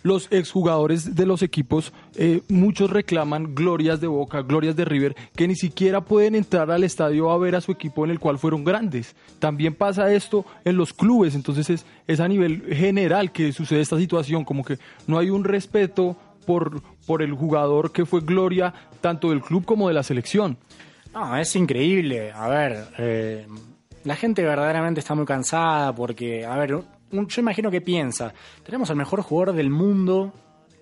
los 0.05 0.29
exjugadores 0.31 1.17
de 1.17 1.25
los 1.25 1.43
equipos, 1.43 1.93
eh, 2.15 2.43
muchos 2.49 2.91
reclaman 2.91 3.55
glorias 3.55 4.03
de 4.03 4.07
Boca, 4.07 4.43
glorias 4.43 4.77
de 4.77 4.85
River, 4.85 5.17
que 5.35 5.49
ni 5.49 5.57
siquiera 5.57 6.03
pueden 6.03 6.35
entrar 6.35 6.71
al 6.71 6.85
estadio 6.85 7.31
a 7.31 7.39
ver 7.39 7.57
a 7.57 7.63
su 7.63 7.73
equipo 7.73 8.05
en 8.05 8.11
el 8.11 8.21
cual 8.21 8.39
fueron 8.39 8.65
grandes. 8.65 9.17
También 9.39 9.75
pasa 9.75 10.13
esto 10.13 10.45
en 10.67 10.77
los 10.77 10.93
clubes, 10.93 11.35
entonces 11.35 11.71
es, 11.71 11.87
es 12.07 12.21
a 12.21 12.29
nivel 12.29 12.63
general 12.75 13.33
que 13.33 13.51
sucede 13.53 13.81
esta 13.81 13.99
situación, 13.99 14.45
como 14.45 14.63
que 14.63 14.79
no 15.07 15.19
hay 15.19 15.31
un 15.31 15.43
respeto 15.43 16.17
por, 16.47 16.83
por 17.07 17.23
el 17.23 17.33
jugador 17.33 17.91
que 17.91 18.05
fue 18.05 18.21
gloria 18.21 18.75
tanto 19.01 19.31
del 19.31 19.41
club 19.41 19.65
como 19.65 19.89
de 19.89 19.95
la 19.95 20.03
selección. 20.03 20.59
No, 21.15 21.35
es 21.35 21.57
increíble. 21.57 22.31
A 22.31 22.49
ver, 22.49 22.89
eh, 22.99 23.47
la 24.05 24.17
gente 24.17 24.43
verdaderamente 24.43 25.01
está 25.01 25.15
muy 25.15 25.25
cansada 25.25 25.95
porque, 25.95 26.45
a 26.45 26.57
ver, 26.57 26.83
yo 27.11 27.41
imagino 27.41 27.71
que 27.71 27.81
piensa, 27.81 28.33
tenemos 28.65 28.91
al 28.91 28.97
mejor 28.97 29.23
jugador 29.23 29.55
del 29.55 29.71
mundo, 29.71 30.33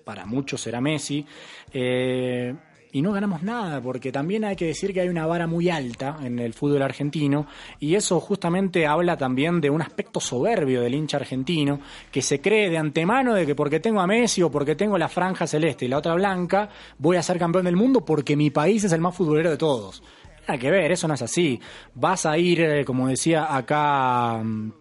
para 0.03 0.25
muchos 0.25 0.61
será 0.61 0.81
Messi, 0.81 1.25
eh, 1.71 2.53
y 2.91 3.01
no 3.01 3.11
ganamos 3.11 3.41
nada, 3.41 3.81
porque 3.81 4.11
también 4.11 4.45
hay 4.45 4.55
que 4.55 4.67
decir 4.67 4.93
que 4.93 5.01
hay 5.01 5.09
una 5.09 5.25
vara 5.25 5.47
muy 5.47 5.69
alta 5.69 6.19
en 6.21 6.37
el 6.37 6.53
fútbol 6.53 6.83
argentino, 6.83 7.47
y 7.79 7.95
eso 7.95 8.19
justamente 8.19 8.85
habla 8.85 9.17
también 9.17 9.59
de 9.59 9.71
un 9.71 9.81
aspecto 9.81 10.19
soberbio 10.19 10.81
del 10.81 10.93
hincha 10.93 11.17
argentino, 11.17 11.79
que 12.11 12.21
se 12.21 12.39
cree 12.39 12.69
de 12.69 12.77
antemano 12.77 13.33
de 13.33 13.47
que 13.47 13.55
porque 13.55 13.79
tengo 13.79 13.99
a 13.99 14.05
Messi 14.05 14.43
o 14.43 14.51
porque 14.51 14.75
tengo 14.75 14.97
la 14.99 15.09
franja 15.09 15.47
celeste 15.47 15.85
y 15.85 15.87
la 15.87 15.97
otra 15.97 16.13
blanca, 16.13 16.69
voy 16.99 17.17
a 17.17 17.23
ser 17.23 17.39
campeón 17.39 17.65
del 17.65 17.75
mundo 17.75 18.05
porque 18.05 18.35
mi 18.35 18.51
país 18.51 18.83
es 18.83 18.91
el 18.91 19.01
más 19.01 19.15
futbolero 19.15 19.49
de 19.49 19.57
todos. 19.57 20.03
Nada 20.47 20.59
que 20.59 20.69
ver, 20.69 20.91
eso 20.91 21.07
no 21.07 21.13
es 21.15 21.21
así. 21.21 21.59
Vas 21.95 22.25
a 22.27 22.37
ir, 22.37 22.61
eh, 22.61 22.85
como 22.85 23.07
decía 23.07 23.55
acá 23.55 24.41
mm, 24.43 24.71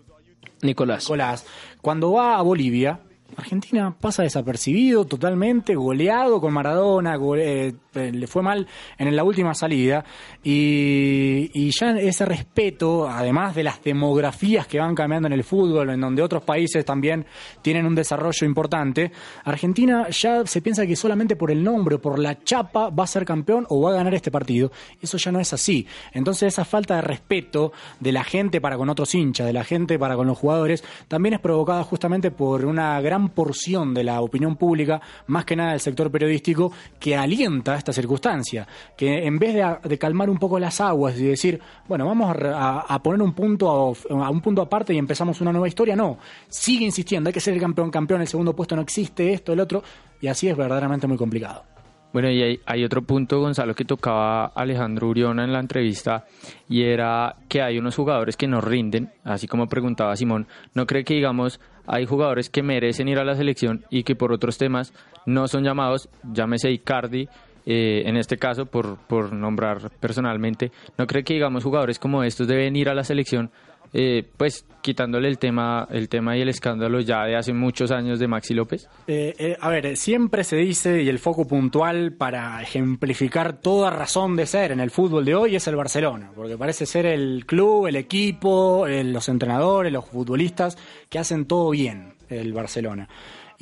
Nicolás. 0.63 1.05
Nicolás, 1.05 1.47
cuando 1.81 2.13
va 2.13 2.37
a 2.37 2.43
Bolivia, 2.43 3.01
Argentina 3.37 3.95
pasa 3.99 4.23
desapercibido 4.23 5.07
totalmente, 5.07 5.75
goleado 5.75 6.41
con 6.41 6.53
Maradona, 6.53 7.17
gole, 7.17 7.75
eh, 7.95 8.13
le 8.13 8.27
fue 8.27 8.43
mal 8.43 8.67
en 8.99 9.15
la 9.15 9.25
última 9.25 9.55
salida 9.55 10.05
y, 10.43 11.71
ya 11.71 11.93
ese 11.93 12.25
respeto, 12.27 13.09
además 13.09 13.55
de 13.55 13.63
las 13.63 13.83
demografías 13.83 14.67
que 14.67 14.79
van 14.79 14.95
cambiando 14.95 15.29
en 15.29 15.33
el 15.33 15.45
fútbol, 15.45 15.91
en 15.91 16.01
donde 16.01 16.23
otros 16.23 16.43
países 16.43 16.85
también 16.85 17.25
tienen 17.63 17.87
un 17.87 17.95
desarrollo 17.95 18.47
importante, 18.47 19.13
Argentina 19.45 20.09
ya 20.11 20.45
se 20.47 20.61
piensa 20.61 20.87
que 20.87 20.97
solamente 20.97 21.37
por 21.37 21.51
el 21.51 21.63
nombre, 21.63 21.99
por 21.99 22.19
la 22.19 22.43
chapa, 22.43 22.91
va 22.91 23.05
a 23.05 23.07
ser 23.07 23.25
campeón 23.25 23.67
o 23.69 23.81
va 23.81 23.93
a 23.93 23.95
ganar 23.95 24.15
este 24.15 24.31
partido. 24.31 24.71
Eso 25.01 25.17
ya 25.17 25.33
no 25.33 25.41
es 25.41 25.53
así. 25.53 25.87
Entonces 26.13 26.53
esa 26.53 26.65
falta 26.65 26.97
de 26.97 27.03
respeto 27.03 27.73
de 28.01 28.13
la 28.13 28.25
gente 28.25 28.61
para 28.61 28.77
con 28.77 28.91
otros 28.91 29.15
hinchas, 29.15 29.47
de 29.47 29.53
la 29.53 29.65
gente 29.65 29.99
para 29.99 30.17
con 30.17 30.27
los 30.27 30.39
jugadores, 30.39 30.85
también 31.09 31.35
es 31.35 31.41
provocada 31.41 31.83
justamente 31.85 32.31
por 32.31 32.65
una 32.65 33.01
gran 33.01 33.22
porción 33.29 33.95
de 33.95 34.05
la 34.05 34.21
opinión 34.21 34.57
pública, 34.57 35.01
más 35.27 35.45
que 35.45 35.57
nada 35.57 35.73
del 35.73 35.81
sector 35.81 36.11
periodístico, 36.11 36.73
que 36.99 37.17
alienta 37.17 37.77
esta 37.77 37.93
circunstancia, 37.93 38.67
que 38.97 39.27
en 39.27 39.39
vez 39.39 39.55
de, 39.55 39.77
de 39.89 39.99
calmar 39.99 40.31
un 40.31 40.39
poco 40.39 40.59
las 40.59 40.81
aguas 40.81 41.19
y 41.19 41.25
decir, 41.25 41.61
bueno, 41.89 42.07
vamos 42.07 42.35
a, 42.39 43.03
poner 43.03 43.23
un 43.23 43.33
punto 43.33 43.71
a, 43.71 44.25
a, 44.25 44.31
un 44.31 44.41
punto 44.41 44.63
aparte 44.63 44.95
y 44.95 44.99
empezamos 44.99 45.41
una 45.41 45.53
nueva 45.53 45.69
historia, 45.69 45.97
no, 45.97 46.19
sigue 46.49 46.85
insistiendo, 46.85 47.29
hay 47.29 47.35
que 47.35 47.41
ser 47.41 47.55
el 47.55 47.61
campeón, 47.61 47.91
campeón, 47.91 48.21
el 48.21 48.29
segundo 48.29 48.55
puesto 48.55 48.77
no 48.77 48.83
existe, 48.83 49.33
esto, 49.33 49.53
el 49.53 49.61
otro, 49.61 49.83
y 50.21 50.29
así 50.29 50.49
es 50.49 50.57
verdaderamente 50.57 51.07
muy 51.07 51.17
complicado. 51.17 51.72
Bueno, 52.13 52.31
y 52.31 52.43
hay, 52.43 52.61
hay, 52.67 52.85
otro 52.85 53.03
punto, 53.03 53.41
Gonzalo, 53.41 53.75
que 53.75 53.85
tocaba 53.85 54.47
Alejandro 54.47 55.09
Uriona 55.09 55.45
en 55.45 55.53
la 55.53 55.61
entrevista, 55.61 56.27
y 56.69 56.83
era 56.83 57.37
que 57.49 57.63
hay 57.63 57.79
unos 57.79 57.97
jugadores 57.97 58.37
que 58.37 58.47
no 58.47 58.61
rinden, 58.61 59.11
así 59.25 59.47
como 59.47 59.69
preguntaba 59.69 60.15
Simón, 60.17 60.47
¿no 60.75 60.87
cree 60.87 61.05
que, 61.05 61.15
digamos, 61.15 61.59
hay 61.87 62.07
jugadores 62.07 62.51
que 62.51 62.63
merecen 62.63 63.09
ir 63.09 63.19
a 63.19 63.25
la 63.25 63.35
selección 63.35 63.85
y 63.91 64.03
que 64.03 64.15
por 64.15 64.33
otros 64.33 64.59
temas 64.59 64.93
no 65.27 65.49
son 65.49 65.65
llamados, 65.65 66.09
llámese 66.23 66.71
Icardi, 66.71 67.29
eh, 67.65 68.03
en 68.07 68.17
este 68.17 68.39
caso, 68.39 68.67
por, 68.67 68.99
por 69.07 69.33
nombrar 69.33 69.91
personalmente, 70.01 70.73
¿no 70.99 71.07
cree 71.07 71.25
que, 71.25 71.35
digamos, 71.35 71.65
jugadores 71.65 71.99
como 71.99 72.25
estos 72.25 72.49
deben 72.49 72.77
ir 72.77 72.89
a 72.89 72.95
la 72.95 73.05
selección? 73.05 73.51
Eh, 73.93 74.25
pues 74.37 74.65
quitándole 74.81 75.29
el 75.29 75.39
tema, 75.39 75.87
el 75.91 76.09
tema 76.09 76.37
y 76.37 76.41
el 76.41 76.49
escándalo 76.49 77.01
ya 77.01 77.25
de 77.25 77.37
hace 77.37 77.53
muchos 77.53 77.91
años 77.91 78.19
de 78.19 78.29
Maxi 78.29 78.55
López? 78.55 78.89
Eh, 79.07 79.35
eh, 79.39 79.57
a 79.61 79.69
ver, 79.69 79.97
siempre 79.97 80.45
se 80.45 80.57
dice, 80.57 81.03
y 81.03 81.09
el 81.09 81.19
foco 81.19 81.47
puntual 81.47 82.13
para 82.13 82.61
ejemplificar 82.63 83.61
toda 83.61 83.91
razón 83.91 84.37
de 84.37 84.47
ser 84.47 84.73
en 84.73 84.81
el 84.81 84.91
fútbol 84.91 85.25
de 85.25 85.35
hoy 85.35 85.57
es 85.57 85.67
el 85.69 85.77
Barcelona, 85.77 86.33
porque 86.35 86.59
parece 86.59 86.85
ser 86.85 87.07
el 87.07 87.45
club, 87.47 87.87
el 87.87 87.97
equipo, 87.97 88.87
eh, 88.87 89.05
los 89.05 89.29
entrenadores, 89.29 89.93
los 89.93 90.07
futbolistas 90.07 90.77
que 91.09 91.19
hacen 91.19 91.47
todo 91.47 91.71
bien, 91.71 92.15
el 92.29 92.53
Barcelona. 92.53 93.09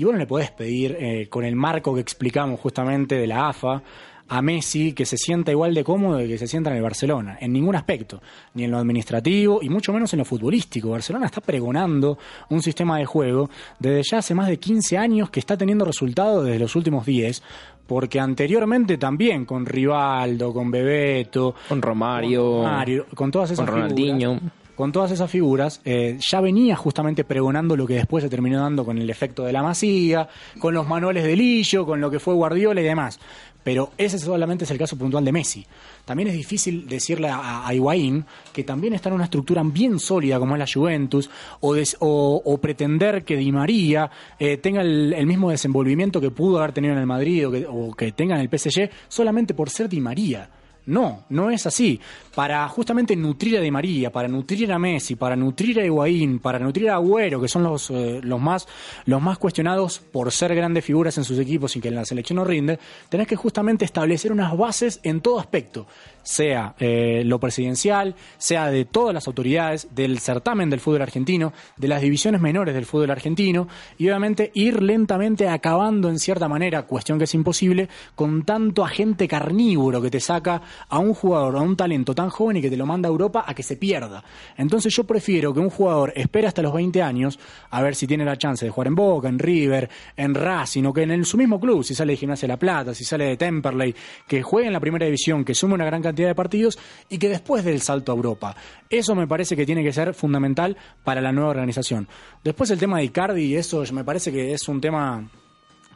Y 0.01 0.05
bueno, 0.05 0.19
le 0.19 0.27
podés 0.27 0.51
pedir, 0.51 0.97
eh, 0.99 1.29
con 1.29 1.45
el 1.45 1.55
marco 1.57 1.95
que 1.95 2.01
explicamos 2.01 2.59
justamente 2.59 3.17
de 3.17 3.27
la 3.27 3.49
AFA, 3.49 3.83
a 4.31 4.43
Messi 4.43 4.93
que 4.93 5.05
se 5.05 5.17
sienta 5.17 5.51
igual 5.51 5.75
de 5.75 5.83
cómodo 5.83 6.19
de 6.19 6.29
que 6.29 6.39
se 6.39 6.47
sienta 6.47 6.71
en 6.71 6.77
el 6.77 6.83
Barcelona, 6.83 7.37
en 7.41 7.53
ningún 7.53 7.75
aspecto, 7.75 8.23
ni 8.55 8.65
en 8.65 8.71
lo 8.71 8.79
administrativo 8.79 9.59
y 9.61 9.69
mucho 9.69 9.93
menos 9.93 10.13
en 10.13 10.21
lo 10.21 10.25
futbolístico. 10.25 10.91
Barcelona 10.91 11.27
está 11.27 11.41
pregonando 11.41 12.17
un 12.49 12.63
sistema 12.63 12.99
de 12.99 13.07
juego 13.07 13.51
desde 13.81 14.03
ya 14.09 14.19
hace 14.19 14.35
más 14.35 14.49
de 14.49 14.59
15 14.59 14.97
años 14.97 15.31
que 15.31 15.41
está 15.41 15.57
teniendo 15.57 15.85
resultados 15.85 16.45
desde 16.45 16.61
los 16.61 16.77
últimos 16.77 17.05
10, 17.07 17.43
porque 17.89 18.21
anteriormente 18.21 18.99
también 18.99 19.45
con 19.45 19.67
Rivaldo, 19.67 20.53
con 20.53 20.71
Bebeto, 20.71 21.57
Con 21.69 21.83
Romario, 21.83 22.53
con, 22.53 22.63
Mario, 22.63 23.07
con 23.17 23.31
todas 23.33 23.51
esas 23.51 23.67
con 23.67 23.75
Ronaldinho. 23.75 24.35
figuras, 24.35 24.60
con 24.81 24.93
todas 24.93 25.11
esas 25.11 25.31
figuras, 25.31 25.83
eh, 25.85 26.17
ya 26.27 26.41
venía 26.41 26.75
justamente 26.75 27.23
pregonando 27.23 27.77
lo 27.77 27.87
que 27.87 27.97
después 27.97 28.25
se 28.25 28.31
terminó 28.31 28.63
dando 28.63 28.83
con 28.83 28.97
el 28.97 29.11
efecto 29.11 29.45
de 29.45 29.53
la 29.53 29.63
masía, 29.63 30.27
con 30.59 30.73
los 30.73 30.89
manuales 30.89 31.23
de 31.25 31.37
Lillo, 31.37 31.85
con 31.85 32.01
lo 32.01 32.11
que 32.11 32.19
fue 32.19 32.33
Guardiola 32.33 32.81
y 32.81 32.85
demás. 32.85 33.21
Pero 33.63 33.91
ese 33.99 34.19
solamente 34.19 34.65
es 34.65 34.71
el 34.71 34.79
caso 34.79 34.97
puntual 34.97 35.23
de 35.23 35.33
Messi. 35.33 35.67
También 36.07 36.31
es 36.31 36.35
difícil 36.35 36.89
decirle 36.89 37.29
a, 37.29 37.69
a 37.69 37.75
Higuaín, 37.75 38.25
que 38.55 38.65
también 38.65 38.95
está 38.95 39.11
en 39.11 39.17
una 39.17 39.25
estructura 39.25 39.63
bien 39.63 39.99
sólida 39.99 40.39
como 40.39 40.55
es 40.55 40.59
la 40.61 40.67
Juventus, 40.67 41.29
o, 41.61 42.59
pretender 42.63 43.23
que 43.23 43.37
Di 43.37 43.53
María 43.53 44.11
eh, 44.39 44.57
tenga 44.57 44.81
el, 44.81 45.13
el 45.13 45.27
mismo 45.27 45.51
desenvolvimiento 45.51 46.23
que 46.23 46.31
pudo 46.31 46.57
haber 46.57 46.73
tenido 46.73 46.95
en 46.95 47.01
el 47.01 47.07
Madrid 47.07 47.47
o 47.47 47.51
que, 47.51 47.67
o 47.69 47.93
que 47.93 48.13
tenga 48.13 48.35
en 48.35 48.41
el 48.41 48.59
PSG 48.59 48.89
solamente 49.09 49.53
por 49.53 49.69
ser 49.69 49.91
Di 49.91 50.01
María. 50.01 50.49
No, 50.87 51.25
no 51.29 51.51
es 51.51 51.67
así. 51.67 52.01
Para 52.35 52.67
justamente 52.69 53.15
nutrir 53.17 53.59
a 53.59 53.61
Di 53.61 53.71
María, 53.71 54.11
para 54.11 54.29
nutrir 54.29 54.73
a 54.73 54.79
Messi, 54.79 55.17
para 55.17 55.37
nutrir 55.37 55.81
a 55.81 55.85
Higuaín, 55.85 56.39
para 56.39 56.59
nutrir 56.59 56.91
a 56.91 56.95
Agüero, 56.95 57.41
que 57.41 57.49
son 57.49 57.63
los, 57.63 57.91
eh, 57.91 58.21
los, 58.23 58.41
más, 58.41 58.67
los 59.05 59.21
más 59.21 59.39
cuestionados 59.39 59.99
por 59.99 60.33
ser 60.33 60.55
grandes 60.55 60.85
figuras 60.85 61.17
en 61.19 61.25
sus 61.25 61.39
equipos 61.39 61.77
y 61.77 61.81
que 61.81 61.89
en 61.89 61.97
la 61.97 62.05
selección 62.05 62.37
no 62.37 62.45
rinde, 62.45 62.79
tenés 63.09 63.27
que 63.27 63.37
justamente 63.37 63.85
establecer 63.85 64.33
unas 64.33 64.57
bases 64.57 65.01
en 65.03 65.21
todo 65.21 65.39
aspecto, 65.39 65.87
sea 66.23 66.75
eh, 66.79 67.23
lo 67.25 67.39
presidencial, 67.41 68.15
sea 68.39 68.71
de 68.71 68.85
todas 68.85 69.15
las 69.15 69.27
autoridades, 69.27 69.89
del 69.95 70.19
certamen 70.19 70.71
del 70.71 70.81
fútbol 70.81 71.03
argentino, 71.03 71.53
de 71.77 71.89
las 71.89 72.03
divisiones 72.03 72.41
menores 72.41 72.75
del 72.75 72.87
fútbol 72.87 73.11
argentino, 73.11 73.69
y 73.99 74.09
obviamente 74.09 74.51
ir 74.55 74.83
lentamente 74.83 75.49
acabando 75.49 76.09
en 76.09 76.19
cierta 76.19 76.49
manera, 76.49 76.83
cuestión 76.83 77.19
que 77.19 77.25
es 77.25 77.35
imposible, 77.35 77.89
con 78.15 78.45
tanto 78.45 78.85
agente 78.85 79.27
carnívoro 79.27 80.01
que 80.01 80.11
te 80.11 80.21
saca 80.21 80.63
a 80.89 80.99
un 80.99 81.15
jugador, 81.15 81.57
a 81.57 81.61
un 81.61 81.77
talento 81.77 82.15
tan 82.15 82.31
joven 82.31 82.59
y 82.59 82.63
que 82.63 82.71
te 82.71 82.77
lo 82.77 82.87
manda 82.87 83.09
a 83.09 83.13
Europa 83.13 83.45
a 83.47 83.55
que 83.55 83.63
se 83.63 83.77
pierda. 83.77 84.23
Entonces 84.57 84.95
yo 84.95 85.05
prefiero 85.05 85.53
que 85.55 85.61
un 85.61 85.71
jugador 85.71 86.13
espere 86.17 86.47
hasta 86.47 86.63
los 86.63 86.73
20 86.73 87.03
años 87.03 87.39
a 87.71 87.83
ver 87.83 87.95
si 87.95 88.07
tiene 88.07 88.25
la 88.25 88.37
chance 88.37 88.65
de 88.65 88.71
jugar 88.71 88.89
en 88.89 88.95
Boca, 88.95 89.29
en 89.29 89.39
River, 89.39 89.89
en 90.17 90.35
Racing 90.35 90.85
o 90.85 90.93
que 90.93 91.03
en 91.03 91.25
su 91.25 91.37
mismo 91.37 91.59
club, 91.61 91.85
si 91.85 91.95
sale 91.95 92.13
de 92.13 92.17
Gimnasia 92.17 92.47
de 92.47 92.53
La 92.53 92.59
Plata, 92.59 92.95
si 92.95 93.05
sale 93.05 93.25
de 93.25 93.37
Temperley, 93.37 93.95
que 94.27 94.43
juegue 94.43 94.67
en 94.67 94.73
la 94.73 94.81
primera 94.81 95.07
división, 95.07 95.45
que 95.45 95.55
sume 95.55 95.75
una 95.75 95.85
gran 95.85 96.03
cantidad 96.03 96.10
de 96.15 96.35
partidos 96.35 96.79
y 97.09 97.19
que 97.19 97.29
después 97.29 97.65
del 97.65 97.81
salto 97.81 98.13
a 98.13 98.15
Europa. 98.15 98.57
Eso 98.89 99.15
me 99.15 99.27
parece 99.27 99.57
que 99.57 99.67
tiene 99.67 99.83
que 99.83 99.93
ser 99.93 100.15
fundamental 100.15 100.77
para 101.05 101.21
la 101.21 101.33
nueva 101.33 101.51
organización. 101.51 102.09
Después 102.45 102.71
el 102.71 102.79
tema 102.79 102.99
de 102.99 103.05
Icardi, 103.05 103.57
eso 103.57 103.83
me 103.93 104.05
parece 104.05 104.33
que 104.33 104.53
es 104.53 104.69
un 104.69 104.81
tema 104.81 105.29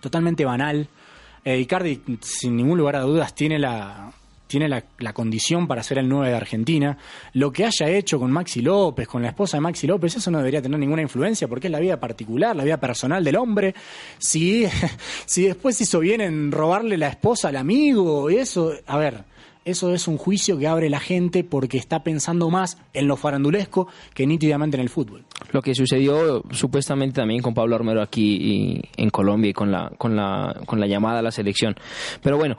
totalmente 0.01 0.45
banal. 0.45 0.89
Eh, 1.45 1.59
Icardi, 1.59 2.03
sin 2.21 2.57
ningún 2.57 2.79
lugar 2.79 2.97
a 2.97 3.01
dudas, 3.01 3.35
tiene 3.35 3.59
la 3.59 4.13
tiene 4.47 4.69
la, 4.69 5.13
condición 5.13 5.67
para 5.67 5.83
ser 5.83 5.99
el 5.99 6.09
9 6.09 6.29
de 6.29 6.37
Argentina. 6.37 6.97
Lo 7.33 7.51
que 7.53 7.65
haya 7.65 7.89
hecho 7.89 8.21
con 8.21 8.31
Maxi 8.31 8.61
López, 8.61 9.09
con 9.09 9.23
la 9.23 9.29
esposa 9.29 9.57
de 9.57 9.63
Maxi 9.63 9.89
López, 9.89 10.17
eso 10.17 10.31
no 10.31 10.39
debería 10.39 10.63
tener 10.63 10.79
ninguna 10.79 11.03
influencia 11.03 11.49
porque 11.49 11.67
es 11.67 11.73
la 11.73 11.81
vida 11.81 11.99
particular, 11.99 12.55
la 12.55 12.63
vida 12.63 12.79
personal 12.79 13.25
del 13.25 13.37
hombre. 13.37 13.75
Si, 14.19 14.65
si 15.27 15.47
después 15.47 15.81
hizo 15.81 15.99
bien 15.99 16.21
en 16.21 16.53
robarle 16.53 16.97
la 16.97 17.09
esposa 17.09 17.49
al 17.49 17.57
amigo, 17.57 18.31
eso, 18.31 18.73
a 18.87 18.97
ver, 18.97 19.25
eso 19.65 19.95
es 19.95 20.09
un 20.09 20.19
juicio 20.19 20.59
que 20.59 20.67
abre 20.67 20.91
la 20.91 21.01
gente 21.01 21.45
porque 21.45 21.79
está 21.79 22.03
pensando 22.03 22.51
más 22.51 22.79
en 22.93 23.07
lo 23.07 23.17
farandulesco 23.17 23.89
que 24.15 24.27
nítidamente 24.27 24.77
en 24.77 24.83
el 24.83 24.89
fútbol. 24.89 25.25
Lo 25.53 25.63
que 25.63 25.75
sucedió 25.75 26.43
supuestamente 26.51 27.21
también 27.21 27.43
con 27.43 27.55
Pablo 27.55 27.77
Armero 27.77 28.03
aquí 28.03 28.83
en 28.97 29.11
Colombia 29.11 29.51
y 29.51 29.55
con 29.55 29.71
la, 29.71 29.91
con 29.97 30.17
la, 30.17 30.61
con 30.67 30.81
la 30.81 30.87
llamada 30.87 31.21
a 31.21 31.23
la 31.23 31.31
selección. 31.31 31.75
Pero 32.23 32.37
bueno, 32.37 32.57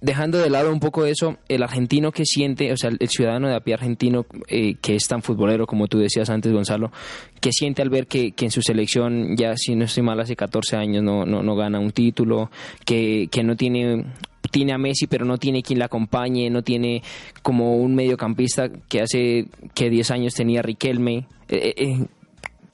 dejando 0.00 0.38
de 0.38 0.50
lado 0.50 0.72
un 0.72 0.80
poco 0.80 1.04
eso, 1.06 1.38
el 1.48 1.62
argentino 1.62 2.12
que 2.12 2.24
siente, 2.24 2.72
o 2.72 2.76
sea, 2.76 2.90
el 2.98 3.08
ciudadano 3.08 3.48
de 3.48 3.56
a 3.56 3.60
pie 3.60 3.74
argentino 3.74 4.26
eh, 4.46 4.74
que 4.80 4.94
es 4.94 5.06
tan 5.08 5.22
futbolero 5.22 5.66
como 5.66 5.86
tú 5.88 5.98
decías 5.98 6.30
antes, 6.30 6.52
Gonzalo, 6.52 6.92
que 7.40 7.52
siente 7.52 7.82
al 7.82 7.90
ver 7.90 8.06
que, 8.06 8.32
que 8.32 8.46
en 8.46 8.50
su 8.50 8.62
selección 8.62 9.36
ya, 9.36 9.56
si 9.56 9.74
no 9.74 9.84
estoy 9.84 10.02
mal, 10.02 10.20
hace 10.20 10.36
14 10.36 10.76
años 10.76 11.02
no, 11.02 11.24
no, 11.24 11.42
no 11.42 11.56
gana 11.56 11.78
un 11.80 11.90
título, 11.90 12.50
que, 12.84 13.28
que 13.30 13.42
no 13.42 13.56
tiene 13.56 14.06
tiene 14.50 14.72
a 14.72 14.78
Messi 14.78 15.06
pero 15.06 15.24
no 15.24 15.38
tiene 15.38 15.62
quien 15.62 15.78
la 15.78 15.86
acompañe, 15.86 16.50
no 16.50 16.62
tiene 16.62 17.02
como 17.42 17.76
un 17.76 17.94
mediocampista 17.94 18.68
que 18.88 19.02
hace 19.02 19.46
que 19.74 19.90
10 19.90 20.10
años 20.10 20.34
tenía 20.34 20.62
Riquelme. 20.62 21.26
Eh, 21.48 21.74
eh, 21.76 22.06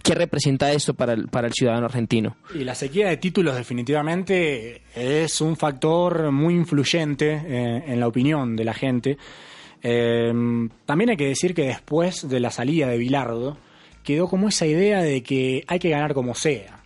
¿Qué 0.04 0.14
representa 0.14 0.70
esto 0.70 0.92
para 0.92 1.14
el, 1.14 1.28
para 1.28 1.46
el 1.46 1.54
ciudadano 1.54 1.86
argentino? 1.86 2.36
Y 2.54 2.62
la 2.64 2.74
sequía 2.74 3.08
de 3.08 3.16
títulos 3.16 3.56
definitivamente 3.56 4.82
es 4.94 5.40
un 5.40 5.56
factor 5.56 6.30
muy 6.30 6.52
influyente 6.52 7.32
eh, 7.32 7.84
en 7.86 8.00
la 8.00 8.06
opinión 8.06 8.54
de 8.54 8.64
la 8.64 8.74
gente. 8.74 9.16
Eh, 9.82 10.30
también 10.84 11.08
hay 11.08 11.16
que 11.16 11.28
decir 11.28 11.54
que 11.54 11.62
después 11.62 12.28
de 12.28 12.38
la 12.38 12.50
salida 12.50 12.88
de 12.88 12.98
Bilardo 12.98 13.56
quedó 14.02 14.28
como 14.28 14.48
esa 14.48 14.66
idea 14.66 15.00
de 15.00 15.22
que 15.22 15.64
hay 15.66 15.78
que 15.78 15.88
ganar 15.88 16.12
como 16.12 16.34
sea. 16.34 16.83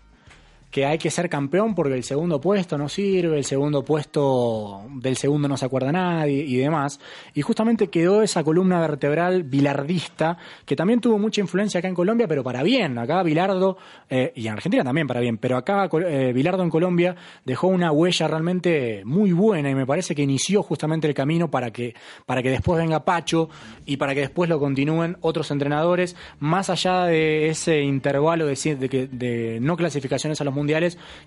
Que 0.78 0.86
hay 0.86 0.96
que 0.96 1.10
ser 1.10 1.28
campeón 1.28 1.74
porque 1.74 1.94
el 1.94 2.04
segundo 2.04 2.40
puesto 2.40 2.78
no 2.78 2.88
sirve, 2.88 3.36
el 3.38 3.44
segundo 3.44 3.84
puesto 3.84 4.82
del 4.92 5.16
segundo 5.16 5.48
no 5.48 5.56
se 5.56 5.64
acuerda 5.64 5.90
nadie 5.90 6.44
y 6.44 6.54
demás. 6.54 7.00
Y 7.34 7.42
justamente 7.42 7.88
quedó 7.88 8.22
esa 8.22 8.44
columna 8.44 8.80
vertebral 8.80 9.42
bilardista 9.42 10.38
que 10.64 10.76
también 10.76 11.00
tuvo 11.00 11.18
mucha 11.18 11.40
influencia 11.40 11.78
acá 11.78 11.88
en 11.88 11.96
Colombia, 11.96 12.28
pero 12.28 12.44
para 12.44 12.62
bien. 12.62 12.96
Acá 12.96 13.24
Bilardo, 13.24 13.76
eh, 14.08 14.32
y 14.36 14.46
en 14.46 14.52
Argentina 14.52 14.84
también 14.84 15.08
para 15.08 15.18
bien, 15.18 15.36
pero 15.38 15.56
acá 15.56 15.90
eh, 16.06 16.32
Bilardo 16.32 16.62
en 16.62 16.70
Colombia 16.70 17.16
dejó 17.44 17.66
una 17.66 17.90
huella 17.90 18.28
realmente 18.28 19.02
muy 19.04 19.32
buena 19.32 19.70
y 19.70 19.74
me 19.74 19.84
parece 19.84 20.14
que 20.14 20.22
inició 20.22 20.62
justamente 20.62 21.08
el 21.08 21.14
camino 21.14 21.50
para 21.50 21.72
que, 21.72 21.96
para 22.24 22.40
que 22.40 22.50
después 22.50 22.78
venga 22.78 23.04
Pacho 23.04 23.48
y 23.84 23.96
para 23.96 24.14
que 24.14 24.20
después 24.20 24.48
lo 24.48 24.60
continúen 24.60 25.16
otros 25.22 25.50
entrenadores, 25.50 26.14
más 26.38 26.70
allá 26.70 27.06
de 27.06 27.48
ese 27.48 27.80
intervalo 27.80 28.46
de, 28.46 28.76
de, 28.76 29.08
de 29.10 29.58
no 29.60 29.76
clasificaciones 29.76 30.40
a 30.40 30.44
los 30.44 30.54
mundiales, 30.54 30.67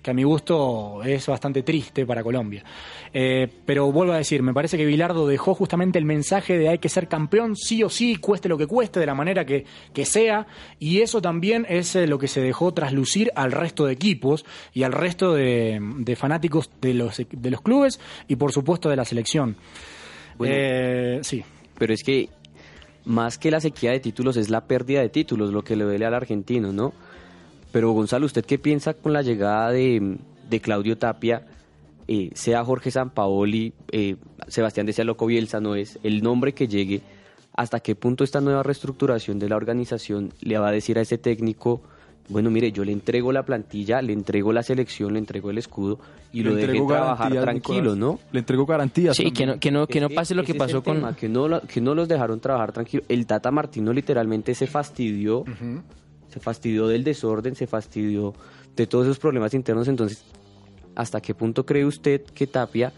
que 0.02 0.10
a 0.10 0.14
mi 0.14 0.22
gusto 0.22 1.02
es 1.04 1.26
bastante 1.26 1.62
triste 1.62 2.06
para 2.06 2.22
Colombia. 2.22 2.64
Eh, 3.12 3.48
pero 3.66 3.90
vuelvo 3.92 4.12
a 4.12 4.18
decir, 4.18 4.42
me 4.42 4.54
parece 4.54 4.76
que 4.76 4.84
Bilardo 4.84 5.26
dejó 5.26 5.54
justamente 5.54 5.98
el 5.98 6.04
mensaje 6.04 6.56
de 6.56 6.68
hay 6.68 6.78
que 6.78 6.88
ser 6.88 7.08
campeón 7.08 7.56
sí 7.56 7.82
o 7.82 7.88
sí, 7.88 8.16
cueste 8.16 8.48
lo 8.48 8.56
que 8.56 8.66
cueste, 8.66 9.00
de 9.00 9.06
la 9.06 9.14
manera 9.14 9.44
que, 9.44 9.64
que 9.92 10.04
sea, 10.04 10.46
y 10.78 11.00
eso 11.00 11.20
también 11.20 11.66
es 11.68 11.94
eh, 11.96 12.06
lo 12.06 12.18
que 12.18 12.28
se 12.28 12.40
dejó 12.40 12.72
traslucir 12.72 13.30
al 13.34 13.52
resto 13.52 13.86
de 13.86 13.92
equipos 13.92 14.44
y 14.72 14.84
al 14.84 14.92
resto 14.92 15.34
de, 15.34 15.78
de 15.98 16.16
fanáticos 16.16 16.70
de 16.80 16.94
los, 16.94 17.22
de 17.30 17.50
los 17.50 17.60
clubes 17.60 18.00
y 18.28 18.36
por 18.36 18.52
supuesto 18.52 18.88
de 18.88 18.96
la 18.96 19.04
selección. 19.04 19.56
Bueno. 20.38 20.54
Eh, 20.56 21.20
sí. 21.22 21.44
Pero 21.78 21.94
es 21.94 22.02
que 22.02 22.28
más 23.04 23.38
que 23.38 23.50
la 23.50 23.60
sequía 23.60 23.90
de 23.90 24.00
títulos 24.00 24.36
es 24.36 24.50
la 24.50 24.66
pérdida 24.66 25.00
de 25.00 25.08
títulos 25.08 25.52
lo 25.52 25.62
que 25.62 25.76
le 25.76 25.84
duele 25.84 26.06
al 26.06 26.14
argentino, 26.14 26.72
¿no? 26.72 26.92
Pero 27.72 27.90
Gonzalo, 27.92 28.26
¿usted 28.26 28.44
qué 28.44 28.58
piensa 28.58 28.94
con 28.94 29.12
la 29.12 29.22
llegada 29.22 29.70
de, 29.70 30.18
de 30.48 30.60
Claudio 30.60 30.98
Tapia? 30.98 31.46
Eh, 32.08 32.30
sea 32.34 32.64
Jorge 32.64 32.90
Sampaoli, 32.90 33.72
eh, 33.90 34.16
Sebastián 34.48 34.86
decía 34.86 35.04
Loco 35.04 35.26
Bielsa, 35.26 35.60
no 35.60 35.74
es 35.74 35.98
el 36.02 36.22
nombre 36.22 36.52
que 36.52 36.68
llegue. 36.68 37.00
¿Hasta 37.54 37.80
qué 37.80 37.94
punto 37.94 38.24
esta 38.24 38.40
nueva 38.40 38.62
reestructuración 38.62 39.38
de 39.38 39.48
la 39.48 39.56
organización 39.56 40.32
le 40.40 40.58
va 40.58 40.68
a 40.68 40.72
decir 40.72 40.98
a 40.98 41.02
ese 41.02 41.18
técnico, 41.18 41.80
bueno, 42.28 42.50
mire, 42.50 42.72
yo 42.72 42.84
le 42.84 42.92
entrego 42.92 43.30
la 43.30 43.44
plantilla, 43.44 44.00
le 44.02 44.12
entrego 44.14 44.52
la 44.52 44.62
selección, 44.62 45.12
le 45.12 45.18
entrego 45.18 45.50
el 45.50 45.58
escudo 45.58 45.98
y 46.32 46.42
Le 46.42 46.50
lo 46.50 46.56
deje 46.56 46.80
trabajar 46.86 47.30
tranquilo, 47.32 47.94
Nicolás. 47.94 47.96
¿no? 47.98 48.18
Le 48.32 48.38
entrego 48.40 48.64
garantías. 48.66 49.16
Sí, 49.16 49.30
que 49.32 49.44
no, 49.46 49.58
que 49.60 49.70
no, 49.70 49.86
que 49.86 50.00
no 50.00 50.08
pase 50.08 50.34
lo 50.34 50.44
que 50.44 50.52
es 50.52 50.58
pasó 50.58 50.82
con... 50.82 50.96
tema, 50.96 51.14
que, 51.14 51.28
no, 51.28 51.46
lo- 51.46 51.60
que 51.62 51.80
no 51.80 51.94
los 51.94 52.08
dejaron 52.08 52.40
trabajar 52.40 52.72
tranquilo. 52.72 53.02
El 53.08 53.26
Tata 53.26 53.50
Martino 53.50 53.92
literalmente 53.92 54.54
se 54.54 54.66
fastidió, 54.66 55.44
se 56.32 56.40
fastidió 56.40 56.88
del 56.88 57.04
desorden, 57.04 57.54
se 57.54 57.66
fastidió 57.66 58.32
de 58.74 58.86
todos 58.86 59.06
esos 59.06 59.18
problemas 59.18 59.52
internos. 59.52 59.86
Entonces, 59.88 60.24
¿hasta 60.94 61.20
qué 61.20 61.34
punto 61.34 61.66
cree 61.66 61.84
usted 61.84 62.22
que 62.22 62.46
Tapia 62.46 62.92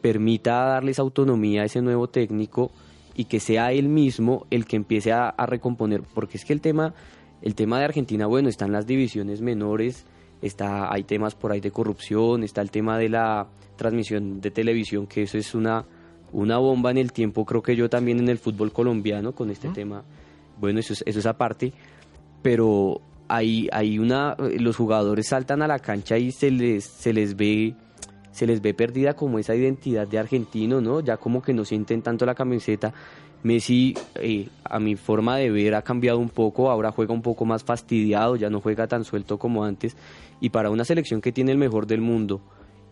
permita 0.00 0.64
darles 0.64 0.98
autonomía 0.98 1.62
a 1.62 1.64
ese 1.66 1.82
nuevo 1.82 2.08
técnico 2.08 2.70
y 3.14 3.26
que 3.26 3.38
sea 3.38 3.72
él 3.72 3.88
mismo 3.88 4.46
el 4.50 4.64
que 4.64 4.76
empiece 4.76 5.12
a, 5.12 5.28
a 5.28 5.44
recomponer, 5.44 6.02
porque 6.14 6.38
es 6.38 6.44
que 6.46 6.54
el 6.54 6.62
tema, 6.62 6.94
el 7.42 7.54
tema 7.54 7.78
de 7.78 7.84
Argentina, 7.84 8.26
bueno, 8.26 8.48
están 8.48 8.72
las 8.72 8.86
divisiones 8.86 9.42
menores, 9.42 10.06
está, 10.40 10.90
hay 10.90 11.02
temas 11.02 11.34
por 11.34 11.52
ahí 11.52 11.60
de 11.60 11.70
corrupción, 11.70 12.44
está 12.44 12.62
el 12.62 12.70
tema 12.70 12.96
de 12.96 13.10
la 13.10 13.48
transmisión 13.76 14.40
de 14.40 14.50
televisión, 14.50 15.06
que 15.06 15.24
eso 15.24 15.36
es 15.36 15.54
una, 15.54 15.84
una 16.32 16.56
bomba 16.56 16.90
en 16.90 16.98
el 16.98 17.12
tiempo, 17.12 17.44
creo 17.44 17.62
que 17.62 17.76
yo 17.76 17.90
también 17.90 18.20
en 18.20 18.28
el 18.30 18.38
fútbol 18.38 18.72
colombiano 18.72 19.34
con 19.34 19.50
este 19.50 19.68
tema, 19.68 20.02
bueno, 20.58 20.80
eso 20.80 20.94
es, 20.94 21.02
eso 21.06 21.18
es 21.18 21.26
aparte, 21.26 21.72
pero 22.42 23.00
hay, 23.28 23.68
hay 23.72 23.98
una, 23.98 24.36
los 24.38 24.76
jugadores 24.76 25.28
saltan 25.28 25.62
a 25.62 25.68
la 25.68 25.78
cancha 25.78 26.18
y 26.18 26.32
se 26.32 26.50
les, 26.50 26.84
se 26.84 27.12
les 27.12 27.36
ve 27.36 27.74
se 28.32 28.46
les 28.46 28.62
ve 28.62 28.74
perdida 28.74 29.14
como 29.14 29.38
esa 29.38 29.54
identidad 29.54 30.06
de 30.06 30.18
argentino, 30.18 30.80
¿no? 30.80 31.00
Ya 31.00 31.16
como 31.16 31.42
que 31.42 31.52
no 31.52 31.64
sienten 31.64 32.02
tanto 32.02 32.24
la 32.24 32.34
camiseta. 32.34 32.92
Messi, 33.42 33.94
eh, 34.16 34.48
a 34.64 34.78
mi 34.78 34.96
forma 34.96 35.36
de 35.36 35.50
ver, 35.50 35.74
ha 35.74 35.82
cambiado 35.82 36.18
un 36.18 36.28
poco, 36.28 36.70
ahora 36.70 36.92
juega 36.92 37.14
un 37.14 37.22
poco 37.22 37.44
más 37.44 37.64
fastidiado, 37.64 38.36
ya 38.36 38.50
no 38.50 38.60
juega 38.60 38.86
tan 38.86 39.04
suelto 39.04 39.38
como 39.38 39.64
antes. 39.64 39.96
Y 40.40 40.50
para 40.50 40.70
una 40.70 40.84
selección 40.84 41.20
que 41.20 41.32
tiene 41.32 41.52
el 41.52 41.58
mejor 41.58 41.86
del 41.86 42.00
mundo, 42.00 42.40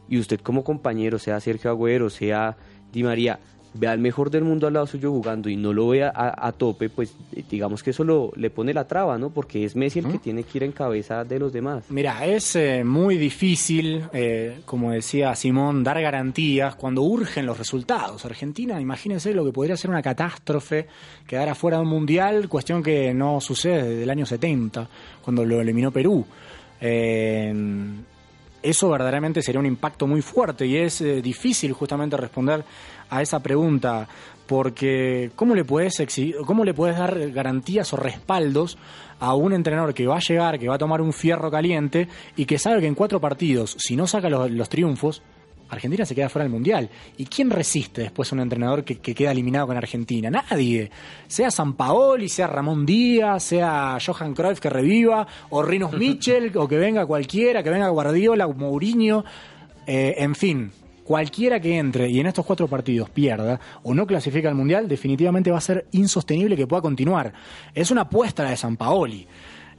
y 0.09 0.19
usted 0.19 0.41
como 0.41 0.65
compañero, 0.65 1.19
sea 1.19 1.39
Sergio 1.41 1.71
Agüero, 1.71 2.09
sea 2.09 2.57
Di 2.93 3.03
María, 3.03 3.41
vea 3.79 3.93
al 3.93 3.99
mejor 3.99 4.31
del 4.31 4.45
mundo 4.45 4.67
al 4.67 4.75
lado 4.75 4.87
suyo 4.87 5.11
jugando 5.11 5.49
y 5.49 5.57
no 5.57 5.73
lo 5.73 5.89
vea 5.89 6.13
a, 6.15 6.49
a 6.49 6.53
tope, 6.53 6.89
pues 6.89 7.15
eh, 7.35 7.45
digamos 7.49 7.83
que 7.83 7.91
eso 7.91 8.05
lo, 8.05 8.33
le 8.37 8.51
pone 8.51 8.75
la 8.75 8.87
traba, 8.87 9.19
¿no? 9.19 9.31
Porque 9.31 9.65
es 9.65 9.77
Messi 9.77 10.01
el 10.01 10.09
que 10.09 10.19
tiene 10.19 10.43
que 10.43 10.59
ir 10.59 10.65
en 10.65 10.73
cabeza 10.73 11.25
de 11.25 11.39
los 11.39 11.53
demás. 11.53 11.85
Mira, 11.91 12.27
es 12.27 12.57
eh, 12.57 12.83
muy 12.85 13.17
difícil, 13.17 14.05
eh, 14.13 14.61
como 14.65 14.91
decía 14.91 15.35
Simón, 15.35 15.85
dar 15.85 16.01
garantías 16.01 16.75
cuando 16.75 17.03
urgen 17.03 17.47
los 17.47 17.57
resultados. 17.57 18.25
Argentina, 18.25 18.81
imagínense 18.81 19.33
lo 19.33 19.45
que 19.45 19.53
podría 19.53 19.77
ser 19.77 19.91
una 19.91 20.03
catástrofe, 20.03 20.87
quedar 21.27 21.49
afuera 21.49 21.77
de 21.77 21.85
un 21.85 21.89
mundial, 21.89 22.49
cuestión 22.49 22.83
que 22.83 23.15
no 23.15 23.41
sucede 23.41 23.89
desde 23.89 24.03
el 24.03 24.11
año 24.11 24.27
70, 24.27 24.89
cuando 25.23 25.45
lo 25.45 25.61
eliminó 25.61 25.91
Perú. 25.93 26.27
Eh, 26.81 27.53
eso 28.63 28.91
verdaderamente 28.91 29.43
sería 29.43 29.61
un 29.61 29.67
impacto 29.67 30.07
muy 30.07 30.23
fuerte 30.23 30.67
y 30.67 30.77
es 30.77 31.01
eh, 31.01 31.23
difícil 31.23 31.73
justamente 31.73 32.17
responder 32.17 32.65
a 33.11 33.23
esa 33.23 33.41
pregunta 33.41 34.09
porque 34.47 35.31
¿cómo 35.37 35.55
le 35.55 35.65
puedes 35.65 36.03
cómo 36.47 36.65
le 36.65 36.75
puedes 36.75 36.97
dar 36.97 37.31
garantías 37.31 37.93
o 37.93 37.97
respaldos 37.97 38.79
a 39.21 39.35
un 39.35 39.53
entrenador 39.53 39.95
que 39.95 40.07
va 40.07 40.17
a 40.17 40.21
llegar, 40.21 40.59
que 40.59 40.69
va 40.69 40.77
a 40.77 40.79
tomar 40.79 41.01
un 41.01 41.13
fierro 41.13 41.51
caliente 41.51 42.09
y 42.37 42.47
que 42.47 42.59
sabe 42.59 42.81
que 42.81 42.87
en 42.87 42.95
cuatro 42.95 43.21
partidos, 43.21 43.77
si 43.79 43.95
no 43.95 44.07
saca 44.07 44.31
los, 44.31 44.51
los 44.51 44.69
triunfos, 44.69 45.23
Argentina 45.69 46.07
se 46.07 46.15
queda 46.15 46.29
fuera 46.29 46.45
del 46.45 46.53
Mundial. 46.53 46.89
¿Y 47.17 47.27
quién 47.27 47.51
resiste 47.51 48.03
después 48.03 48.33
a 48.33 48.37
un 48.37 48.41
entrenador 48.41 48.85
que, 48.85 48.99
que 48.99 49.15
queda 49.15 49.33
eliminado 49.33 49.67
con 49.67 49.77
Argentina? 49.77 50.31
Nadie. 50.31 50.91
Sea 51.27 51.51
San 51.51 51.75
Paoli, 51.75 52.29
sea 52.29 52.47
Ramón 52.47 52.87
Díaz, 52.87 53.43
sea 53.43 53.99
Johan 54.05 54.35
Cruyff 54.35 54.61
que 54.61 54.71
reviva, 54.71 55.27
o 55.51 55.63
Rinos 55.63 55.93
Mitchell, 55.99 56.57
o 56.57 56.67
que 56.67 56.79
venga 56.79 57.05
cualquiera, 57.07 57.63
que 57.63 57.71
venga 57.71 57.89
Guardiola, 57.89 58.47
Mourinho, 58.47 59.25
eh, 59.87 60.15
en 60.19 60.35
fin. 60.35 60.73
Cualquiera 61.09 61.59
que 61.59 61.79
entre 61.79 62.11
y 62.11 62.21
en 62.21 62.27
estos 62.27 62.45
cuatro 62.45 62.69
partidos 62.69 63.09
pierda 63.09 63.59
o 63.83 63.95
no 63.95 64.07
clasifica 64.07 64.51
al 64.51 64.55
Mundial, 64.55 64.87
definitivamente 64.87 65.51
va 65.51 65.57
a 65.57 65.63
ser 65.63 65.87
insostenible 65.93 66.55
que 66.55 66.67
pueda 66.67 66.83
continuar. 66.83 67.33
Es 67.75 67.91
una 67.91 68.03
apuesta 68.03 68.45
la 68.45 68.51
de 68.51 68.59
San 68.59 68.77
Paoli. 68.77 69.27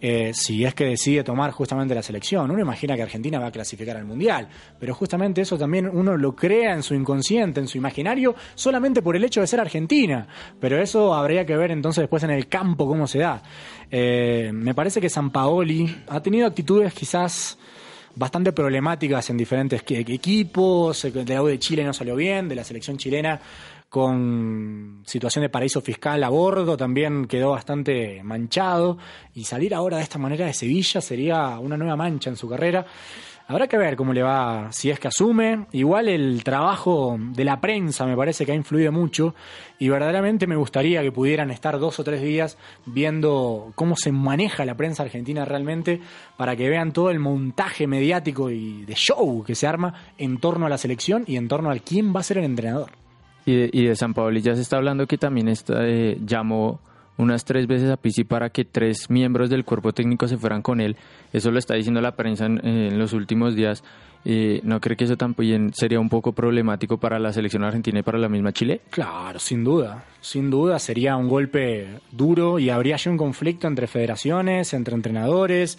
eh, 0.01 0.31
si 0.33 0.63
es 0.65 0.73
que 0.73 0.85
decide 0.85 1.23
tomar 1.23 1.51
justamente 1.51 1.93
la 1.93 2.01
selección. 2.01 2.49
Uno 2.49 2.59
imagina 2.59 2.95
que 2.95 3.03
Argentina 3.03 3.37
va 3.37 3.47
a 3.47 3.51
clasificar 3.51 3.97
al 3.97 4.05
Mundial, 4.05 4.47
pero 4.79 4.95
justamente 4.95 5.41
eso 5.41 5.57
también 5.57 5.87
uno 5.87 6.17
lo 6.17 6.35
crea 6.35 6.73
en 6.73 6.83
su 6.83 6.93
inconsciente, 6.95 7.59
en 7.59 7.67
su 7.67 7.77
imaginario, 7.77 8.33
solamente 8.55 9.01
por 9.01 9.15
el 9.15 9.23
hecho 9.23 9.41
de 9.41 9.47
ser 9.47 9.59
Argentina. 9.59 10.27
Pero 10.59 10.81
eso 10.81 11.13
habría 11.13 11.45
que 11.45 11.55
ver 11.55 11.71
entonces 11.71 12.01
después 12.01 12.23
en 12.23 12.31
el 12.31 12.47
campo 12.47 12.87
cómo 12.87 13.07
se 13.07 13.19
da. 13.19 13.43
Eh, 13.91 14.51
me 14.53 14.73
parece 14.73 15.01
que 15.01 15.09
San 15.09 15.31
Paoli 15.31 16.03
ha 16.07 16.21
tenido 16.21 16.47
actitudes 16.47 16.93
quizás 16.93 17.57
bastante 18.15 18.51
problemáticas 18.51 19.29
en 19.29 19.37
diferentes 19.37 19.83
equipos, 19.87 21.03
de 21.03 21.33
la 21.33 21.41
U 21.41 21.47
de 21.47 21.59
Chile 21.59 21.83
no 21.83 21.93
salió 21.93 22.15
bien, 22.15 22.49
de 22.49 22.55
la 22.55 22.63
selección 22.63 22.97
chilena 22.97 23.39
con 23.89 25.01
situación 25.05 25.41
de 25.41 25.49
paraíso 25.49 25.81
fiscal 25.81 26.23
a 26.23 26.29
bordo 26.29 26.77
también 26.77 27.25
quedó 27.25 27.51
bastante 27.51 28.21
manchado 28.23 28.99
y 29.33 29.45
salir 29.45 29.73
ahora 29.73 29.97
de 29.97 30.03
esta 30.03 30.19
manera 30.19 30.45
de 30.45 30.53
Sevilla 30.53 31.01
sería 31.01 31.57
una 31.59 31.75
nueva 31.75 31.95
mancha 31.95 32.29
en 32.29 32.35
su 32.35 32.47
carrera. 32.47 32.85
Habrá 33.49 33.67
que 33.67 33.79
ver 33.79 33.95
cómo 33.95 34.13
le 34.13 34.21
va, 34.21 34.67
si 34.71 34.91
es 34.91 34.99
que 34.99 35.07
asume. 35.07 35.65
Igual 35.71 36.07
el 36.07 36.43
trabajo 36.43 37.17
de 37.19 37.43
la 37.43 37.59
prensa 37.59 38.05
me 38.05 38.15
parece 38.15 38.45
que 38.45 38.51
ha 38.51 38.55
influido 38.55 38.91
mucho 38.91 39.33
y 39.79 39.89
verdaderamente 39.89 40.45
me 40.45 40.55
gustaría 40.55 41.01
que 41.01 41.11
pudieran 41.11 41.49
estar 41.49 41.79
dos 41.79 41.99
o 41.99 42.03
tres 42.03 42.21
días 42.21 42.59
viendo 42.85 43.71
cómo 43.73 43.95
se 43.95 44.11
maneja 44.11 44.65
la 44.65 44.77
prensa 44.77 45.01
argentina 45.01 45.45
realmente 45.45 45.99
para 46.37 46.55
que 46.55 46.69
vean 46.69 46.93
todo 46.93 47.09
el 47.09 47.17
montaje 47.17 47.87
mediático 47.87 48.51
y 48.51 48.85
de 48.85 48.93
show 48.93 49.43
que 49.43 49.55
se 49.55 49.65
arma 49.65 49.95
en 50.19 50.37
torno 50.37 50.67
a 50.67 50.69
la 50.69 50.77
selección 50.77 51.23
y 51.25 51.35
en 51.35 51.47
torno 51.47 51.71
al 51.71 51.81
quién 51.81 52.13
va 52.15 52.19
a 52.19 52.23
ser 52.23 52.37
el 52.37 52.45
entrenador. 52.45 52.91
Y 53.47 53.55
de, 53.55 53.69
y 53.73 53.85
de 53.85 53.95
San 53.95 54.13
Paoli 54.13 54.41
ya 54.41 54.53
se 54.53 54.61
está 54.61 54.77
hablando 54.77 55.07
que 55.07 55.17
también 55.17 55.47
está, 55.47 55.87
eh, 55.87 56.19
llamó 56.23 56.81
unas 57.19 57.43
tres 57.43 57.67
veces 57.67 57.91
a 57.91 57.97
Pizzi 57.97 58.23
para 58.23 58.49
que 58.49 58.65
tres 58.65 59.09
miembros 59.09 59.49
del 59.49 59.65
cuerpo 59.65 59.91
técnico 59.91 60.27
se 60.27 60.37
fueran 60.37 60.61
con 60.61 60.79
él. 60.79 60.95
Eso 61.33 61.51
lo 61.51 61.59
está 61.59 61.75
diciendo 61.75 62.01
la 62.01 62.15
prensa 62.15 62.45
en, 62.45 62.65
en 62.65 62.97
los 62.97 63.13
últimos 63.13 63.55
días. 63.55 63.83
Eh, 64.25 64.59
¿No 64.63 64.81
cree 64.81 64.97
que 64.97 65.05
eso 65.05 65.17
también 65.17 65.73
sería 65.73 65.99
un 65.99 66.09
poco 66.09 66.33
problemático 66.33 66.97
para 66.97 67.19
la 67.19 67.31
selección 67.31 67.63
argentina 67.63 67.99
y 67.99 68.03
para 68.03 68.17
la 68.17 68.29
misma 68.29 68.51
Chile? 68.51 68.81
Claro, 68.89 69.37
sin 69.39 69.63
duda. 69.63 70.05
Sin 70.21 70.49
duda 70.49 70.79
sería 70.79 71.15
un 71.15 71.29
golpe 71.29 71.87
duro 72.11 72.57
y 72.57 72.69
habría 72.69 72.97
ya 72.97 73.11
un 73.11 73.17
conflicto 73.17 73.67
entre 73.67 73.87
federaciones, 73.87 74.73
entre 74.73 74.95
entrenadores. 74.95 75.77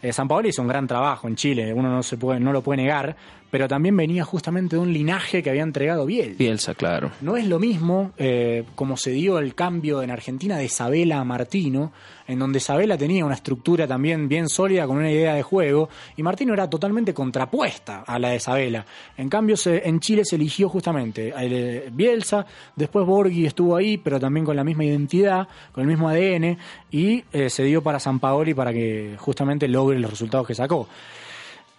Eh, 0.00 0.12
San 0.12 0.28
Paolo 0.28 0.48
hizo 0.48 0.62
un 0.62 0.68
gran 0.68 0.86
trabajo 0.86 1.26
en 1.26 1.34
Chile, 1.34 1.72
uno 1.74 1.90
no, 1.90 2.02
se 2.02 2.16
puede, 2.16 2.38
no 2.38 2.52
lo 2.52 2.62
puede 2.62 2.82
negar, 2.82 3.16
pero 3.50 3.66
también 3.68 3.96
venía 3.96 4.24
justamente 4.24 4.76
de 4.76 4.82
un 4.82 4.92
linaje 4.92 5.42
que 5.42 5.50
había 5.50 5.62
entregado 5.62 6.04
Biel. 6.06 6.34
Bielsa, 6.34 6.74
claro. 6.74 7.10
No 7.20 7.36
es 7.36 7.46
lo 7.46 7.58
mismo 7.58 8.12
eh, 8.18 8.64
como 8.74 8.96
se 8.96 9.10
dio 9.10 9.38
el 9.38 9.54
cambio 9.54 10.02
en 10.02 10.10
Argentina 10.10 10.56
de 10.58 10.64
Isabela 10.66 11.18
a 11.18 11.24
Martino, 11.24 11.92
en 12.26 12.38
donde 12.38 12.58
Isabela 12.58 12.98
tenía 12.98 13.24
una 13.24 13.34
estructura 13.36 13.86
también 13.86 14.28
bien 14.28 14.50
sólida 14.50 14.86
con 14.86 14.98
una 14.98 15.10
idea 15.10 15.34
de 15.34 15.42
juego, 15.42 15.88
y 16.16 16.22
Martino 16.22 16.52
era 16.52 16.68
totalmente 16.68 17.14
contrapuesta 17.14 18.02
a 18.06 18.18
la 18.18 18.28
de 18.30 18.36
Isabela. 18.36 18.84
En 19.16 19.30
cambio, 19.30 19.56
se- 19.56 19.88
en 19.88 19.98
Chile 20.00 20.24
se 20.26 20.36
eligió 20.36 20.68
justamente 20.68 21.32
a 21.34 21.42
eh, 21.44 21.88
Bielsa, 21.90 22.44
después 22.76 23.06
Borghi 23.06 23.46
estuvo 23.46 23.76
ahí, 23.76 23.96
pero 23.96 24.20
también 24.20 24.44
con 24.44 24.56
la 24.56 24.64
misma 24.64 24.84
identidad, 24.84 25.48
con 25.72 25.82
el 25.82 25.88
mismo 25.88 26.08
ADN, 26.10 26.58
y 26.90 27.24
eh, 27.32 27.48
se 27.48 27.62
dio 27.64 27.82
para 27.82 27.98
San 27.98 28.18
Paoli 28.18 28.52
para 28.52 28.72
que 28.74 29.14
justamente 29.18 29.66
logre 29.66 29.98
los 29.98 30.10
resultados 30.10 30.46
que 30.46 30.54
sacó. 30.54 30.86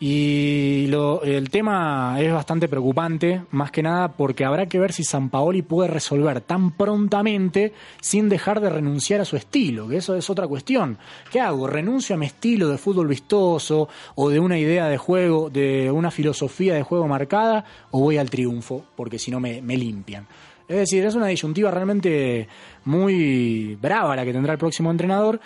Y 0.01 0.87
lo- 0.87 1.21
el 1.23 1.49
tema 1.49 2.15
es 2.21 2.31
bastante 2.31 2.69
preocupante, 2.69 3.41
más 3.51 3.69
que 3.69 3.83
nada 3.83 4.07
porque 4.13 4.45
habrá 4.45 4.65
que 4.67 4.79
ver 4.79 4.93
si 4.93 5.03
San 5.03 5.29
Paoli 5.29 5.61
puede 5.61 5.89
resolver 5.89 6.39
tan 6.39 6.71
prontamente 6.71 7.73
sin 7.99 8.29
dejar 8.29 8.61
de 8.61 8.69
renunciar 8.69 9.19
a 9.19 9.25
su 9.25 9.35
estilo, 9.35 9.89
que 9.89 9.97
eso 9.97 10.15
es 10.15 10.29
otra 10.29 10.47
cuestión. 10.47 10.97
¿Qué 11.29 11.41
hago? 11.41 11.67
¿Renuncio 11.67 12.15
a 12.15 12.17
mi 12.17 12.27
estilo 12.27 12.69
de 12.69 12.77
fútbol 12.77 13.07
vistoso 13.07 13.89
o 14.15 14.29
de 14.29 14.39
una 14.39 14.57
idea 14.57 14.87
de 14.87 14.97
juego, 14.97 15.49
de 15.49 15.91
una 15.91 16.11
filosofía 16.11 16.75
de 16.75 16.83
juego 16.83 17.05
marcada, 17.09 17.65
o 17.91 17.99
voy 17.99 18.17
al 18.17 18.29
triunfo? 18.29 18.85
Porque 18.95 19.19
si 19.19 19.31
no 19.31 19.41
me, 19.41 19.61
me 19.61 19.75
limpian. 19.75 20.25
Es 20.69 20.77
decir, 20.77 21.03
es 21.03 21.15
una 21.15 21.27
disyuntiva 21.27 21.71
realmente 21.71 22.47
muy 22.85 23.75
brava 23.81 24.15
la 24.15 24.23
que 24.23 24.31
tendrá 24.31 24.53
el 24.53 24.59
próximo 24.59 24.91
entrenador. 24.91 25.41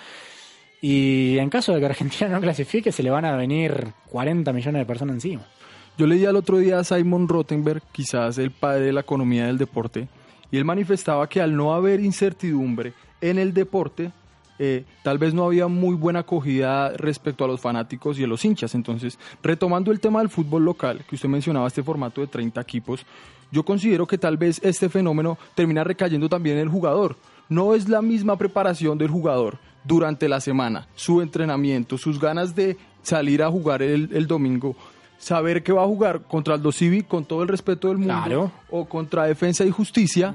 Y 0.85 1.37
en 1.37 1.49
caso 1.49 1.73
de 1.73 1.79
que 1.79 1.85
Argentina 1.85 2.27
no 2.29 2.41
clasifique, 2.41 2.91
se 2.91 3.03
le 3.03 3.09
van 3.09 3.23
a 3.23 3.37
venir 3.37 3.93
40 4.09 4.51
millones 4.51 4.81
de 4.81 4.85
personas 4.85 5.15
encima. 5.15 5.43
Yo 5.97 6.05
leía 6.05 6.31
el 6.31 6.35
otro 6.35 6.57
día 6.57 6.79
a 6.79 6.83
Simon 6.83 7.29
Rottenberg, 7.29 7.81
quizás 7.93 8.37
el 8.37 8.51
padre 8.51 8.87
de 8.87 8.91
la 8.91 8.99
economía 8.99 9.45
del 9.45 9.57
deporte, 9.57 10.09
y 10.51 10.57
él 10.57 10.65
manifestaba 10.65 11.29
que 11.29 11.39
al 11.39 11.55
no 11.55 11.73
haber 11.73 12.01
incertidumbre 12.01 12.91
en 13.21 13.39
el 13.39 13.53
deporte, 13.53 14.11
eh, 14.59 14.83
tal 15.03 15.19
vez 15.19 15.33
no 15.33 15.45
había 15.45 15.69
muy 15.69 15.95
buena 15.95 16.19
acogida 16.19 16.89
respecto 16.97 17.45
a 17.45 17.47
los 17.47 17.61
fanáticos 17.61 18.19
y 18.19 18.25
a 18.25 18.27
los 18.27 18.43
hinchas. 18.43 18.75
Entonces, 18.75 19.17
retomando 19.41 19.89
el 19.89 20.01
tema 20.01 20.19
del 20.19 20.27
fútbol 20.27 20.65
local, 20.65 21.05
que 21.07 21.15
usted 21.15 21.29
mencionaba 21.29 21.67
este 21.67 21.81
formato 21.81 22.19
de 22.19 22.27
30 22.27 22.59
equipos, 22.59 23.05
yo 23.53 23.63
considero 23.63 24.05
que 24.05 24.17
tal 24.17 24.35
vez 24.35 24.59
este 24.61 24.89
fenómeno 24.89 25.37
termina 25.55 25.85
recayendo 25.85 26.27
también 26.27 26.57
en 26.57 26.63
el 26.63 26.69
jugador. 26.69 27.15
No 27.47 27.73
es 27.73 27.87
la 27.87 28.01
misma 28.01 28.37
preparación 28.37 28.97
del 28.97 29.11
jugador 29.11 29.59
durante 29.83 30.27
la 30.29 30.39
semana, 30.39 30.87
su 30.95 31.21
entrenamiento, 31.21 31.97
sus 31.97 32.19
ganas 32.19 32.55
de 32.55 32.77
salir 33.01 33.43
a 33.43 33.49
jugar 33.49 33.81
el, 33.81 34.09
el 34.13 34.27
domingo, 34.27 34.75
saber 35.17 35.61
que 35.63 35.71
va 35.73 35.83
a 35.83 35.87
jugar 35.87 36.21
contra 36.21 36.55
el 36.55 36.73
Civic 36.73 37.07
con 37.07 37.25
todo 37.25 37.41
el 37.43 37.47
respeto 37.49 37.87
del 37.89 37.97
mundo 37.97 38.13
Claro. 38.25 38.51
o 38.69 38.85
contra 38.85 39.25
Defensa 39.25 39.65
y 39.65 39.71
Justicia 39.71 40.33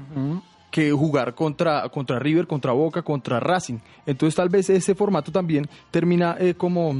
que 0.71 0.91
jugar 0.91 1.33
contra, 1.33 1.89
contra 1.89 2.19
River, 2.19 2.45
contra 2.45 2.71
Boca, 2.73 3.01
contra 3.01 3.39
Racing. 3.39 3.79
Entonces 4.05 4.35
tal 4.35 4.49
vez 4.49 4.69
ese 4.69 4.93
formato 4.93 5.31
también 5.31 5.67
termina 5.89 6.35
eh, 6.39 6.53
como 6.55 6.93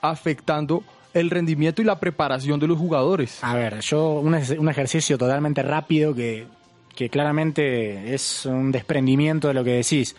afectando 0.00 0.84
el 1.12 1.30
rendimiento 1.30 1.82
y 1.82 1.84
la 1.84 1.98
preparación 1.98 2.60
de 2.60 2.68
los 2.68 2.78
jugadores. 2.78 3.42
A 3.42 3.54
ver, 3.54 3.80
yo 3.80 4.20
un, 4.20 4.34
un 4.58 4.68
ejercicio 4.68 5.16
totalmente 5.18 5.62
rápido 5.62 6.14
que, 6.14 6.46
que 6.94 7.08
claramente 7.08 8.14
es 8.14 8.44
un 8.46 8.70
desprendimiento 8.70 9.48
de 9.48 9.54
lo 9.54 9.64
que 9.64 9.72
decís. 9.72 10.14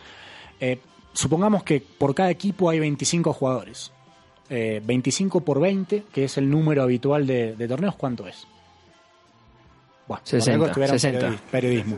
Eh, 0.60 0.80
supongamos 1.18 1.64
que 1.64 1.82
por 1.82 2.14
cada 2.16 2.30
equipo 2.30 2.70
hay 2.70 2.80
25 2.80 3.34
jugadores. 3.34 3.92
Eh, 4.50 4.82
25 4.86 5.42
por 5.42 5.60
20, 5.60 6.04
que 6.14 6.24
es 6.24 6.38
el 6.38 6.50
número 6.50 6.82
habitual 6.84 7.28
de, 7.28 7.56
de 7.56 7.68
torneos, 7.68 7.96
¿cuánto 7.96 8.28
es? 8.28 8.48
Bueno, 10.08 10.22
60, 10.24 10.46
por 10.46 10.54
algo 10.54 10.66
estuviera 10.68 10.94
en 10.94 11.00
60. 11.00 11.28
periodi- 11.28 11.40
periodismo. 11.52 11.98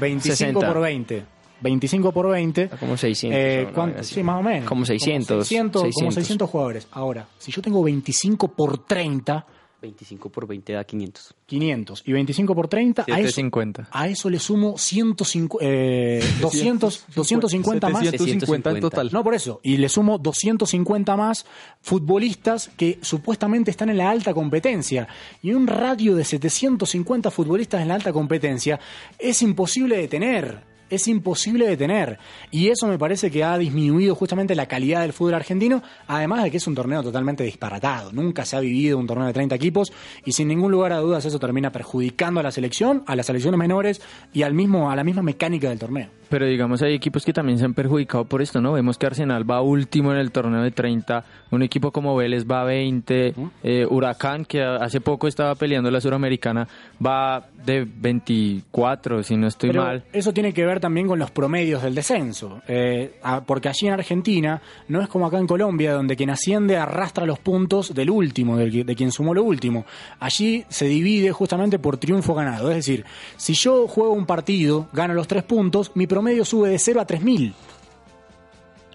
25 0.00 0.36
60. 0.36 0.72
por 0.72 0.80
20. 0.80 1.24
25 1.60 2.12
por 2.12 2.28
20. 2.28 2.68
Como 2.78 2.96
600. 2.96 3.38
Eh. 3.40 4.02
Sí, 4.02 4.22
más 4.22 4.38
o 4.38 4.42
menos. 4.42 4.68
Como 4.68 4.84
600. 4.84 5.46
600, 5.46 5.82
Como 5.82 5.92
600. 5.92 6.14
600 6.14 6.50
jugadores. 6.50 6.88
Ahora, 6.92 7.26
si 7.38 7.50
yo 7.50 7.60
tengo 7.62 7.82
25 7.82 8.48
por 8.48 8.78
30, 8.84 9.44
25 9.82 10.30
por 10.30 10.46
20 10.46 10.72
da 10.72 10.84
500. 10.84 11.34
500. 11.46 12.02
Y 12.06 12.12
25 12.12 12.54
por 12.54 12.68
30, 12.68 13.02
a 13.02 13.04
eso, 13.04 13.28
750. 13.28 13.88
a 13.90 14.08
eso 14.08 14.30
le 14.30 14.38
sumo 14.38 14.78
150, 14.78 15.56
eh, 15.60 16.22
200, 16.40 17.06
250 17.14 17.88
más. 17.88 18.04
750 18.04 18.70
en 18.70 18.80
total. 18.80 19.10
No, 19.12 19.24
por 19.24 19.34
eso. 19.34 19.60
Y 19.62 19.76
le 19.76 19.88
sumo 19.88 20.18
250 20.18 21.16
más 21.16 21.44
futbolistas 21.80 22.70
que 22.76 22.98
supuestamente 23.02 23.70
están 23.70 23.90
en 23.90 23.98
la 23.98 24.08
alta 24.08 24.32
competencia. 24.32 25.08
Y 25.42 25.52
un 25.52 25.66
radio 25.66 26.14
de 26.14 26.24
750 26.24 27.30
futbolistas 27.30 27.82
en 27.82 27.88
la 27.88 27.94
alta 27.94 28.12
competencia 28.12 28.78
es 29.18 29.42
imposible 29.42 29.96
de 29.96 30.08
tener. 30.08 30.71
Es 30.92 31.08
imposible 31.08 31.66
de 31.66 31.78
tener. 31.78 32.18
Y 32.50 32.68
eso 32.68 32.86
me 32.86 32.98
parece 32.98 33.30
que 33.30 33.42
ha 33.42 33.56
disminuido 33.56 34.14
justamente 34.14 34.54
la 34.54 34.66
calidad 34.66 35.00
del 35.00 35.14
fútbol 35.14 35.32
argentino, 35.32 35.82
además 36.06 36.42
de 36.42 36.50
que 36.50 36.58
es 36.58 36.66
un 36.66 36.74
torneo 36.74 37.02
totalmente 37.02 37.44
disparatado. 37.44 38.12
Nunca 38.12 38.44
se 38.44 38.56
ha 38.56 38.60
vivido 38.60 38.98
un 38.98 39.06
torneo 39.06 39.26
de 39.26 39.32
30 39.32 39.54
equipos 39.54 39.90
y 40.26 40.32
sin 40.32 40.48
ningún 40.48 40.70
lugar 40.70 40.92
a 40.92 40.98
dudas 40.98 41.24
eso 41.24 41.38
termina 41.38 41.72
perjudicando 41.72 42.40
a 42.40 42.42
la 42.42 42.52
selección, 42.52 43.04
a 43.06 43.16
las 43.16 43.24
selecciones 43.24 43.58
menores 43.58 44.02
y 44.34 44.42
al 44.42 44.52
mismo, 44.52 44.90
a 44.90 44.96
la 44.96 45.02
misma 45.02 45.22
mecánica 45.22 45.70
del 45.70 45.78
torneo. 45.78 46.10
Pero 46.28 46.46
digamos, 46.46 46.80
hay 46.82 46.94
equipos 46.94 47.24
que 47.24 47.32
también 47.32 47.58
se 47.58 47.64
han 47.64 47.74
perjudicado 47.74 48.24
por 48.24 48.40
esto, 48.40 48.60
¿no? 48.60 48.72
Vemos 48.72 48.96
que 48.96 49.06
Arsenal 49.06 49.50
va 49.50 49.60
último 49.60 50.12
en 50.12 50.18
el 50.18 50.30
torneo 50.30 50.62
de 50.62 50.70
30, 50.70 51.24
un 51.50 51.62
equipo 51.62 51.90
como 51.90 52.16
Vélez 52.16 52.46
va 52.50 52.64
20, 52.64 53.34
eh, 53.62 53.86
Huracán, 53.88 54.44
que 54.46 54.62
hace 54.62 55.00
poco 55.00 55.28
estaba 55.28 55.54
peleando 55.54 55.90
la 55.90 56.00
Suramericana, 56.00 56.66
va 57.04 57.48
de 57.64 57.84
24, 57.84 59.22
si 59.22 59.36
no 59.36 59.46
estoy 59.46 59.70
Pero 59.70 59.84
mal. 59.84 60.04
eso 60.12 60.32
tiene 60.32 60.52
que 60.52 60.64
ver 60.64 60.80
también 60.80 61.06
con 61.06 61.18
los 61.18 61.30
promedios 61.30 61.82
del 61.82 61.94
descenso, 61.94 62.62
eh, 62.66 63.20
porque 63.46 63.68
allí 63.68 63.86
en 63.86 63.92
Argentina 63.94 64.60
no 64.88 65.00
es 65.00 65.08
como 65.08 65.26
acá 65.26 65.38
en 65.38 65.46
Colombia, 65.46 65.92
donde 65.92 66.16
quien 66.16 66.30
asciende 66.30 66.76
arrastra 66.76 67.26
los 67.26 67.38
puntos 67.38 67.94
del 67.94 68.10
último, 68.10 68.56
del 68.56 68.84
de 68.84 68.96
quien 68.96 69.12
sumó 69.12 69.34
lo 69.34 69.42
último. 69.42 69.84
Allí 70.20 70.64
se 70.68 70.86
divide 70.86 71.32
justamente 71.32 71.78
por 71.78 71.96
triunfo 71.98 72.34
ganado, 72.34 72.70
es 72.70 72.76
decir, 72.76 73.04
si 73.36 73.54
yo 73.54 73.86
juego 73.86 74.12
un 74.12 74.26
partido, 74.26 74.88
gano 74.92 75.14
los 75.14 75.28
tres 75.28 75.42
puntos, 75.42 75.92
mi 75.94 76.06
promedio 76.06 76.44
sube 76.44 76.70
de 76.70 76.78
0 76.78 77.00
a 77.00 77.06
3000. 77.06 77.54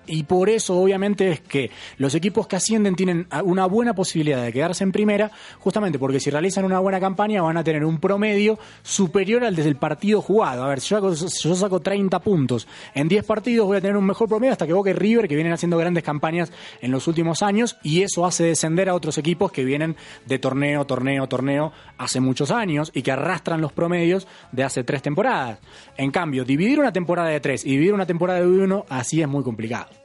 Y 0.08 0.24
por 0.24 0.49
eso, 0.49 0.78
obviamente, 0.78 1.30
es 1.30 1.41
que 1.41 1.70
los 1.97 2.16
equipos 2.16 2.47
que 2.47 2.55
ascienden 2.55 2.95
tienen 2.95 3.28
una 3.43 3.66
buena 3.66 3.93
posibilidad 3.93 4.41
de 4.41 4.53
quedarse 4.53 4.84
en 4.84 4.93
primera, 4.93 5.32
justamente 5.60 5.99
porque 5.99 6.20
si 6.20 6.30
realizan 6.30 6.64
una 6.64 6.80
buena 6.80 6.99
campaña 6.99 7.41
van 7.41 7.58
a 7.58 7.64
tener 7.64 7.84
un 7.84 7.99
promedio 7.99 8.58
superior 8.82 9.43
al 9.43 9.55
del 9.55 9.76
partido 9.76 10.22
jugado. 10.22 10.64
A 10.64 10.70
ver, 10.70 10.80
si 10.80 10.89
yo, 10.89 11.16
si 11.16 11.55
saco 11.55 11.82
30 11.82 12.20
puntos 12.20 12.68
en 12.95 13.08
10 13.08 13.26
partidos, 13.26 13.68
voy 13.68 13.78
a 13.78 13.82
tener 13.82 13.97
un 13.97 14.05
mejor 14.05 14.30
promedio 14.30 14.53
hasta 14.53 14.66
que 14.66 14.74
Boca 14.74 14.91
y 14.91 14.93
River, 14.93 15.28
que 15.28 15.36
vienen 15.36 15.53
haciendo 15.53 15.78
grandes 15.78 16.03
campañas 16.03 16.51
en 16.82 16.91
los 16.91 17.08
últimos 17.08 17.43
años, 17.43 17.78
y 17.84 18.01
eso 18.01 18.26
hace 18.26 18.45
descender 18.45 18.89
a 18.89 18.95
otros 18.95 19.18
equipos 19.18 19.51
que 19.51 19.66
vienen 19.66 19.97
de 20.26 20.39
torneo, 20.39 20.86
torneo, 20.86 21.28
torneo 21.28 21.74
hace 21.97 22.22
muchos 22.22 22.51
años 22.51 22.91
y 22.93 23.01
que 23.01 23.12
arrastran 23.12 23.60
los 23.62 23.74
promedios 23.74 24.28
de 24.51 24.64
hace 24.64 24.84
tres 24.84 25.01
temporadas. 25.01 25.60
En 25.97 26.12
cambio, 26.12 26.45
dividir 26.45 26.80
una 26.80 26.93
temporada 26.93 27.30
de 27.30 27.39
tres 27.39 27.66
y 27.66 27.72
dividir 27.72 27.93
una 27.93 28.05
temporada 28.05 28.39
de 28.39 28.47
uno, 28.47 28.86
así 28.89 29.22
es 29.22 29.28
muy 29.28 29.43
complicado. 29.43 29.97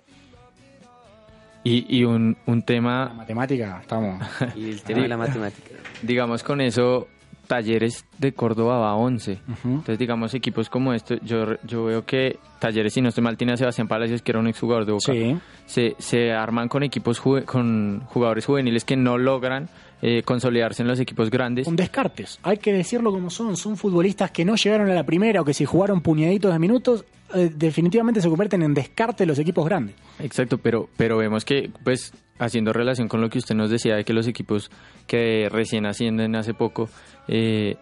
Y, 1.65 1.87
y 1.99 2.05
un, 2.05 2.37
un 2.47 2.59
La 2.59 2.65
tema, 2.65 3.13
matemática, 3.15 3.79
estamos. 3.81 4.21
Y 4.57 4.71
el 4.71 4.83
tema 4.83 5.03
de 5.03 5.09
la 5.09 5.17
matemática. 5.17 5.71
digamos 6.03 6.43
con 6.43 6.61
eso, 6.61 7.07
Talleres 7.47 8.05
de 8.19 8.33
Córdoba 8.33 8.79
va 8.79 8.91
a 8.91 8.95
11. 8.97 9.39
Entonces, 9.65 9.99
digamos, 9.99 10.33
equipos 10.35 10.69
como 10.71 10.93
este, 10.95 11.19
yo, 11.23 11.57
yo 11.65 11.85
veo 11.85 12.05
que 12.07 12.39
Talleres, 12.59 12.95
si 12.95 13.01
no 13.03 13.11
estoy 13.11 13.23
mal, 13.23 13.37
tiene 13.37 13.53
a 13.53 13.57
Sebastián 13.57 13.89
Palacios, 13.89 14.23
que 14.23 14.33
era 14.33 14.39
un 14.41 14.47
exjugador 14.49 14.87
de 14.87 14.93
Boca. 14.93 15.13
Sí. 15.13 15.37
Se, 15.67 15.95
se 15.99 16.33
arman 16.33 16.69
con 16.69 16.83
equipos 16.83 17.21
juve- 17.21 17.45
con 17.45 18.01
jugadores 18.07 18.47
juveniles 18.47 18.85
que 18.85 18.97
no 18.97 19.19
logran 19.19 19.69
eh, 20.01 20.23
consolidarse 20.25 20.83
en 20.83 20.89
los 20.89 20.99
equipos 20.99 21.31
grandes. 21.31 21.67
Con 21.67 21.77
descartes. 21.77 22.39
Hay 22.43 22.57
que 22.59 22.73
decirlo 22.73 23.13
como 23.13 23.31
son. 23.31 23.57
Son 23.57 23.77
futbolistas 23.77 24.31
que 24.31 24.45
no 24.45 24.55
llegaron 24.57 24.91
a 24.91 24.95
la 24.95 25.05
primera 25.05 25.41
o 25.41 25.45
que 25.45 25.55
si 25.55 25.65
jugaron 25.65 26.01
puñaditos 26.01 26.53
de 26.53 26.59
minutos, 26.59 27.05
eh, 27.35 27.51
definitivamente 27.55 28.21
se 28.21 28.29
convierten 28.29 28.63
en 28.63 28.75
descarte 28.75 29.27
los 29.27 29.39
equipos 29.39 29.65
grandes. 29.65 29.95
Exacto, 30.19 30.59
pero, 30.59 30.89
pero 30.97 31.17
vemos 31.17 31.45
que, 31.45 31.71
pues, 31.85 32.13
haciendo 32.39 32.73
relación 32.73 33.09
con 33.09 33.21
lo 33.21 33.29
que 33.29 33.39
usted 33.39 33.55
nos 33.55 33.71
decía 33.71 33.97
de 33.97 34.05
que 34.05 34.13
los 34.13 34.27
equipos 34.27 34.71
que 35.07 35.49
recién 35.51 35.87
ascienden 35.87 36.35
hace 36.37 36.55
poco, 36.55 36.89
eh, 37.29 37.77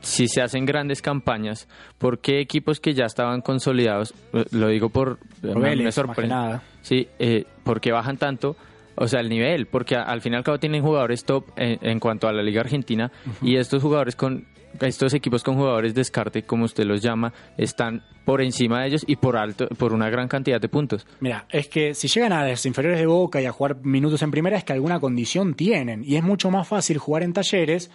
si 0.00 0.28
se 0.28 0.42
hacen 0.42 0.64
grandes 0.64 1.02
campañas, 1.02 1.68
¿por 1.98 2.20
qué 2.20 2.40
equipos 2.40 2.80
que 2.80 2.94
ya 2.94 3.04
estaban 3.04 3.40
consolidados, 3.40 4.14
eh, 4.32 4.44
lo 4.52 4.68
digo 4.68 4.88
por, 4.88 5.18
Vélez, 5.42 5.84
me 5.84 5.92
sorprende, 5.92 6.60
sí, 6.82 7.08
eh, 7.18 7.44
¿por 7.64 7.80
qué 7.80 7.92
bajan 7.92 8.16
tanto? 8.16 8.56
O 8.94 9.06
sea, 9.06 9.20
el 9.20 9.28
nivel, 9.28 9.66
porque 9.66 9.94
al 9.94 10.20
fin 10.20 10.32
y 10.32 10.36
al 10.36 10.42
cabo 10.42 10.58
tienen 10.58 10.82
jugadores 10.82 11.24
top 11.24 11.44
en, 11.56 11.78
en 11.82 12.00
cuanto 12.00 12.26
a 12.26 12.32
la 12.32 12.42
Liga 12.42 12.62
Argentina 12.62 13.12
y 13.42 13.56
estos 13.56 13.80
jugadores 13.80 14.16
con 14.16 14.46
estos 14.80 15.14
equipos 15.14 15.42
con 15.42 15.56
jugadores 15.56 15.94
descarte, 15.94 16.42
como 16.42 16.64
usted 16.64 16.84
los 16.84 17.02
llama, 17.02 17.32
están 17.56 18.02
por 18.24 18.42
encima 18.42 18.82
de 18.82 18.88
ellos 18.88 19.04
y 19.06 19.16
por 19.16 19.36
alto, 19.36 19.68
por 19.78 19.92
una 19.92 20.10
gran 20.10 20.28
cantidad 20.28 20.60
de 20.60 20.68
puntos. 20.68 21.06
Mira, 21.20 21.46
es 21.50 21.68
que 21.68 21.94
si 21.94 22.08
llegan 22.08 22.32
a 22.32 22.46
las 22.46 22.66
inferiores 22.66 23.00
de 23.00 23.06
Boca 23.06 23.40
y 23.40 23.46
a 23.46 23.52
jugar 23.52 23.76
minutos 23.82 24.22
en 24.22 24.30
primera 24.30 24.56
es 24.56 24.64
que 24.64 24.74
alguna 24.74 25.00
condición 25.00 25.54
tienen. 25.54 26.04
Y 26.04 26.16
es 26.16 26.22
mucho 26.22 26.50
más 26.50 26.68
fácil 26.68 26.98
jugar 26.98 27.22
en 27.22 27.32
talleres 27.32 27.90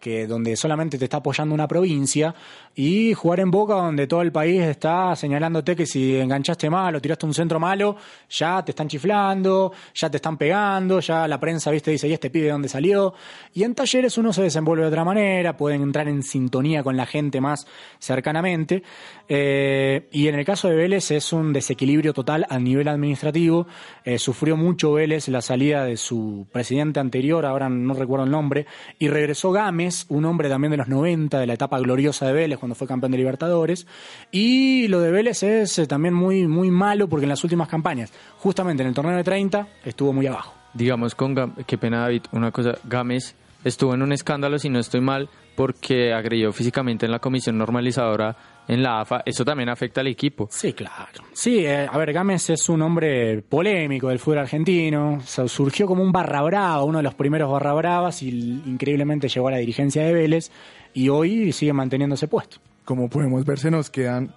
que 0.00 0.26
donde 0.26 0.56
solamente 0.56 0.98
te 0.98 1.04
está 1.04 1.18
apoyando 1.18 1.54
una 1.54 1.68
provincia 1.68 2.34
y 2.74 3.12
jugar 3.12 3.40
en 3.40 3.50
Boca 3.50 3.74
donde 3.74 4.06
todo 4.06 4.22
el 4.22 4.32
país 4.32 4.62
está 4.62 5.14
señalándote 5.14 5.76
que 5.76 5.86
si 5.86 6.16
enganchaste 6.16 6.70
mal 6.70 6.94
o 6.94 7.00
tiraste 7.00 7.26
un 7.26 7.34
centro 7.34 7.60
malo, 7.60 7.96
ya 8.28 8.64
te 8.64 8.72
están 8.72 8.88
chiflando, 8.88 9.72
ya 9.94 10.10
te 10.10 10.16
están 10.16 10.38
pegando, 10.38 11.00
ya 11.00 11.28
la 11.28 11.38
prensa, 11.38 11.70
viste, 11.70 11.90
dice, 11.90 12.08
¿y 12.08 12.12
este 12.14 12.30
pibe 12.30 12.46
de 12.46 12.52
dónde 12.52 12.68
salió? 12.68 13.12
Y 13.52 13.64
en 13.64 13.74
talleres 13.74 14.16
uno 14.16 14.32
se 14.32 14.42
desenvuelve 14.42 14.82
de 14.82 14.88
otra 14.88 15.04
manera, 15.04 15.56
pueden 15.56 15.82
entrar 15.82 16.08
en 16.08 16.22
sintonía 16.22 16.82
con 16.82 16.96
la 16.96 17.06
gente 17.06 17.40
más 17.40 17.66
cercanamente. 17.98 18.82
Eh, 19.28 20.08
y 20.10 20.28
en 20.28 20.34
el 20.36 20.44
caso 20.44 20.68
de 20.68 20.76
Vélez 20.76 21.10
es 21.10 21.32
un 21.32 21.52
desequilibrio 21.52 22.14
total 22.14 22.46
a 22.48 22.58
nivel 22.58 22.88
administrativo. 22.88 23.66
Eh, 24.04 24.18
sufrió 24.18 24.56
mucho 24.56 24.94
Vélez 24.94 25.28
la 25.28 25.42
salida 25.42 25.84
de 25.84 25.96
su 25.96 26.46
presidente 26.50 27.00
anterior, 27.00 27.44
ahora 27.44 27.68
no 27.68 27.94
recuerdo 27.94 28.24
el 28.24 28.30
nombre, 28.30 28.66
y 28.98 29.08
regresó 29.08 29.52
Gámez, 29.52 29.89
un 30.08 30.24
hombre 30.24 30.48
también 30.48 30.70
de 30.70 30.76
los 30.76 30.88
90, 30.88 31.38
de 31.38 31.46
la 31.46 31.54
etapa 31.54 31.78
gloriosa 31.78 32.26
de 32.26 32.32
Vélez 32.32 32.58
cuando 32.58 32.74
fue 32.74 32.86
campeón 32.86 33.12
de 33.12 33.18
Libertadores. 33.18 33.86
Y 34.30 34.88
lo 34.88 35.00
de 35.00 35.10
Vélez 35.10 35.42
es 35.42 35.78
eh, 35.78 35.86
también 35.86 36.14
muy, 36.14 36.46
muy 36.46 36.70
malo 36.70 37.08
porque 37.08 37.24
en 37.24 37.30
las 37.30 37.42
últimas 37.44 37.68
campañas, 37.68 38.12
justamente 38.38 38.82
en 38.82 38.88
el 38.88 38.94
torneo 38.94 39.16
de 39.16 39.24
30, 39.24 39.66
estuvo 39.84 40.12
muy 40.12 40.26
abajo. 40.26 40.54
digamos 40.74 41.14
con 41.14 41.34
Gam- 41.34 41.54
qué 41.66 41.76
pena 41.78 42.00
David, 42.02 42.22
una 42.32 42.50
cosa, 42.50 42.74
Gámez 42.84 43.34
estuvo 43.64 43.94
en 43.94 44.02
un 44.02 44.12
escándalo, 44.12 44.58
si 44.58 44.68
no 44.68 44.78
estoy 44.78 45.00
mal, 45.00 45.28
porque 45.56 46.12
agredió 46.12 46.52
físicamente 46.52 47.06
en 47.06 47.12
la 47.12 47.18
comisión 47.18 47.58
normalizadora 47.58 48.36
en 48.68 48.82
la 48.84 49.00
AFA, 49.00 49.22
eso 49.26 49.44
también 49.44 49.68
afecta 49.68 50.00
al 50.00 50.06
equipo. 50.06 50.46
Sí, 50.50 50.72
claro. 50.72 51.24
Sí, 51.32 51.66
eh, 51.66 51.88
a 51.90 51.98
ver, 51.98 52.12
Gámez 52.12 52.50
es 52.50 52.68
un 52.68 52.82
hombre 52.82 53.42
polémico 53.42 54.08
del 54.08 54.20
fútbol 54.20 54.38
argentino. 54.38 55.14
O 55.14 55.20
sea, 55.22 55.48
surgió 55.48 55.86
como 55.88 56.02
un 56.04 56.12
barra 56.12 56.40
brava, 56.42 56.84
uno 56.84 56.98
de 56.98 57.02
los 57.02 57.14
primeros 57.14 57.50
barra 57.50 57.72
bravas, 57.74 58.22
y 58.22 58.28
increíblemente 58.30 59.28
llegó 59.28 59.48
a 59.48 59.52
la 59.52 59.56
dirigencia 59.56 60.04
de 60.04 60.12
Vélez 60.12 60.52
y 60.94 61.08
hoy 61.08 61.52
sigue 61.52 61.72
manteniendo 61.72 62.14
ese 62.14 62.28
puesto. 62.28 62.58
Como 62.84 63.08
podemos 63.10 63.44
ver, 63.44 63.58
se 63.58 63.72
nos 63.72 63.90
quedan 63.90 64.34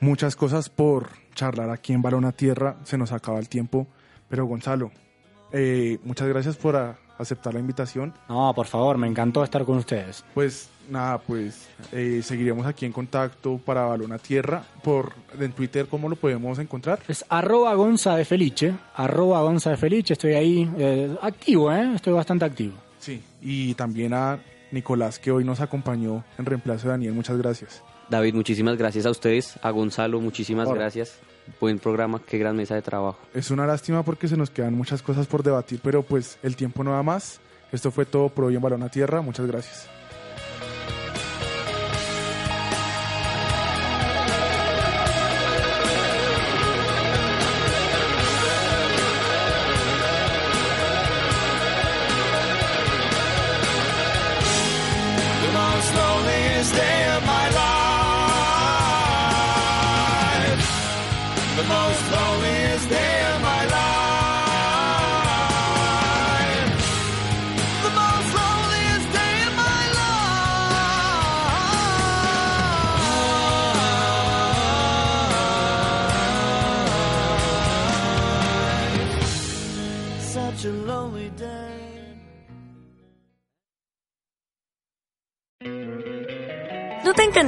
muchas 0.00 0.36
cosas 0.36 0.68
por 0.70 1.08
charlar 1.34 1.70
aquí 1.70 1.92
en 1.92 2.02
Balón 2.02 2.24
a 2.24 2.32
Tierra. 2.32 2.76
Se 2.84 2.96
nos 2.96 3.10
acaba 3.10 3.40
el 3.40 3.48
tiempo. 3.48 3.88
Pero 4.28 4.46
Gonzalo, 4.46 4.92
eh, 5.52 5.98
muchas 6.04 6.28
gracias 6.28 6.56
por 6.56 6.76
a- 6.76 6.96
aceptar 7.22 7.54
la 7.54 7.60
invitación. 7.60 8.12
No, 8.28 8.52
por 8.54 8.66
favor, 8.66 8.98
me 8.98 9.06
encantó 9.06 9.42
estar 9.44 9.64
con 9.64 9.78
ustedes. 9.78 10.24
Pues 10.34 10.68
nada, 10.88 11.18
pues 11.18 11.68
eh, 11.92 12.20
seguiremos 12.22 12.66
aquí 12.66 12.84
en 12.86 12.92
contacto 12.92 13.58
para 13.64 13.86
Balón 13.86 14.12
a 14.12 14.18
Tierra. 14.18 14.62
Por 14.82 15.12
en 15.38 15.52
Twitter, 15.52 15.86
¿cómo 15.86 16.08
lo 16.08 16.16
podemos 16.16 16.58
encontrar? 16.58 17.00
Es 17.08 17.24
arroba 17.28 17.74
Gonza 17.74 18.16
de 18.16 18.24
Felice, 18.24 18.74
arroba 18.94 19.40
Gonza 19.42 19.70
de 19.70 19.76
Felice, 19.76 20.12
estoy 20.12 20.34
ahí 20.34 20.70
eh, 20.78 21.16
activo, 21.22 21.72
¿eh? 21.72 21.94
Estoy 21.94 22.12
bastante 22.12 22.44
activo. 22.44 22.74
Sí. 22.98 23.22
Y 23.40 23.74
también 23.74 24.14
a 24.14 24.38
Nicolás, 24.70 25.18
que 25.18 25.30
hoy 25.30 25.44
nos 25.44 25.60
acompañó 25.60 26.24
en 26.38 26.46
reemplazo 26.46 26.86
de 26.86 26.92
Daniel. 26.92 27.12
Muchas 27.12 27.36
gracias. 27.36 27.82
David, 28.08 28.34
muchísimas 28.34 28.76
gracias 28.76 29.06
a 29.06 29.10
ustedes. 29.10 29.58
A 29.62 29.70
Gonzalo, 29.70 30.20
muchísimas 30.20 30.68
Ahora. 30.68 30.80
gracias. 30.82 31.18
Buen 31.60 31.78
programa, 31.78 32.20
qué 32.24 32.38
gran 32.38 32.56
mesa 32.56 32.74
de 32.74 32.82
trabajo. 32.82 33.18
Es 33.34 33.50
una 33.50 33.66
lástima 33.66 34.02
porque 34.02 34.28
se 34.28 34.36
nos 34.36 34.50
quedan 34.50 34.74
muchas 34.74 35.02
cosas 35.02 35.26
por 35.26 35.42
debatir, 35.42 35.80
pero 35.82 36.02
pues 36.02 36.38
el 36.42 36.56
tiempo 36.56 36.84
no 36.84 36.92
da 36.92 37.02
más. 37.02 37.40
Esto 37.72 37.90
fue 37.90 38.04
todo 38.04 38.28
por 38.28 38.44
hoy 38.44 38.56
en 38.56 38.62
Balón 38.62 38.82
a 38.82 38.88
Tierra. 38.88 39.22
Muchas 39.22 39.46
gracias. 39.46 39.88